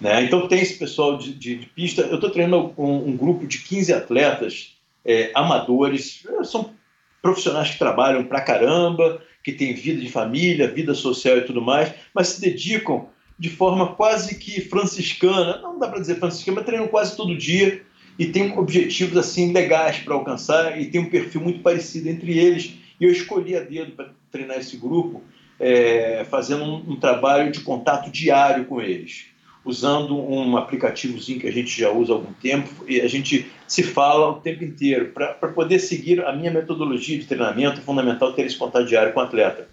[0.00, 0.22] Né?
[0.22, 2.02] Então tem esse pessoal de, de, de pista.
[2.02, 6.72] Eu estou treinando um, um, grupo de 15 atletas é, amadores, são
[7.20, 11.92] profissionais que trabalham pra caramba, que têm vida de família, vida social e tudo mais,
[12.14, 13.08] mas se dedicam
[13.38, 17.82] de forma quase que franciscana, não dá para dizer franciscana, mas treinam quase todo dia
[18.18, 22.74] e têm objetivos assim legais para alcançar e tem um perfil muito parecido entre eles.
[23.00, 25.22] E eu escolhi a dedo para treinar esse grupo,
[25.58, 29.26] é, fazendo um, um trabalho de contato diário com eles
[29.64, 33.82] usando um aplicativozinho que a gente já usa há algum tempo e a gente se
[33.82, 35.12] fala o tempo inteiro.
[35.12, 39.20] Para poder seguir a minha metodologia de treinamento, é fundamental ter esse contato diário com
[39.20, 39.66] o atleta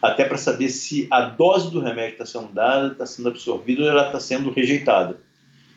[0.00, 3.88] até para saber se a dose do remédio está sendo dada, está sendo absorvida ou
[3.88, 5.18] ela está sendo rejeitada.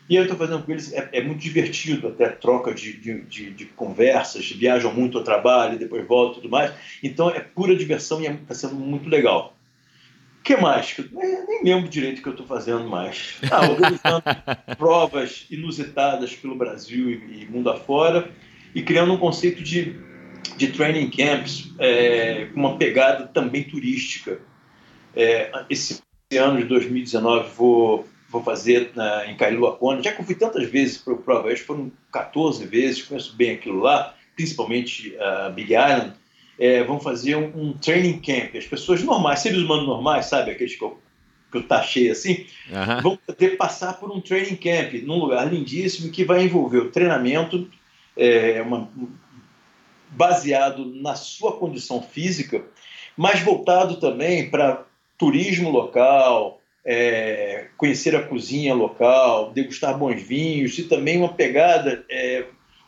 [0.09, 3.51] E eu estou fazendo com eles, é, é, muito divertido, até troca de, de, de,
[3.51, 6.73] de, conversas, viajam muito ao trabalho, depois voltam e tudo mais.
[7.01, 9.57] Então é pura diversão e está é, sendo muito legal.
[10.39, 10.93] O que mais?
[10.97, 11.07] Eu
[11.47, 13.35] nem lembro direito o que eu estou fazendo mais.
[13.49, 14.23] Ah, organizando
[14.77, 18.29] provas inusitadas pelo Brasil e, e mundo afora
[18.75, 19.95] e criando um conceito de
[20.57, 24.39] de training camps é, com uma pegada também turística.
[25.15, 26.01] É, esse
[26.37, 30.97] ano de 2019 vou, vou fazer na, em Kailuakona, já que eu fui tantas vezes
[30.97, 36.13] para o Prova foram 14 vezes, conheço bem aquilo lá, principalmente a uh, Big Island,
[36.57, 38.55] é, vão fazer um, um, training camp.
[38.55, 40.99] As pessoas normais, seres humanos normais, sabe, aqueles que eu,
[41.51, 43.01] que eu taxei assim, uhum.
[43.01, 47.69] vão poder passar por um training camp num lugar lindíssimo que vai envolver o treinamento,
[48.15, 48.89] é, uma,
[50.15, 52.63] baseado na sua condição física,
[53.15, 54.85] mas voltado também para
[55.17, 62.45] turismo local, é, conhecer a cozinha local, degustar bons vinhos e também uma pegada é,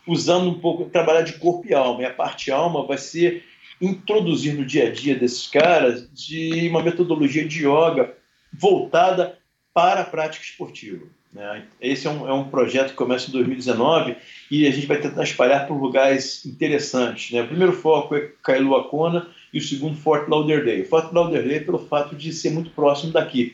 [0.08, 2.02] usando um pouco, trabalhar de corpo e alma.
[2.02, 3.44] E a parte alma vai ser
[3.82, 8.16] introduzir no dia a dia desses caras de uma metodologia de yoga
[8.54, 9.38] voltada
[9.74, 11.06] para a prática esportiva.
[11.36, 11.64] Né?
[11.82, 14.16] Esse é um, é um projeto que começa em 2019
[14.50, 17.32] e a gente vai tentar espalhar por lugares interessantes.
[17.32, 17.42] Né?
[17.42, 20.86] O primeiro foco é Kailuakona e o segundo Fort Lauderdale.
[20.86, 23.54] Fort Lauderdale pelo fato de ser muito próximo daqui.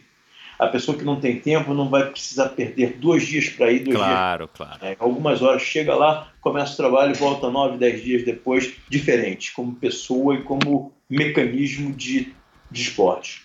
[0.60, 3.98] A pessoa que não tem tempo não vai precisar perder dois dias para ir, dois
[3.98, 4.52] claro, dias.
[4.56, 4.80] Claro, claro.
[4.86, 9.52] É, algumas horas chega lá, começa o trabalho e volta nove, dez dias depois, diferente,
[9.54, 12.32] como pessoa e como mecanismo de,
[12.70, 13.42] de esporte.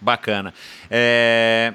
[0.00, 0.54] Bacana.
[0.88, 1.72] É,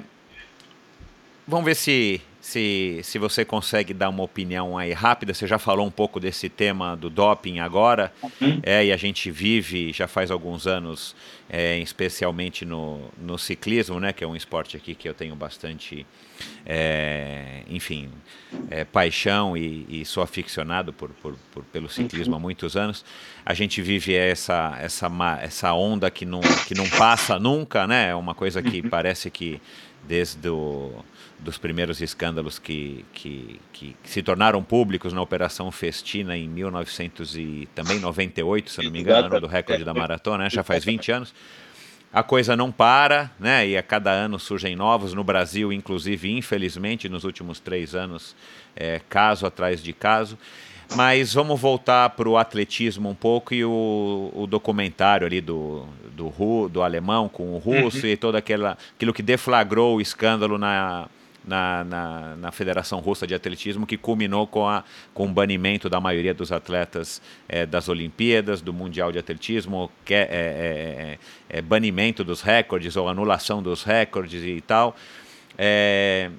[1.46, 5.34] Vamos ver se, se, se você consegue dar uma opinião aí rápida.
[5.34, 8.60] Você já falou um pouco desse tema do doping agora, uhum.
[8.62, 11.14] é, e a gente vive já faz alguns anos,
[11.50, 16.06] é, especialmente no, no ciclismo, né, que é um esporte aqui que eu tenho bastante,
[16.64, 18.10] é, enfim,
[18.70, 22.38] é, paixão e, e, sou aficionado por, por, por, pelo ciclismo uhum.
[22.38, 23.04] há muitos anos.
[23.44, 25.10] A gente vive essa, essa,
[25.42, 28.08] essa onda que não, que não passa nunca, né?
[28.08, 28.88] É uma coisa que uhum.
[28.88, 29.60] parece que
[30.06, 31.04] desde o
[31.38, 38.82] dos primeiros escândalos que, que, que, se tornaram públicos na Operação Festina em 1998, se
[38.82, 40.50] não me engano, do recorde da maratona, né?
[40.50, 41.34] já faz 20 anos.
[42.12, 43.66] A coisa não para, né?
[43.66, 45.12] E a cada ano surgem novos.
[45.12, 48.36] No Brasil, inclusive, infelizmente, nos últimos três anos,
[48.76, 50.38] é, caso atrás de caso.
[50.94, 56.68] Mas vamos voltar para o atletismo um pouco e o, o documentário ali do, do,
[56.68, 58.12] do alemão com o russo uhum.
[58.12, 61.08] e todo aquela, aquilo que deflagrou o escândalo na,
[61.46, 64.82] na, na, na, Federação Russa de Atletismo, que culminou com, a,
[65.12, 70.14] com o banimento da maioria dos atletas é, das Olimpíadas, do Mundial de Atletismo, que
[70.14, 74.96] é, é, é, é banimento dos recordes ou anulação dos recordes e tal.
[75.58, 76.30] É,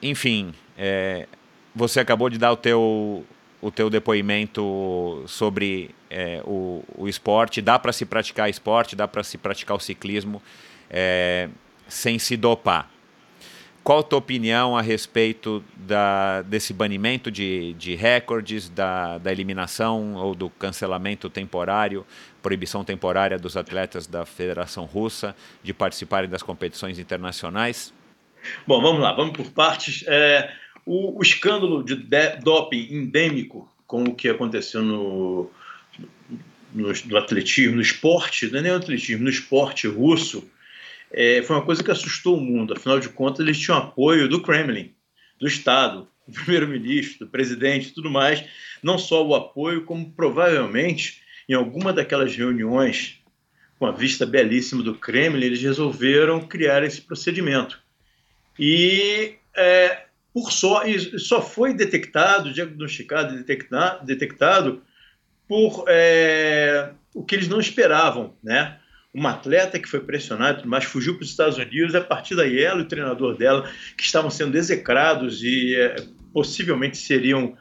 [0.00, 1.26] enfim, é,
[1.74, 3.24] você acabou de dar o teu,
[3.60, 5.94] o teu depoimento sobre
[6.44, 7.60] o, o esporte.
[7.60, 10.42] Dá para se praticar esporte, dá para se praticar o ciclismo
[11.88, 12.90] sem se dopar.
[13.88, 20.14] Qual a tua opinião a respeito da, desse banimento de, de recordes, da, da eliminação
[20.14, 22.04] ou do cancelamento temporário,
[22.42, 27.94] proibição temporária dos atletas da Federação Russa de participarem das competições internacionais?
[28.66, 30.04] Bom, vamos lá, vamos por partes.
[30.06, 30.52] É,
[30.88, 35.50] o, o, escândalo de, de doping endêmico, com o que aconteceu no,
[36.72, 40.50] no, no atletismo, no esporte, não é nem no atletismo, no esporte russo,
[41.10, 42.72] é, foi uma coisa que assustou o mundo.
[42.72, 44.90] Afinal de contas, eles tinham apoio do Kremlin,
[45.38, 48.42] do Estado, do primeiro-ministro, do presidente, tudo mais.
[48.82, 53.20] Não só o apoio, como provavelmente em alguma daquelas reuniões
[53.78, 57.78] com a vista belíssima do Kremlin, eles resolveram criar esse procedimento.
[58.58, 60.82] E é, por só,
[61.18, 64.82] só foi detectado, diagnosticado, detectado, detectado
[65.48, 68.78] por é, o que eles não esperavam, né?
[69.14, 71.94] Um atleta que foi pressionado, mas fugiu para os Estados Unidos.
[71.94, 75.96] A partir daí, ela e o treinador dela, que estavam sendo execrados e é,
[76.32, 77.56] possivelmente seriam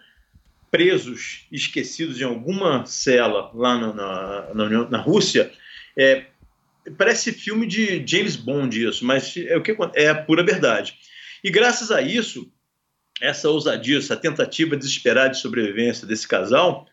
[0.70, 5.52] presos, esquecidos em alguma cela lá na, na, na, na Rússia,
[5.98, 6.26] é,
[6.98, 10.96] parece filme de James Bond isso, mas é o que é a pura verdade.
[11.44, 12.52] E graças a isso,
[13.22, 16.88] essa ousadia, essa tentativa desesperada de sobrevivência desse casal,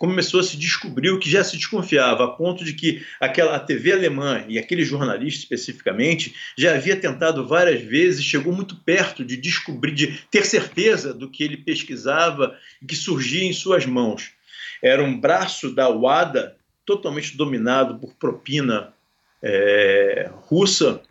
[0.00, 3.60] começou a se descobrir o que já se desconfiava, a ponto de que aquela a
[3.60, 9.36] TV alemã e aquele jornalista especificamente já havia tentado várias vezes, chegou muito perto de
[9.36, 14.32] descobrir, de ter certeza do que ele pesquisava e que surgia em suas mãos.
[14.82, 18.94] Era um braço da WADA totalmente dominado por propina
[19.42, 21.02] é, russa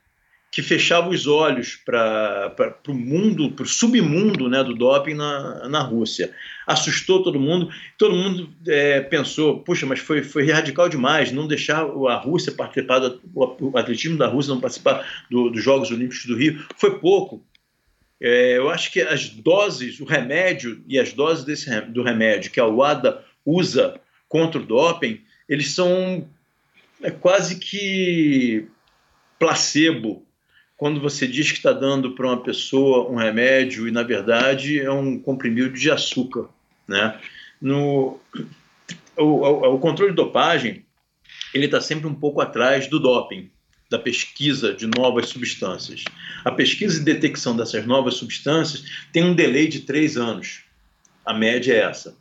[0.51, 5.81] que fechava os olhos para o mundo, para o submundo né, do doping na, na
[5.81, 6.33] Rússia.
[6.65, 11.81] Assustou todo mundo, todo mundo é, pensou, puxa, mas foi, foi radical demais não deixar
[11.81, 16.35] a Rússia participar, do, o atletismo da Rússia não participar do, dos Jogos Olímpicos do
[16.35, 16.65] Rio.
[16.77, 17.43] Foi pouco.
[18.19, 22.59] É, eu acho que as doses, o remédio e as doses desse, do remédio que
[22.59, 26.27] a UADA usa contra o doping, eles são
[27.01, 28.67] é, quase que
[29.37, 30.25] placebo
[30.79, 34.89] quando você diz que está dando para uma pessoa um remédio e na verdade é
[34.89, 36.47] um comprimido de açúcar,
[36.87, 37.19] né?
[37.61, 38.17] No
[39.17, 40.85] o, o, o controle de dopagem
[41.53, 43.51] ele está sempre um pouco atrás do doping,
[43.89, 46.05] da pesquisa de novas substâncias.
[46.45, 50.61] A pesquisa e detecção dessas novas substâncias tem um delay de três anos.
[51.25, 52.15] A média é essa.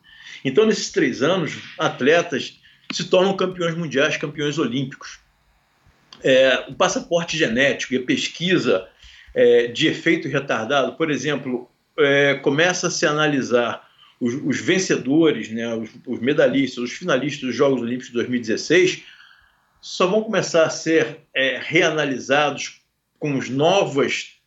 [0.45, 2.59] Então, nesses três anos, atletas
[2.91, 5.21] se tornam campeões mundiais, campeões olímpicos
[6.23, 8.89] é, o passaporte genético e a pesquisa
[9.35, 13.89] é, de efeito retardado, por exemplo, é, começa a se analisar
[14.21, 19.03] os, os vencedores, né, os, os, medalhistas, os finalistas dos Jogos Olímpicos de 2016,
[19.81, 22.81] só vão começar a ser é, reanalisados
[23.19, 24.39] com os novos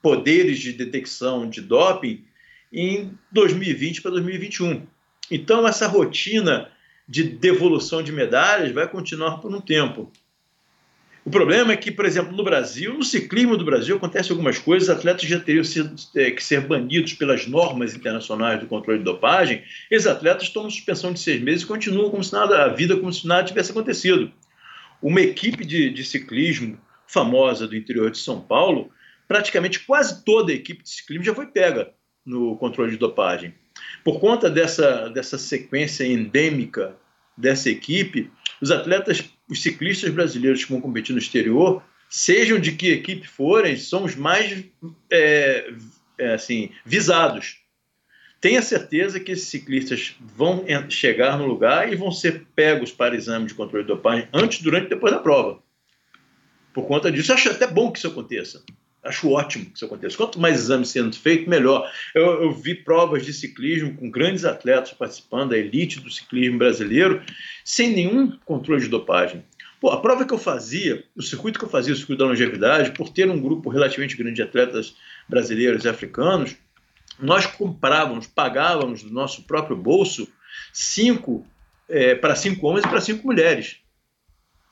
[0.00, 2.24] poderes de detecção de doping
[2.72, 4.86] em 2020 para 2021.
[5.30, 6.70] Então, essa rotina
[7.08, 10.10] de devolução de medalhas vai continuar por um tempo.
[11.24, 14.88] O problema é que, por exemplo, no Brasil, no ciclismo do Brasil, acontece algumas coisas,
[14.88, 19.62] atletas já teriam sido, é, que ser banidos pelas normas internacionais do controle de dopagem,
[19.88, 23.12] esses atletas tomam suspensão de seis meses e continuam como se nada, a vida como
[23.12, 24.32] se nada tivesse acontecido.
[25.00, 26.76] Uma equipe de, de ciclismo
[27.06, 28.90] famosa do interior de São Paulo,
[29.28, 31.92] praticamente quase toda a equipe de ciclismo já foi pega
[32.26, 33.54] no controle de dopagem.
[34.02, 36.96] Por conta dessa, dessa sequência endêmica
[37.36, 42.90] dessa equipe, os atletas, os ciclistas brasileiros que vão competir no exterior, sejam de que
[42.90, 44.64] equipe forem, são os mais
[45.10, 45.72] é,
[46.18, 47.58] é, assim, visados.
[48.40, 53.46] Tenha certeza que esses ciclistas vão chegar no lugar e vão ser pegos para exame
[53.46, 55.62] de controle de dopagem antes, durante e depois da prova.
[56.72, 58.64] Por conta disso, acho até bom que isso aconteça.
[59.04, 60.16] Acho ótimo que isso aconteça.
[60.16, 61.90] Quanto mais exames sendo feito, melhor.
[62.14, 67.20] Eu, eu, vi provas de ciclismo com grandes atletas participando, da elite do ciclismo brasileiro,
[67.64, 69.44] sem nenhum controle de dopagem.
[69.80, 72.92] Pô, a prova que eu fazia, o circuito que eu fazia, o circuito da longevidade,
[72.92, 74.94] por ter um grupo relativamente grande de atletas
[75.28, 76.54] brasileiros e africanos,
[77.18, 80.28] nós comprávamos, pagávamos do nosso próprio bolso
[80.72, 81.44] cinco
[81.88, 83.78] é, para cinco homens e para cinco mulheres.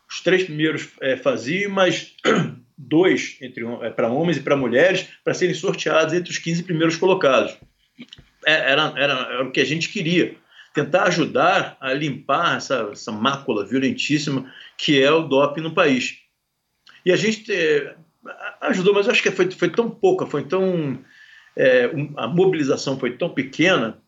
[0.09, 2.15] Os três primeiros é, faziam, mas
[2.81, 7.57] dois é, para homens e para mulheres para serem sorteados entre os 15 primeiros colocados.
[8.47, 10.35] É, era, era, era, o que a gente queria,
[10.73, 16.19] tentar ajudar a limpar essa, essa mácula violentíssima que é o doping no país.
[17.05, 17.95] E a gente é,
[18.63, 20.99] ajudou, mas acho que foi, foi tão pouca, foi tão
[21.57, 23.99] é, um, a mobilização foi tão pequena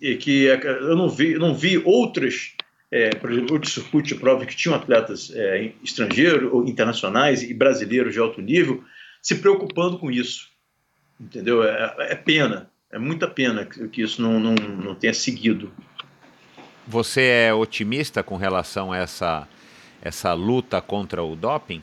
[0.00, 2.54] e que eu não vi, não vi outras
[2.92, 7.54] é, por exemplo, o circuito de prova que tinham atletas é, estrangeiros, ou internacionais e
[7.54, 8.84] brasileiros de alto nível,
[9.22, 10.50] se preocupando com isso.
[11.18, 11.64] Entendeu?
[11.64, 15.72] É, é pena, é muita pena que, que isso não, não, não tenha seguido.
[16.86, 19.48] Você é otimista com relação a essa,
[20.02, 21.82] essa luta contra o doping?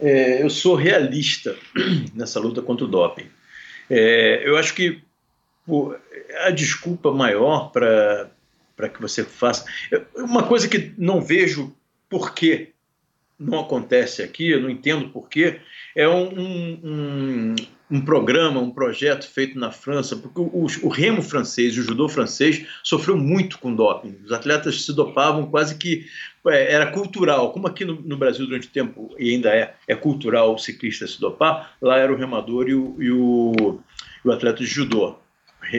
[0.00, 1.54] É, eu sou realista
[2.12, 3.28] nessa luta contra o doping.
[3.88, 5.00] É, eu acho que
[5.64, 5.94] pô,
[6.44, 8.30] a desculpa maior para
[8.80, 9.66] para que você faça.
[10.16, 11.76] Uma coisa que não vejo
[12.08, 12.72] por que
[13.38, 15.60] não acontece aqui, eu não entendo porquê,
[15.96, 16.28] é um,
[16.84, 17.56] um,
[17.90, 22.06] um, programa, um projeto feito na França, porque o, o, remo francês e o judô
[22.06, 24.18] francês sofreu muito com doping.
[24.24, 26.06] Os atletas se dopavam quase que
[26.48, 29.94] é, era cultural, como aqui no, no, Brasil durante o tempo, e ainda é, é
[29.94, 33.80] cultural o ciclista se dopar, lá era o remador e o, e o,
[34.22, 35.16] o atleta de judô.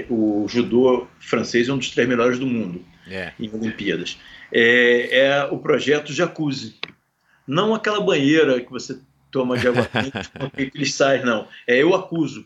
[0.09, 3.33] O judô francês é um dos três melhores do mundo é.
[3.40, 4.17] em Olimpíadas.
[4.51, 6.75] É, é o projeto Jacuzzi,
[7.48, 8.99] não aquela banheira que você
[9.31, 11.48] toma de água quente com cristais, não.
[11.67, 12.45] É eu acuso.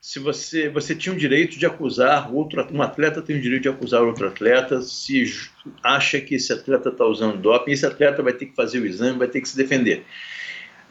[0.00, 3.68] Se você, você tinha o direito de acusar outro, um atleta tem o direito de
[3.70, 5.24] acusar outro atleta se
[5.82, 9.18] acha que esse atleta está usando doping, esse atleta vai ter que fazer o exame,
[9.18, 10.04] vai ter que se defender.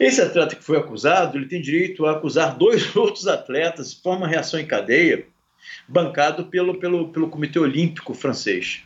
[0.00, 4.58] Esse atleta que foi acusado, ele tem direito a acusar dois outros atletas, forma reação
[4.58, 5.24] em cadeia,
[5.88, 8.82] bancado pelo, pelo, pelo Comitê Olímpico francês.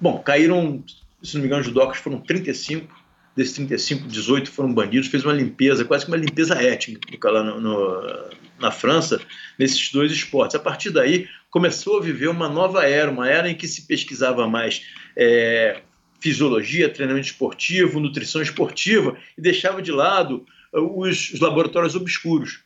[0.00, 0.82] Bom, caíram,
[1.22, 2.94] se não me engano, judocas foram 35,
[3.36, 7.60] desses 35, 18 foram bandidos, fez uma limpeza, quase que uma limpeza étnica lá no,
[7.60, 9.20] no, na França,
[9.58, 10.56] nesses dois esportes.
[10.56, 14.48] A partir daí, começou a viver uma nova era, uma era em que se pesquisava
[14.48, 14.82] mais
[15.16, 15.80] é,
[16.20, 22.62] fisiologia, treinamento esportivo, nutrição esportiva, e deixava de lado os, os laboratórios obscuros,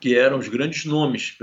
[0.00, 1.36] que eram os grandes nomes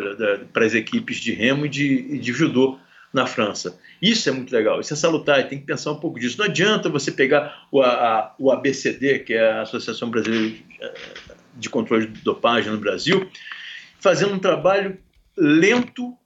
[0.51, 2.80] para as equipes de remo e de, de judô
[3.14, 3.80] na França.
[4.01, 6.38] Isso é muito legal, isso é salutar, e tem que pensar um pouco disso.
[6.40, 10.56] Não adianta você pegar o, a, o ABCD, que é a Associação Brasileira
[11.56, 13.30] de Controle de Dopagem no Brasil,
[13.99, 14.98] fazendo um trabalho
[15.38, 16.17] lento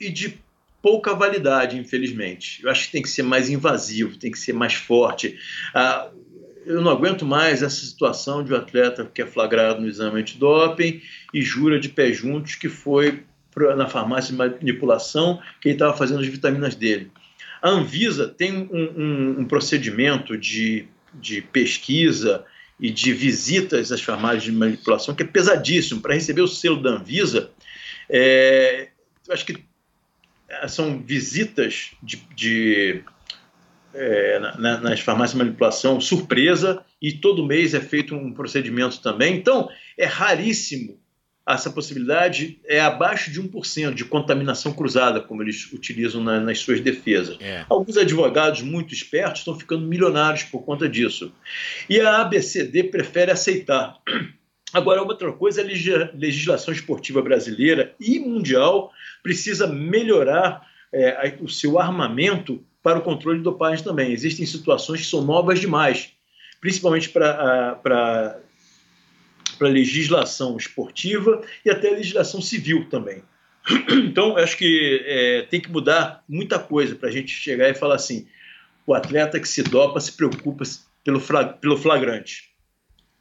[0.00, 0.40] e de
[0.82, 2.62] pouca validade, infelizmente.
[2.62, 5.38] Eu acho que tem que ser mais invasivo, tem que ser mais forte.
[5.74, 6.10] Ah,
[6.66, 11.00] eu não aguento mais essa situação de um atleta que é flagrado no exame antidoping
[11.32, 13.24] e jura de pé juntos que foi
[13.76, 17.10] na farmácia de manipulação que ele estava fazendo as vitaminas dele.
[17.62, 22.44] A Anvisa tem um, um, um procedimento de, de pesquisa
[22.78, 26.00] e de visitas às farmácias de manipulação que é pesadíssimo.
[26.00, 27.50] Para receber o selo da Anvisa,
[28.08, 28.88] é,
[29.28, 29.62] acho que
[30.48, 33.02] é, são visitas de, de
[33.94, 39.36] é, na, nas farmácias de manipulação surpresa e todo mês é feito um procedimento também.
[39.36, 40.98] Então, é raríssimo
[41.54, 46.80] essa possibilidade é abaixo de 1% de contaminação cruzada, como eles utilizam na, nas suas
[46.80, 47.36] defesas.
[47.40, 47.64] É.
[47.68, 51.32] Alguns advogados muito espertos estão ficando milionários por conta disso.
[51.88, 53.96] E a ABCD prefere aceitar.
[54.72, 55.64] Agora, outra coisa, a
[56.14, 63.44] legislação esportiva brasileira e mundial precisa melhorar é, o seu armamento para o controle de
[63.44, 64.12] dopagem também.
[64.12, 66.12] Existem situações que são novas demais,
[66.60, 73.22] principalmente para para a legislação esportiva e até a legislação civil também.
[73.90, 77.96] Então, acho que é, tem que mudar muita coisa para a gente chegar e falar
[77.96, 78.26] assim:
[78.86, 80.64] o atleta que se dopa se preocupa
[81.04, 81.20] pelo,
[81.60, 82.49] pelo flagrante.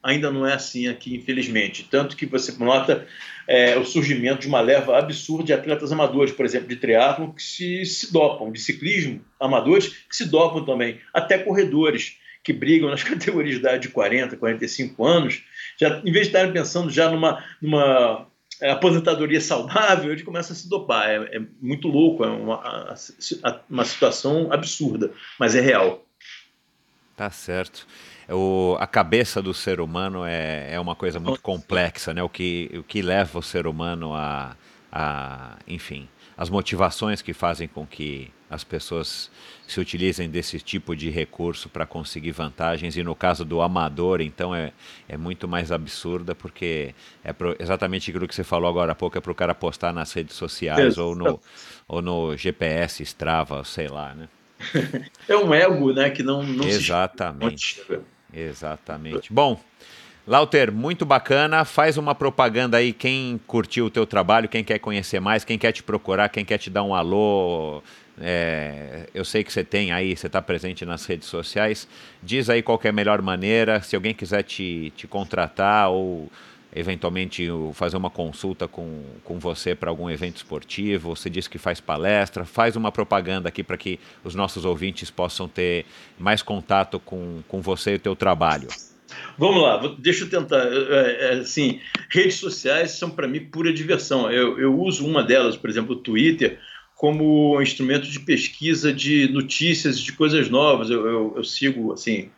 [0.01, 1.87] Ainda não é assim aqui, infelizmente.
[1.89, 3.05] Tanto que você nota
[3.47, 7.43] é, o surgimento de uma leva absurda de atletas amadores, por exemplo, de triatlo, que
[7.43, 13.03] se, se dopam, de ciclismo, amadores que se dopam também, até corredores que brigam nas
[13.03, 15.43] categorias de idade de 40, 45 anos,
[15.79, 18.27] já, em vez de estarem pensando já numa, numa
[18.61, 21.09] é, aposentadoria saudável, ele começa a se dopar.
[21.09, 22.95] É, é muito louco, é uma,
[23.69, 26.05] uma situação absurda, mas é real.
[27.15, 27.85] Tá certo.
[28.31, 32.21] O, a cabeça do ser humano é, é uma coisa muito complexa, né?
[32.21, 34.55] O que, o que leva o ser humano a,
[34.91, 39.29] a enfim, as motivações que fazem com que as pessoas
[39.67, 42.97] se utilizem desse tipo de recurso para conseguir vantagens.
[42.97, 44.71] E no caso do amador então é,
[45.07, 49.17] é muito mais absurda porque é pro, exatamente aquilo que você falou agora há pouco
[49.17, 51.39] é para o cara postar nas redes sociais ou no,
[51.87, 54.27] ou no GPS Strava sei lá né?
[55.27, 57.75] É um ego né que não, não exatamente.
[57.75, 57.81] se...
[57.81, 58.18] exatamente
[59.33, 59.59] bom
[60.29, 61.65] Lauter, muito bacana.
[61.65, 62.93] Faz uma propaganda aí.
[62.93, 66.59] Quem curtiu o teu trabalho, quem quer conhecer mais, quem quer te procurar, quem quer
[66.59, 67.81] te dar um alô.
[68.21, 71.87] É, eu sei que você tem aí, você está presente nas redes sociais.
[72.21, 73.81] Diz aí qual é a melhor maneira.
[73.81, 76.29] Se alguém quiser te, te contratar ou
[76.75, 81.79] eventualmente fazer uma consulta com, com você para algum evento esportivo, você diz que faz
[81.79, 85.85] palestra, faz uma propaganda aqui para que os nossos ouvintes possam ter
[86.17, 88.67] mais contato com, com você e o teu trabalho.
[89.37, 90.67] Vamos lá, deixa eu tentar.
[90.67, 94.31] É, é, assim, redes sociais são para mim pura diversão.
[94.31, 96.59] Eu, eu uso uma delas, por exemplo, o Twitter,
[96.93, 100.89] como instrumento de pesquisa de notícias, de coisas novas.
[100.89, 102.29] Eu, eu, eu sigo assim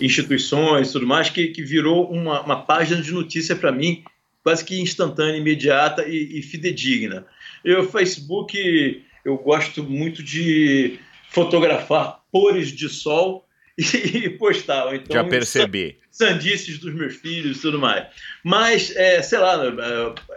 [0.00, 4.04] instituições e tudo mais, que, que virou uma, uma página de notícia para mim,
[4.42, 7.26] quase que instantânea, imediata e, e fidedigna.
[7.64, 10.98] Eu, Facebook, eu gosto muito de
[11.30, 13.46] fotografar pores de sol
[13.78, 14.94] e, postava.
[14.94, 15.98] Então, Já percebi.
[16.10, 18.06] Sandices dos meus filhos e tudo mais.
[18.44, 19.56] Mas, é, sei lá,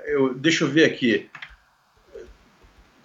[0.06, 1.28] eu, deixa eu ver aqui.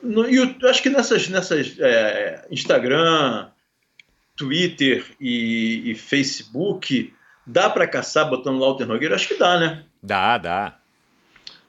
[0.02, 3.48] No, eu acho que nessas, nessas é, Instagram,
[4.38, 7.12] Twitter e, e Facebook,
[7.44, 9.16] dá para caçar botando o Nogueira?
[9.16, 9.84] Acho que dá, né?
[10.02, 10.78] Dá, dá.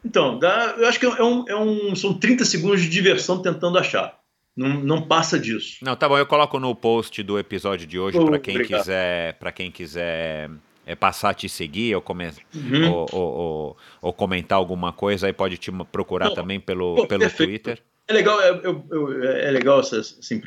[0.05, 3.77] Então, dá, eu acho que é um, é um, são 30 segundos de diversão tentando
[3.77, 4.17] achar.
[4.55, 5.77] Não, não passa disso.
[5.81, 9.51] Não, tá bom, eu coloco no post do episódio de hoje para quem quiser, para
[9.51, 10.49] quem quiser
[10.85, 12.91] é, passar a te seguir ou, come, uhum.
[12.91, 17.07] ou, ou, ou, ou, comentar alguma coisa, aí pode te procurar não, também pelo, pô,
[17.07, 17.81] pelo Twitter.
[18.09, 20.41] É legal, é, é, é legal assim,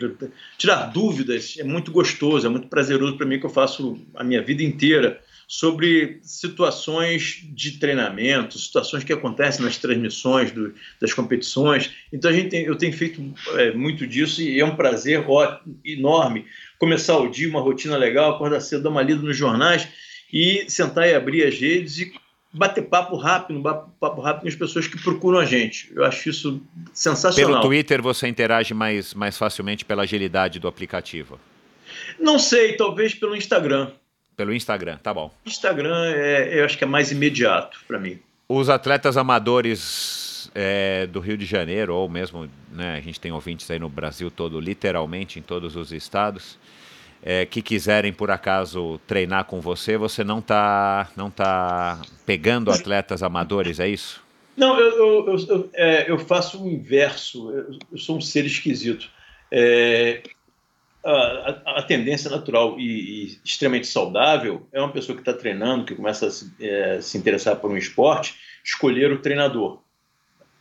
[0.58, 4.42] tirar dúvidas, é muito gostoso, é muito prazeroso para mim que eu faço a minha
[4.42, 11.92] vida inteira sobre situações de treinamento, situações que acontecem nas transmissões do, das competições.
[12.12, 13.22] Então a gente tem, eu tenho feito
[13.54, 16.46] é, muito disso e é um prazer ó, enorme
[16.80, 19.86] começar o dia, uma rotina legal, acordar cedo, dar uma lida nos jornais
[20.32, 22.12] e sentar e abrir as redes e
[22.52, 25.90] bater papo rápido, bater papo rápido com as pessoas que procuram a gente.
[25.94, 26.60] Eu acho isso
[26.92, 27.52] sensacional.
[27.52, 31.40] Pelo Twitter você interage mais, mais facilmente pela agilidade do aplicativo?
[32.18, 33.90] Não sei, talvez pelo Instagram.
[34.36, 35.32] Pelo Instagram, tá bom.
[35.46, 38.18] Instagram é, eu acho que é mais imediato para mim.
[38.48, 43.70] Os atletas amadores é, do Rio de Janeiro, ou mesmo, né, a gente tem ouvintes
[43.70, 46.58] aí no Brasil todo, literalmente em todos os estados,
[47.22, 53.22] é, que quiserem por acaso treinar com você, você não tá, não tá pegando atletas
[53.22, 54.22] amadores, é isso?
[54.56, 57.50] Não, eu, eu, eu, eu, é, eu faço o inverso.
[57.50, 59.08] Eu, sou um ser esquisito.
[59.50, 60.22] É,
[61.04, 65.94] a, a, tendência natural e, e, extremamente saudável é uma pessoa que está treinando, que
[65.94, 69.80] começa a se, é, se, interessar por um esporte, escolher o treinador.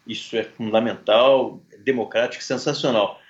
[0.07, 3.20] Isso é fundamental, é democrático, sensacional.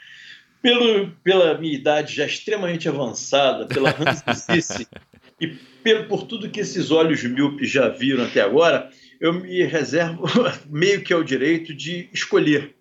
[0.62, 4.88] Pelo, pela minha idade já extremamente avançada, pela ranzice
[5.42, 5.48] e
[5.84, 10.26] pelo, por tudo que esses olhos míopes já viram até agora, eu me reservo
[10.70, 12.76] meio que ao direito de escolher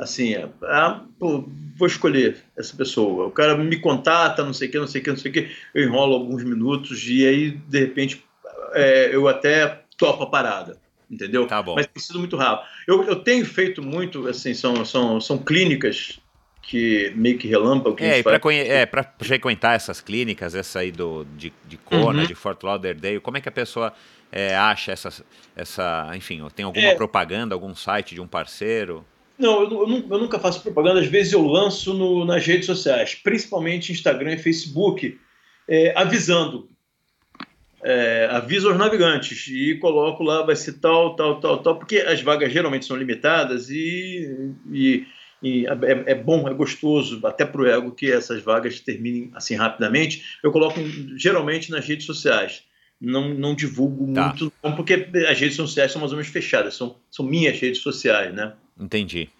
[0.00, 1.44] assim, ah, pô,
[1.76, 3.26] vou escolher essa pessoa.
[3.26, 5.34] O cara me contata, não sei o que, não sei o que, não sei o
[5.34, 8.24] que, eu enrolo alguns minutos e aí, de repente,
[8.72, 10.78] é, eu até topo a parada,
[11.10, 11.46] entendeu?
[11.46, 11.74] Tá bom.
[11.74, 12.66] Mas tem sido muito rápido.
[12.88, 16.18] Eu, eu tenho feito muito, assim, são, são, são clínicas
[16.62, 17.96] que meio que relâmpago.
[17.96, 18.88] Que é, para é,
[19.24, 22.26] frequentar essas clínicas, essa aí do, de, de Kona, uhum.
[22.26, 23.92] de Fort Lauderdale, como é que a pessoa
[24.30, 25.24] é, acha essa,
[25.56, 26.94] essa, enfim, tem alguma é.
[26.94, 29.04] propaganda, algum site de um parceiro?
[29.38, 31.00] Não eu, eu, nunca faço propaganda.
[31.00, 35.18] Às vezes eu lanço no, nas redes sociais, principalmente Instagram e Facebook,
[35.66, 36.68] é, avisando.
[37.82, 42.20] É, aviso aos navegantes e coloco lá, vai ser tal, tal, tal, tal, porque as
[42.20, 45.06] vagas geralmente são limitadas e, e,
[45.42, 49.54] e é, é, bom, é gostoso, até para o ego, que essas vagas terminem assim
[49.54, 50.38] rapidamente.
[50.42, 50.80] Eu coloco
[51.16, 52.64] geralmente nas redes sociais.
[53.00, 54.28] Não, não divulgo tá.
[54.28, 58.34] muito, porque as redes sociais são mais ou menos fechadas, são, são minhas redes sociais,
[58.34, 58.52] né?
[58.78, 59.30] Entendi.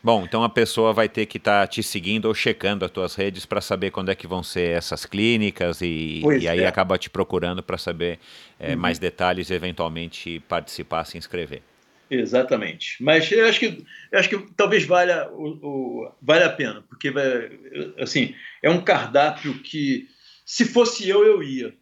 [0.00, 3.16] Bom, então a pessoa vai ter que estar tá te seguindo ou checando as tuas
[3.16, 6.66] redes para saber quando é que vão ser essas clínicas e, e aí é.
[6.68, 8.20] acaba te procurando para saber
[8.60, 8.80] é, uhum.
[8.80, 11.62] mais detalhes e eventualmente participar, se inscrever.
[12.10, 13.02] Exatamente.
[13.02, 17.12] Mas eu acho que, eu acho que talvez valha, o, o, valha a pena, porque
[17.98, 20.08] assim, é um cardápio que,
[20.44, 21.74] se fosse eu, eu ia.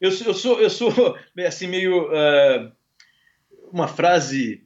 [0.00, 2.08] Eu, eu sou, eu sou assim, meio.
[2.08, 2.72] Uh,
[3.72, 4.64] uma frase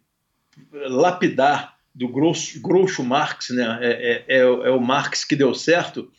[0.72, 3.78] lapidar do Groucho, Marx, né?
[3.80, 6.10] É, é, é, é, o Marx que deu certo,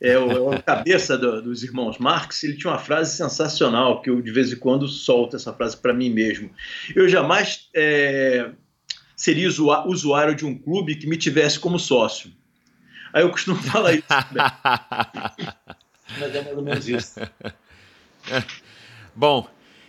[0.00, 2.42] é o, é o cabeça do, dos irmãos Marx.
[2.42, 5.92] Ele tinha uma frase sensacional que eu de vez em quando solto essa frase para
[5.92, 6.50] mim mesmo.
[6.94, 8.50] Eu jamais é,
[9.14, 12.32] seria usuário de um clube que me tivesse como sócio.
[13.12, 14.04] Aí eu costumo falar isso.
[16.18, 17.20] Mas é mais ou menos isso.
[19.14, 19.48] Bom,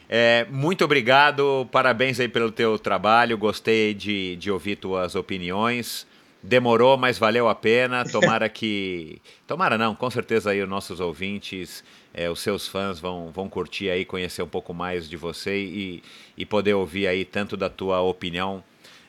[0.09, 6.05] é, muito obrigado, parabéns aí pelo teu trabalho, gostei de, de ouvir tuas opiniões.
[6.43, 8.03] Demorou, mas valeu a pena.
[8.03, 9.21] Tomara que.
[9.45, 13.89] Tomara não, com certeza aí os nossos ouvintes, é, os seus fãs vão, vão curtir
[13.89, 16.03] aí, conhecer um pouco mais de você e,
[16.35, 18.63] e poder ouvir aí tanto da tua opinião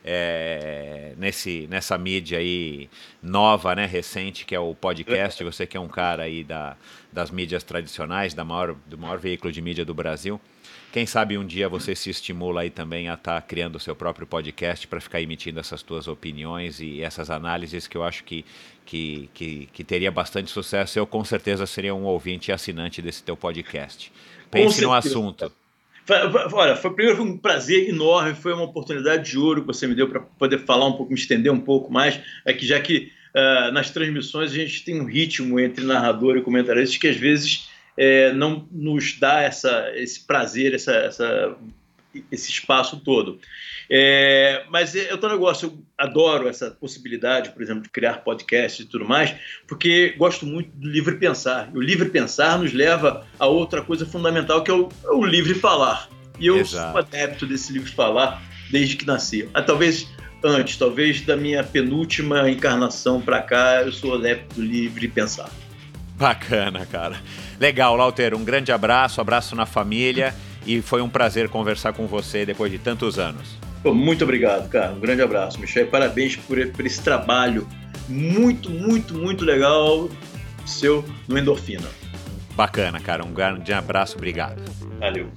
[0.05, 2.91] é, nesse, nessa mídia aí
[3.23, 5.43] nova, né, recente, que é o podcast.
[5.43, 6.77] Você que é um cara aí da,
[7.13, 10.41] das mídias tradicionais, da maior, do maior veículo de mídia do Brasil.
[10.93, 13.97] Quem sabe um dia você se estimula aí também a estar tá criando o seu
[13.97, 18.45] próprio podcast para ficar emitindo essas tuas opiniões e essas análises que eu acho que,
[18.85, 20.99] que, que, que, teria bastante sucesso.
[20.99, 24.13] Eu com certeza seria um ouvinte e assinante desse teu podcast.
[24.51, 25.51] Pense no assunto.
[26.53, 29.95] Olha, foi primeiro foi um prazer enorme, foi uma oportunidade de ouro que você me
[29.95, 33.11] deu para poder falar um pouco, me estender um pouco mais, é que já que
[33.35, 37.72] uh, nas transmissões a gente tem um ritmo entre narrador e comentarista que às vezes
[37.97, 41.57] é, não nos dá essa, esse prazer, essa, essa,
[42.31, 43.39] esse espaço todo.
[43.91, 48.87] É, mas é outro negócio, eu adoro essa possibilidade, por exemplo, de criar podcast e
[48.87, 49.35] tudo mais,
[49.67, 51.71] porque gosto muito do livre pensar.
[51.75, 55.25] E o livre pensar nos leva a outra coisa fundamental, que é o, é o
[55.25, 56.09] livre falar.
[56.39, 56.93] E eu Exato.
[56.93, 59.49] sou adepto desse livre falar desde que nasci.
[59.53, 60.09] Ah, talvez
[60.43, 65.51] antes, talvez da minha penúltima encarnação para cá, eu sou adepto do livre pensar.
[66.17, 67.21] Bacana, cara.
[67.63, 70.35] Legal, Lauter, um grande abraço, abraço na família
[70.67, 73.57] e foi um prazer conversar com você depois de tantos anos.
[73.85, 74.91] Pô, muito obrigado, cara.
[74.91, 75.87] Um grande abraço, Michel.
[75.87, 77.69] Parabéns por, por esse trabalho
[78.09, 80.11] muito, muito, muito legal
[80.67, 81.89] seu no Endorfina.
[82.57, 83.25] Bacana, cara.
[83.25, 84.61] Um grande abraço, obrigado.
[84.99, 85.31] Valeu.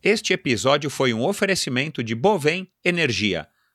[0.00, 3.48] Este episódio foi um oferecimento de Bovem Energia.